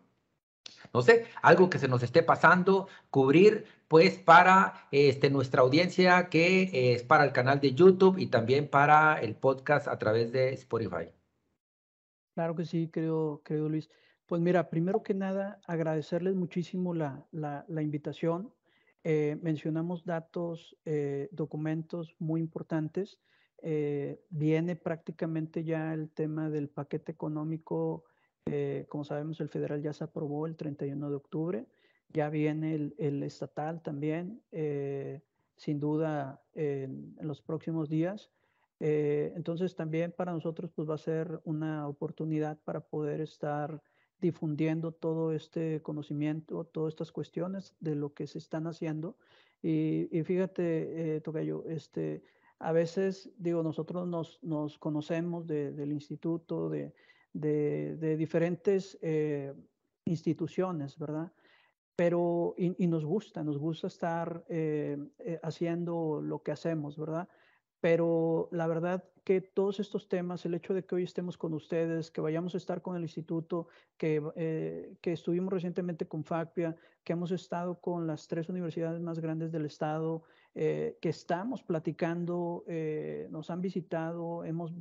no 0.93 1.03
sé, 1.03 1.27
algo 1.43 1.71
que 1.71 1.79
se 1.79 1.89
nos 1.89 2.03
esté 2.03 2.23
pasando, 2.23 2.89
cubrir 3.11 3.67
pues 3.89 4.19
para 4.19 4.89
este, 4.91 5.31
nuestra 5.31 5.63
audiencia 5.63 6.29
que 6.29 6.95
es 6.95 7.03
para 7.05 7.25
el 7.25 7.33
canal 7.33 7.61
de 7.61 7.75
YouTube 7.75 8.19
y 8.19 8.27
también 8.27 8.69
para 8.69 9.21
el 9.21 9.35
podcast 9.37 9.87
a 9.87 9.99
través 9.99 10.33
de 10.33 10.53
Spotify. 10.55 11.09
Claro 12.35 12.55
que 12.57 12.65
sí, 12.65 12.89
creo, 12.91 13.43
creo 13.45 13.69
Luis. 13.69 13.91
Pues 14.27 14.41
mira, 14.41 14.71
primero 14.71 15.03
que 15.03 15.15
nada, 15.15 15.61
agradecerles 15.67 16.35
muchísimo 16.35 16.95
la, 16.95 17.27
la 17.31 17.83
invitación. 17.83 18.53
Eh, 19.05 19.37
mencionamos 19.43 20.05
datos, 20.05 20.77
eh, 20.85 21.29
documentos 21.33 22.15
muy 22.19 22.41
importantes. 22.41 23.19
Eh, 23.61 24.21
viene 24.31 24.77
prácticamente 24.77 25.65
ya 25.65 25.93
el 25.93 26.11
tema 26.11 26.51
del 26.51 26.69
paquete 26.69 27.13
económico. 27.13 28.05
como 28.89 29.05
sabemos, 29.05 29.41
el 29.41 29.49
federal 29.49 29.83
ya 29.83 29.93
se 29.93 30.05
aprobó 30.05 30.47
el 30.47 30.57
31 30.57 31.11
de 31.11 31.17
octubre. 31.17 31.67
Ya 32.09 32.29
viene 32.29 32.93
el, 32.99 33.23
estatal 33.23 33.83
también, 33.83 34.43
sin 35.57 35.79
duda, 35.81 36.43
en, 36.55 37.17
en, 37.19 37.29
los 37.29 37.41
próximos 37.41 37.89
días. 37.89 38.31
entonces, 38.81 39.77
también 39.77 40.13
para 40.13 40.33
nosotros 40.33 40.73
pues, 40.75 40.89
va 40.91 40.97
a 40.97 40.99
ser 40.99 41.41
una 41.45 41.89
oportunidad 41.89 42.59
para 42.65 42.81
poder 42.81 43.21
estar 43.21 43.81
difundiendo 44.23 44.93
todo 44.93 45.33
este 45.33 45.83
conocimiento, 45.83 46.65
todas 46.65 46.93
estas 46.93 47.13
cuestiones 47.13 47.75
de 47.81 47.97
lo 47.97 48.15
que 48.15 48.27
se 48.27 48.39
están 48.39 48.67
haciendo. 48.67 49.17
Y, 49.63 50.09
fíjate, 50.25 51.17
eh, 51.17 51.21
Tocayo, 51.21 51.65
este, 51.67 52.23
a 52.59 52.73
veces, 52.73 53.31
digo, 53.37 53.63
nosotros 53.63 54.09
nos, 54.09 54.43
nos 54.43 54.79
conocemos 54.79 55.47
del 55.47 55.93
instituto, 55.93 56.71
de, 56.71 56.95
de, 57.33 58.17
diferentes 58.17 58.97
eh, 59.03 59.53
instituciones, 60.07 60.99
¿verdad? 60.99 61.33
Pero, 61.97 62.55
y, 62.57 62.87
nos 62.87 63.05
gusta, 63.05 63.43
nos 63.45 63.59
gusta 63.59 63.89
estar 63.89 64.45
eh, 64.49 64.97
eh, 65.19 65.41
haciendo 65.43 66.21
lo 66.23 66.43
que 66.43 66.53
hacemos, 66.53 66.97
¿verdad? 66.97 67.29
Pero 67.83 68.49
la 68.53 68.69
verdad 68.69 69.03
que 69.25 69.41
todos 69.41 69.81
estos 69.81 70.09
temas, 70.09 70.47
el 70.47 70.55
hecho 70.55 70.73
de 70.73 70.85
que 70.85 70.95
hoy 70.95 71.03
estemos 71.03 71.37
con 71.37 71.53
ustedes, 71.53 72.13
que 72.13 72.21
vayamos 72.21 72.55
a 72.55 72.59
estar 72.59 72.81
con 72.81 72.95
el 72.95 73.03
instituto, 73.03 73.67
que, 73.97 74.23
eh, 74.37 74.95
que 75.01 75.13
estuvimos 75.13 75.53
recientemente 75.53 76.07
con 76.07 76.23
FACPIA, 76.23 76.77
que 77.03 77.13
hemos 77.13 77.33
estado 77.33 77.81
con 77.81 78.07
las 78.07 78.29
tres 78.29 78.49
universidades 78.49 79.01
más 79.01 79.19
grandes 79.19 79.51
del 79.51 79.67
estado, 79.67 80.23
eh, 80.55 80.97
que 81.03 81.09
estamos 81.09 81.65
platicando, 81.65 82.63
eh, 82.69 83.27
nos 83.33 83.51
han 83.51 83.61
visitado, 83.61 84.45
hemos, 84.45 84.73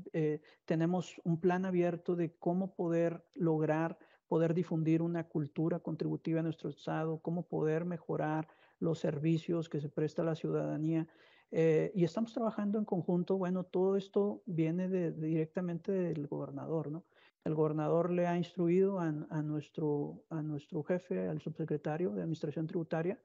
tenemos 0.66 1.20
un 1.24 1.40
plan 1.40 1.66
abierto 1.66 2.16
de 2.16 2.36
cómo 2.36 2.76
poder 2.76 3.24
lograr, 3.34 3.98
poder 4.28 4.54
difundir 4.54 5.02
una 5.02 5.28
cultura 5.28 5.80
contributiva 5.80 6.42
en 6.42 6.46
nuestro 6.46 6.70
estado, 6.70 7.18
cómo 7.18 7.48
poder 7.48 7.84
mejorar 7.84 8.48
los 8.80 9.00
servicios 9.00 9.70
que 9.70 9.82
se 9.82 9.90
presta 9.90 10.22
a 10.22 10.26
la 10.26 10.36
ciudadanía. 10.36 11.08
Eh, 11.52 11.92
y 11.94 12.06
estamos 12.06 12.34
trabajando 12.34 12.80
en 12.80 12.86
conjunto. 12.86 13.38
Bueno, 13.38 13.66
todo 13.66 13.98
esto 13.98 14.42
viene 14.46 14.88
directamente 15.12 15.92
del 15.92 16.28
gobernador, 16.28 16.92
¿no? 16.92 17.04
El 17.44 17.56
gobernador 17.56 18.12
le 18.12 18.28
ha 18.28 18.38
instruido 18.38 19.00
a, 19.00 19.12
nuestro, 19.42 20.24
a 20.30 20.44
nuestro 20.44 20.84
jefe, 20.84 21.28
al 21.28 21.42
subsecretario 21.42 22.12
de 22.12 22.22
Administración 22.22 22.68
Tributaria, 22.68 23.20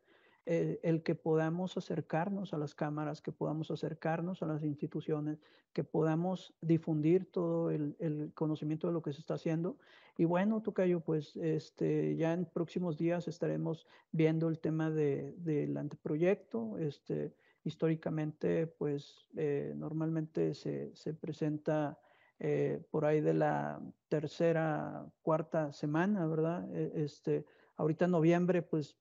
eh, 0.47 0.81
el 0.83 1.03
que 1.03 1.15
podamos 1.15 1.77
acercarnos 1.77 2.55
a 2.55 2.59
las 2.59 2.75
cámaras, 2.75 3.21
que 3.21 3.31
podamos 3.31 3.71
acercarnos 3.71 4.43
a 4.43 4.47
las 4.47 4.63
instituciones, 4.63 5.39
que 5.75 5.85
podamos 5.85 6.55
difundir 6.63 7.31
todo 7.31 7.71
el, 7.71 8.33
conocimiento 8.35 8.87
de 8.87 8.95
lo 8.95 9.03
que 9.03 9.13
se 9.13 9.21
está 9.21 9.35
haciendo. 9.35 9.77
Y 10.17 10.25
bueno, 10.25 10.63
Tocayo, 10.63 11.01
pues 11.01 11.37
este, 11.37 12.17
ya 12.17 12.33
en 12.33 12.47
próximos 12.47 12.97
días 12.97 13.29
estaremos 13.29 13.87
viendo 14.13 14.49
el 14.49 14.61
tema 14.61 14.91
de, 14.91 15.35
del 15.37 15.77
anteproyecto. 15.77 16.79
Este, 16.79 17.35
históricamente, 17.67 18.69
pues 18.69 19.27
eh, 19.37 19.75
normalmente 19.77 20.55
se, 20.55 20.93
presenta 21.21 21.99
eh, 22.39 22.81
por 22.93 23.05
ahí 23.05 23.21
de 23.21 23.35
la 23.35 23.81
tercera, 24.09 25.05
cuarta 25.21 25.73
semana, 25.73 26.29
¿verdad? 26.29 26.73
E, 26.73 27.05
este, 27.05 27.45
ahorita 27.77 28.05
en 28.05 28.13
noviembre, 28.13 28.63
pues 28.63 28.97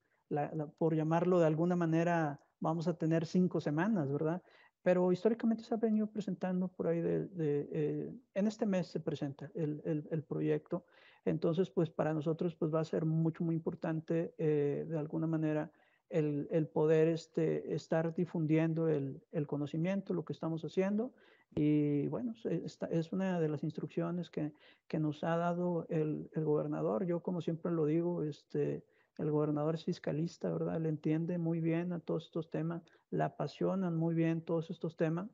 por 0.78 0.96
llamarlo 0.96 1.38
de 1.38 1.46
alguna 1.46 1.76
manera, 1.76 2.40
vamos 2.58 2.88
a 2.88 2.98
tener 2.98 3.24
cinco 3.24 3.60
semanas, 3.60 4.10
¿verdad? 4.10 4.42
Pero 4.82 5.12
históricamente 5.12 5.62
se 5.62 5.72
ha 5.72 5.78
venido 5.78 6.08
presentando 6.08 6.66
por 6.66 6.88
ahí 6.88 7.00
de, 7.00 7.28
eh, 7.38 8.12
en 8.34 8.46
este 8.48 8.66
mes 8.66 8.88
se 8.88 8.98
presenta 8.98 9.48
el, 9.54 9.80
el, 10.10 10.22
proyecto. 10.24 10.86
Entonces, 11.24 11.70
pues 11.70 11.88
para 11.90 12.12
nosotros 12.12 12.56
pues 12.56 12.74
va 12.74 12.80
a 12.80 12.84
ser 12.84 13.04
mucho, 13.04 13.44
muy 13.44 13.54
importante 13.54 14.34
de 14.38 14.98
alguna 14.98 15.28
manera 15.28 15.70
el, 16.10 16.68
poder 16.72 17.08
este, 17.08 17.74
estar 17.74 18.14
difundiendo 18.14 18.88
el, 18.88 19.20
conocimiento, 19.46 20.14
lo 20.14 20.24
que 20.24 20.32
estamos 20.32 20.64
haciendo. 20.64 21.12
Y 21.54 22.06
bueno, 22.08 22.34
es 22.90 23.12
una 23.12 23.40
de 23.40 23.48
las 23.48 23.64
instrucciones 23.64 24.30
que, 24.30 24.52
nos 24.98 25.24
ha 25.24 25.36
dado 25.36 25.86
el, 25.88 26.28
gobernador. 26.36 27.06
Yo, 27.06 27.20
como 27.20 27.40
siempre 27.40 27.72
lo 27.72 27.86
digo, 27.86 28.22
este, 28.22 28.84
el 29.18 29.30
gobernador 29.30 29.74
es 29.74 29.84
fiscalista, 29.84 30.50
¿verdad? 30.50 30.76
Él 30.76 30.86
entiende 30.86 31.38
muy 31.38 31.60
bien 31.60 31.92
a 31.92 32.00
todos 32.00 32.26
estos 32.26 32.50
temas, 32.50 32.82
le 33.10 33.24
apasionan 33.24 33.96
muy 33.96 34.14
bien 34.14 34.42
todos 34.42 34.70
estos 34.70 34.96
temas. 34.96 35.28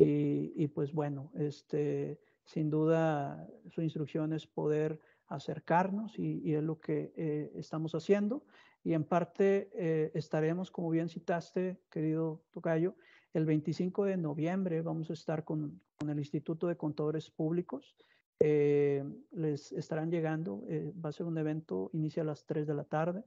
Y, 0.00 0.68
pues 0.68 0.92
bueno, 0.92 1.32
este, 1.34 2.20
sin 2.44 2.70
duda 2.70 3.48
su 3.70 3.82
instrucción 3.82 4.32
es 4.32 4.46
poder 4.46 5.00
acercarnos 5.26 6.16
y, 6.18 6.54
es 6.54 6.62
lo 6.62 6.78
que 6.80 7.12
eh, 7.16 7.52
estamos 7.56 7.94
haciendo 7.94 8.44
y 8.84 8.94
en 8.94 9.04
parte 9.04 9.70
eh, 9.74 10.10
estaremos, 10.14 10.70
como 10.70 10.90
bien 10.90 11.08
citaste, 11.08 11.80
querido 11.90 12.42
Tocayo, 12.50 12.94
el 13.34 13.44
25 13.44 14.04
de 14.04 14.16
noviembre 14.16 14.82
vamos 14.82 15.10
a 15.10 15.12
estar 15.12 15.44
con, 15.44 15.80
con 15.98 16.10
el 16.10 16.18
Instituto 16.18 16.66
de 16.66 16.76
Contadores 16.76 17.30
Públicos. 17.30 17.96
Eh, 18.40 19.04
les 19.32 19.72
estarán 19.72 20.10
llegando, 20.10 20.64
eh, 20.68 20.92
va 21.04 21.10
a 21.10 21.12
ser 21.12 21.26
un 21.26 21.36
evento, 21.38 21.90
inicia 21.92 22.22
a 22.22 22.26
las 22.26 22.46
3 22.46 22.66
de 22.66 22.74
la 22.74 22.84
tarde. 22.84 23.24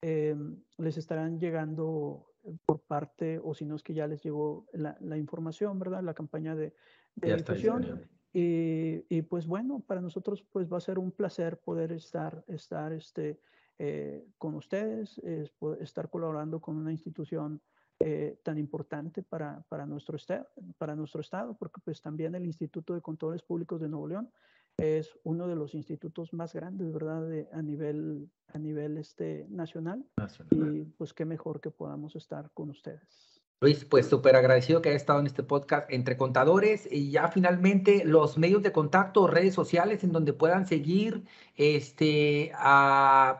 les 0.00 0.96
estarán 0.96 1.38
llegando 1.38 2.26
por 2.66 2.80
parte, 2.80 3.40
o 3.42 3.54
si 3.54 3.64
no 3.64 3.74
es 3.76 3.82
que 3.82 3.94
ya 3.94 4.06
les 4.06 4.22
llegó 4.22 4.66
la, 4.72 4.96
la 5.00 5.16
información, 5.16 5.78
¿verdad? 5.78 6.02
La 6.02 6.14
campaña 6.14 6.54
de, 6.54 6.74
de 7.16 7.36
difusión. 7.36 8.08
Y, 8.32 9.04
y, 9.08 9.22
pues 9.22 9.46
bueno, 9.46 9.80
para 9.86 10.00
nosotros 10.00 10.42
pues 10.50 10.70
va 10.70 10.78
a 10.78 10.80
ser 10.80 10.98
un 10.98 11.12
placer 11.12 11.58
poder 11.58 11.92
estar, 11.92 12.44
estar 12.48 12.92
este, 12.92 13.38
eh, 13.78 14.26
con 14.38 14.54
ustedes, 14.54 15.18
es 15.18 15.52
estar 15.80 16.08
colaborando 16.10 16.60
con 16.60 16.76
una 16.76 16.92
institución 16.92 17.60
eh, 18.00 18.38
tan 18.42 18.58
importante 18.58 19.22
para, 19.22 19.64
para, 19.68 19.86
nuestro 19.86 20.16
estado, 20.16 20.48
para 20.78 20.96
nuestro 20.96 21.20
estado, 21.20 21.56
porque 21.56 21.80
pues 21.84 22.00
también 22.00 22.34
el 22.34 22.44
Instituto 22.44 22.94
de 22.94 23.00
Contadores 23.00 23.42
Públicos 23.42 23.80
de 23.80 23.88
Nuevo 23.88 24.08
León 24.08 24.30
es 24.76 25.16
uno 25.22 25.46
de 25.46 25.54
los 25.54 25.74
institutos 25.74 26.32
más 26.32 26.52
grandes, 26.52 26.92
¿verdad?, 26.92 27.26
de, 27.26 27.48
a 27.52 27.62
nivel, 27.62 28.28
a 28.48 28.58
nivel 28.58 28.98
este, 28.98 29.46
nacional. 29.48 30.04
nacional. 30.16 30.76
Y 30.76 30.84
pues 30.84 31.14
qué 31.14 31.24
mejor 31.24 31.60
que 31.60 31.70
podamos 31.70 32.16
estar 32.16 32.50
con 32.52 32.70
ustedes. 32.70 33.43
Luis, 33.64 33.86
pues 33.86 34.06
súper 34.06 34.36
agradecido 34.36 34.82
que 34.82 34.90
haya 34.90 34.98
estado 34.98 35.20
en 35.20 35.26
este 35.26 35.42
podcast 35.42 35.90
entre 35.90 36.18
contadores 36.18 36.86
y 36.92 37.10
ya 37.10 37.28
finalmente 37.28 38.04
los 38.04 38.36
medios 38.36 38.62
de 38.62 38.72
contacto, 38.72 39.26
redes 39.26 39.54
sociales 39.54 40.04
en 40.04 40.12
donde 40.12 40.34
puedan 40.34 40.66
seguir 40.66 41.24
este, 41.56 42.52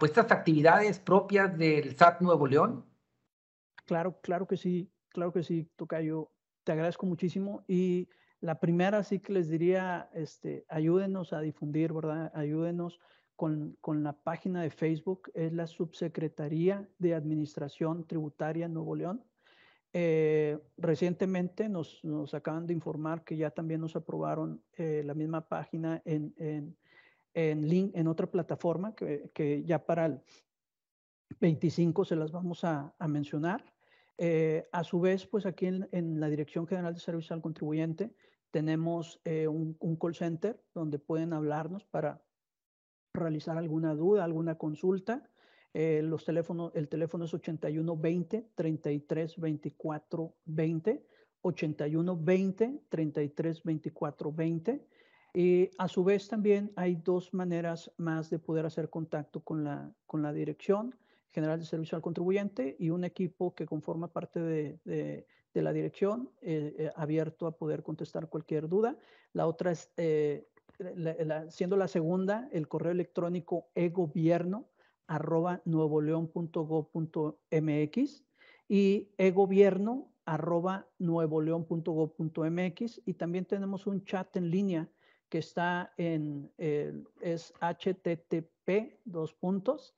pues 0.01 0.13
estas 0.13 0.33
actividades 0.33 0.99
propias 0.99 1.59
del 1.59 1.95
SAT 1.95 2.23
Nuevo 2.23 2.47
León. 2.47 2.87
Claro, 3.85 4.19
claro 4.23 4.47
que 4.47 4.57
sí, 4.57 4.91
claro 5.11 5.31
que 5.31 5.43
sí, 5.43 5.69
Tocayo. 5.77 6.31
Te 6.65 6.73
agradezco 6.73 7.05
muchísimo 7.05 7.63
y 7.69 8.09
la 8.41 8.59
primera 8.61 9.05
sí 9.05 9.21
que 9.21 9.35
les 9.35 9.51
diría, 9.51 10.09
este, 10.15 10.65
ayúdenos 10.71 11.35
a 11.35 11.41
difundir, 11.41 11.93
¿verdad? 11.93 12.33
Ayúdenos 12.35 12.99
con, 13.37 13.77
la 14.03 14.15
página 14.15 14.63
de 14.63 14.71
Facebook, 14.71 15.31
es 15.35 15.53
la 15.53 15.67
Subsecretaría 15.67 16.89
de 16.99 17.15
Administración 17.15 18.07
Tributaria 18.07 18.69
Nuevo 18.69 18.97
León. 18.97 19.23
Eh, 19.97 20.59
recientemente 20.77 21.69
nos, 21.69 22.03
acaban 22.35 22.67
de 22.67 22.73
informar 22.73 23.23
que 23.23 23.37
ya 23.37 23.51
también 23.51 23.81
nos 23.81 23.95
aprobaron 23.95 24.61
eh, 24.77 25.05
la 25.07 25.15
misma 25.15 25.47
página 25.47 26.03
en, 26.05 26.35
en, 27.33 27.69
link, 27.69 27.93
en 27.95 28.09
otra 28.09 28.27
plataforma 28.27 28.97
que, 28.97 29.63
ya 29.65 29.87
para 29.87 30.07
el 30.07 30.21
25 31.39 32.05
se 32.05 32.17
las 32.17 32.33
vamos 32.33 32.65
a, 32.65 32.93
mencionar. 33.07 33.73
Eh, 34.19 34.69
a 34.73 34.83
su 34.83 34.99
vez, 34.99 35.27
pues 35.27 35.47
aquí 35.47 35.67
en, 35.67 36.19
la 36.19 36.29
Dirección 36.29 36.67
General 36.67 36.93
de 36.93 37.01
Servicio 37.01 37.33
al 37.35 37.43
Contribuyente 37.43 38.13
tenemos 38.51 39.21
un, 39.25 39.77
un 39.79 39.97
call 39.97 40.17
center 40.17 40.61
donde 40.75 40.99
pueden 40.99 41.33
hablarnos 41.33 41.85
para 41.85 42.21
realizar 43.13 43.59
alguna 43.59 43.95
duda, 43.95 44.25
alguna 44.25 44.57
consulta. 44.57 45.23
Eh, 45.77 46.03
los 46.05 46.25
teléfonos, 46.25 46.71
el 46.77 46.89
teléfono 46.89 47.25
es 47.25 47.35
81 47.35 47.97
20 47.97 48.47
33 48.55 49.41
24 49.41 50.35
20, 50.45 51.07
81 51.43 52.17
20 52.17 52.81
33 52.89 53.63
24 53.65 54.33
20. 54.33 54.87
Y 55.35 55.71
a 55.79 55.89
su 55.89 56.05
vez 56.05 56.29
también 56.29 56.73
hay 56.77 56.95
dos 56.95 57.35
maneras 57.35 57.91
más 57.97 58.31
de 58.31 58.39
poder 58.39 58.67
hacer 58.67 58.89
contacto 58.89 59.41
con 59.41 59.65
la, 59.65 59.93
con 60.07 60.23
la 60.23 60.33
Dirección 60.33 60.95
General 61.33 61.59
de 61.59 61.67
Servicio 61.67 61.97
al 61.97 62.03
Contribuyente 62.03 62.77
y 62.79 62.91
un 62.91 63.03
equipo 63.03 63.53
que 63.53 63.67
conforma 63.67 64.13
parte 64.13 64.39
de, 64.39 64.79
de, 64.85 65.27
la 65.63 65.73
dirección 65.73 66.31
eh, 66.41 66.75
eh, 66.79 66.91
abierto 66.95 67.49
a 67.49 67.57
poder 67.57 67.83
contestar 67.83 68.29
cualquier 68.29 68.69
duda. 68.69 68.97
La 69.33 69.49
otra 69.49 69.73
es 69.73 69.91
siendo 71.49 71.77
la 71.77 71.89
segunda, 71.89 72.49
el 72.53 72.69
correo 72.69 72.93
electrónico 72.93 73.67
egobierno 73.75 74.69
arroba 75.07 75.63
nuevoleón.gov.mx 75.65 78.25
y 78.69 79.09
egobierno 79.19 80.11
arroba 80.25 80.89
nuevoleón.gov.mx 80.99 83.03
y 83.05 83.15
también 83.15 83.45
tenemos 83.45 83.87
un 83.87 84.05
chat 84.05 84.37
en 84.37 84.51
línea 84.51 84.89
que 85.29 85.39
está 85.39 85.93
en, 85.97 86.53
es 86.59 87.53
http 87.61 88.99
dos 89.05 89.33
puntos, 89.35 89.95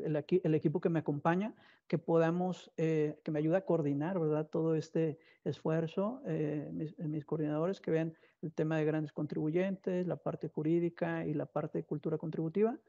el, 0.05 0.55
equipo 0.55 0.79
que 0.79 0.87
me 0.87 0.99
acompaña, 0.99 1.53
que 1.87 1.97
podamos, 1.97 2.71
eh, 2.77 3.19
que 3.23 3.31
me 3.31 3.39
ayude 3.39 3.57
a 3.57 3.65
coordinar, 3.65 4.17
¿verdad? 4.17 4.47
Todo 4.49 4.75
este 4.75 5.19
esfuerzo, 5.43 6.21
eh, 6.25 6.69
mis, 6.71 7.25
coordinadores 7.25 7.81
que 7.81 7.91
ven 7.91 8.15
el 8.41 8.53
tema 8.53 8.77
de 8.77 8.85
grandes 8.85 9.11
contribuyentes, 9.11 10.07
la 10.07 10.15
parte 10.15 10.47
jurídica 10.47 11.25
y 11.25 11.33
la 11.33 11.45
parte 11.45 11.79
de 11.79 11.83
cultura 11.83 12.17
contributiva, 12.17 12.79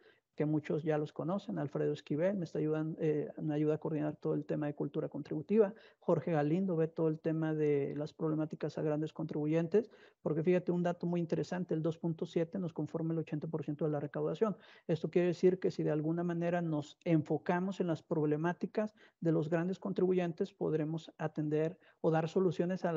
que 0.41 0.47
muchos 0.47 0.85
ya 0.85 0.97
los 0.97 1.13
conocen, 1.13 1.59
Alfredo 1.59 1.93
Esquivel, 1.93 2.39
me, 2.39 2.45
está 2.45 2.61
eh, 2.63 3.29
me 3.43 3.53
ayuda 3.53 3.75
a 3.75 3.79
coordinar 3.79 4.17
todo 4.17 4.33
el 4.33 4.47
tema 4.47 4.69
de 4.69 4.75
cultura 4.75 5.11
contributiva, 5.11 5.75
Jorge 5.99 6.33
Galindo 6.33 6.77
ve 6.77 6.89
todo 6.89 7.09
el 7.09 7.19
tema 7.21 7.53
de 7.53 7.93
las 7.95 8.15
problemáticas 8.15 8.79
a 8.79 8.83
grandes 8.83 9.13
contribuyentes, 9.13 9.91
porque 10.23 10.43
fíjate 10.43 10.73
un 10.73 10.83
dato 10.83 11.05
muy 11.05 11.21
interesante, 11.21 11.75
el 11.75 11.83
2.7 11.83 12.59
nos 12.59 12.73
conforma 12.73 13.13
el 13.13 13.19
80% 13.19 13.85
de 13.85 13.91
la 13.91 14.01
recaudación. 14.01 14.57
Esto 14.89 15.11
quiere 15.11 15.29
decir 15.29 15.59
que 15.59 15.71
si 15.71 15.83
de 15.83 15.91
alguna 15.91 16.25
manera 16.25 16.63
nos 16.63 16.97
enfocamos 17.05 17.81
en 17.81 17.89
las 17.89 18.03
problemáticas 18.03 18.95
de 19.21 19.33
los 19.33 19.51
grandes 19.51 19.79
contribuyentes, 19.79 20.55
podremos 20.55 21.13
atender 21.19 21.77
o 22.01 22.11
dar 22.11 22.29
soluciones 22.29 22.85
a, 22.85 22.93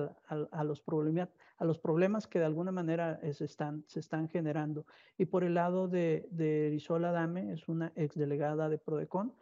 los, 0.64 0.82
problemas, 0.82 2.28
que 2.28 2.40
de 2.40 2.46
alguna 2.46 2.72
manera 2.72 3.20
se 3.34 3.46
están, 3.46 4.30
generando. 4.30 4.86
Y 5.18 5.26
por 5.26 5.44
el 5.44 5.56
lado 5.56 5.88
de, 5.88 6.28
de 6.32 6.70
Rizola 6.72 7.30
es 7.52 7.68
una 7.68 7.92
exdelegada 7.96 8.70
de 8.70 8.78
Prodecon 8.78 9.34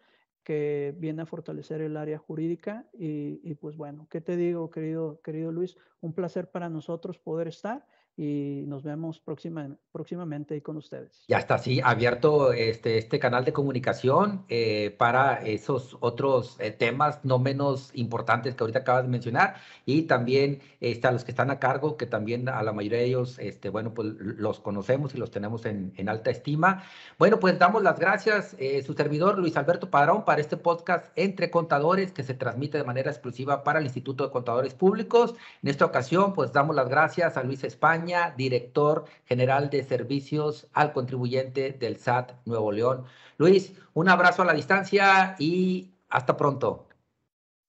que 0.44 0.96
viene 0.98 1.22
a 1.22 1.26
fortalecer 1.28 1.82
el 1.82 1.98
área 1.98 2.18
jurídica 2.18 2.88
y, 2.94 3.40
y, 3.44 3.54
pues 3.56 3.78
bueno, 3.78 4.08
¿qué 4.10 4.22
te 4.22 4.36
digo, 4.36 4.72
querido, 4.72 5.22
querido 5.22 5.52
Luis? 5.52 5.78
Un 6.00 6.14
placer 6.14 6.50
para 6.50 6.68
nosotros 6.68 7.20
poder 7.20 7.48
estar 7.48 7.86
y 8.22 8.66
nos 8.68 8.84
vemos 8.84 9.20
próxima, 9.20 9.68
próximamente 9.92 10.62
con 10.62 10.78
ustedes. 10.78 11.24
Ya 11.28 11.40
está, 11.40 11.58
sí, 11.58 11.82
abierto 11.84 12.54
este, 12.54 13.00
este 13.00 13.18
canal 13.18 13.46
de 13.46 13.52
comunicación 13.52 14.46
eh, 14.48 14.96
para 14.96 15.42
esos 15.44 15.98
otros 16.02 16.56
eh, 16.60 16.70
temas 16.70 17.26
no 17.26 17.40
menos 17.40 17.90
importantes 17.96 18.54
que 18.54 18.64
ahorita 18.64 18.80
acabas 18.80 19.06
de 19.06 19.10
mencionar 19.10 19.56
y 19.88 20.04
también 20.04 20.60
este, 20.82 21.08
a 21.08 21.12
los 21.12 21.24
que 21.24 21.32
están 21.32 21.50
a 21.50 21.58
cargo, 21.58 21.98
que 21.98 22.06
también 22.06 22.48
a 22.48 22.62
la 22.62 22.74
mayoría 22.74 23.00
de 23.00 23.06
ellos, 23.06 23.40
este, 23.40 23.70
bueno, 23.70 23.96
pues 23.96 24.10
los 24.20 24.60
conocemos 24.60 25.16
y 25.16 25.18
los 25.18 25.32
tenemos 25.32 25.66
en, 25.66 25.92
en 25.98 26.08
alta 26.08 26.30
estima. 26.30 26.84
Bueno, 27.18 27.40
pues 27.40 27.58
damos 27.58 27.82
las 27.82 27.98
gracias, 27.98 28.56
eh, 28.60 28.84
su 28.84 28.94
servidor 28.94 29.40
Luis 29.40 29.58
Alberto 29.58 29.90
Padrón, 29.90 30.26
para 30.26 30.42
este 30.42 30.58
podcast 30.58 31.08
entre 31.16 31.50
contadores 31.50 32.12
que 32.12 32.22
se 32.22 32.36
transmite 32.36 32.78
de 32.78 32.84
manera 32.84 33.10
exclusiva 33.10 33.64
para 33.64 33.80
el 33.80 33.86
Instituto 33.86 34.26
de 34.26 34.32
Contadores 34.32 34.76
Públicos. 34.76 35.34
En 35.64 35.70
esta 35.70 35.86
ocasión, 35.86 36.34
pues 36.36 36.54
damos 36.54 36.76
las 36.76 36.88
gracias 36.88 37.36
a 37.36 37.42
Luis 37.42 37.64
España 37.64 38.11
director 38.36 39.06
general 39.26 39.70
de 39.70 39.84
servicios 39.84 40.68
al 40.74 40.94
contribuyente 40.94 41.72
del 41.72 41.98
SAT 41.98 42.34
Nuevo 42.46 42.72
León. 42.72 43.06
Luis, 43.38 43.74
un 43.94 44.10
abrazo 44.10 44.42
a 44.42 44.46
la 44.46 44.54
distancia 44.54 45.36
y 45.40 45.92
hasta 46.10 46.38
pronto. 46.38 46.88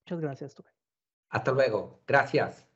Muchas 0.05 0.19
gracias. 0.19 0.55
Hasta 1.29 1.51
luego. 1.51 1.99
Gracias. 2.05 2.72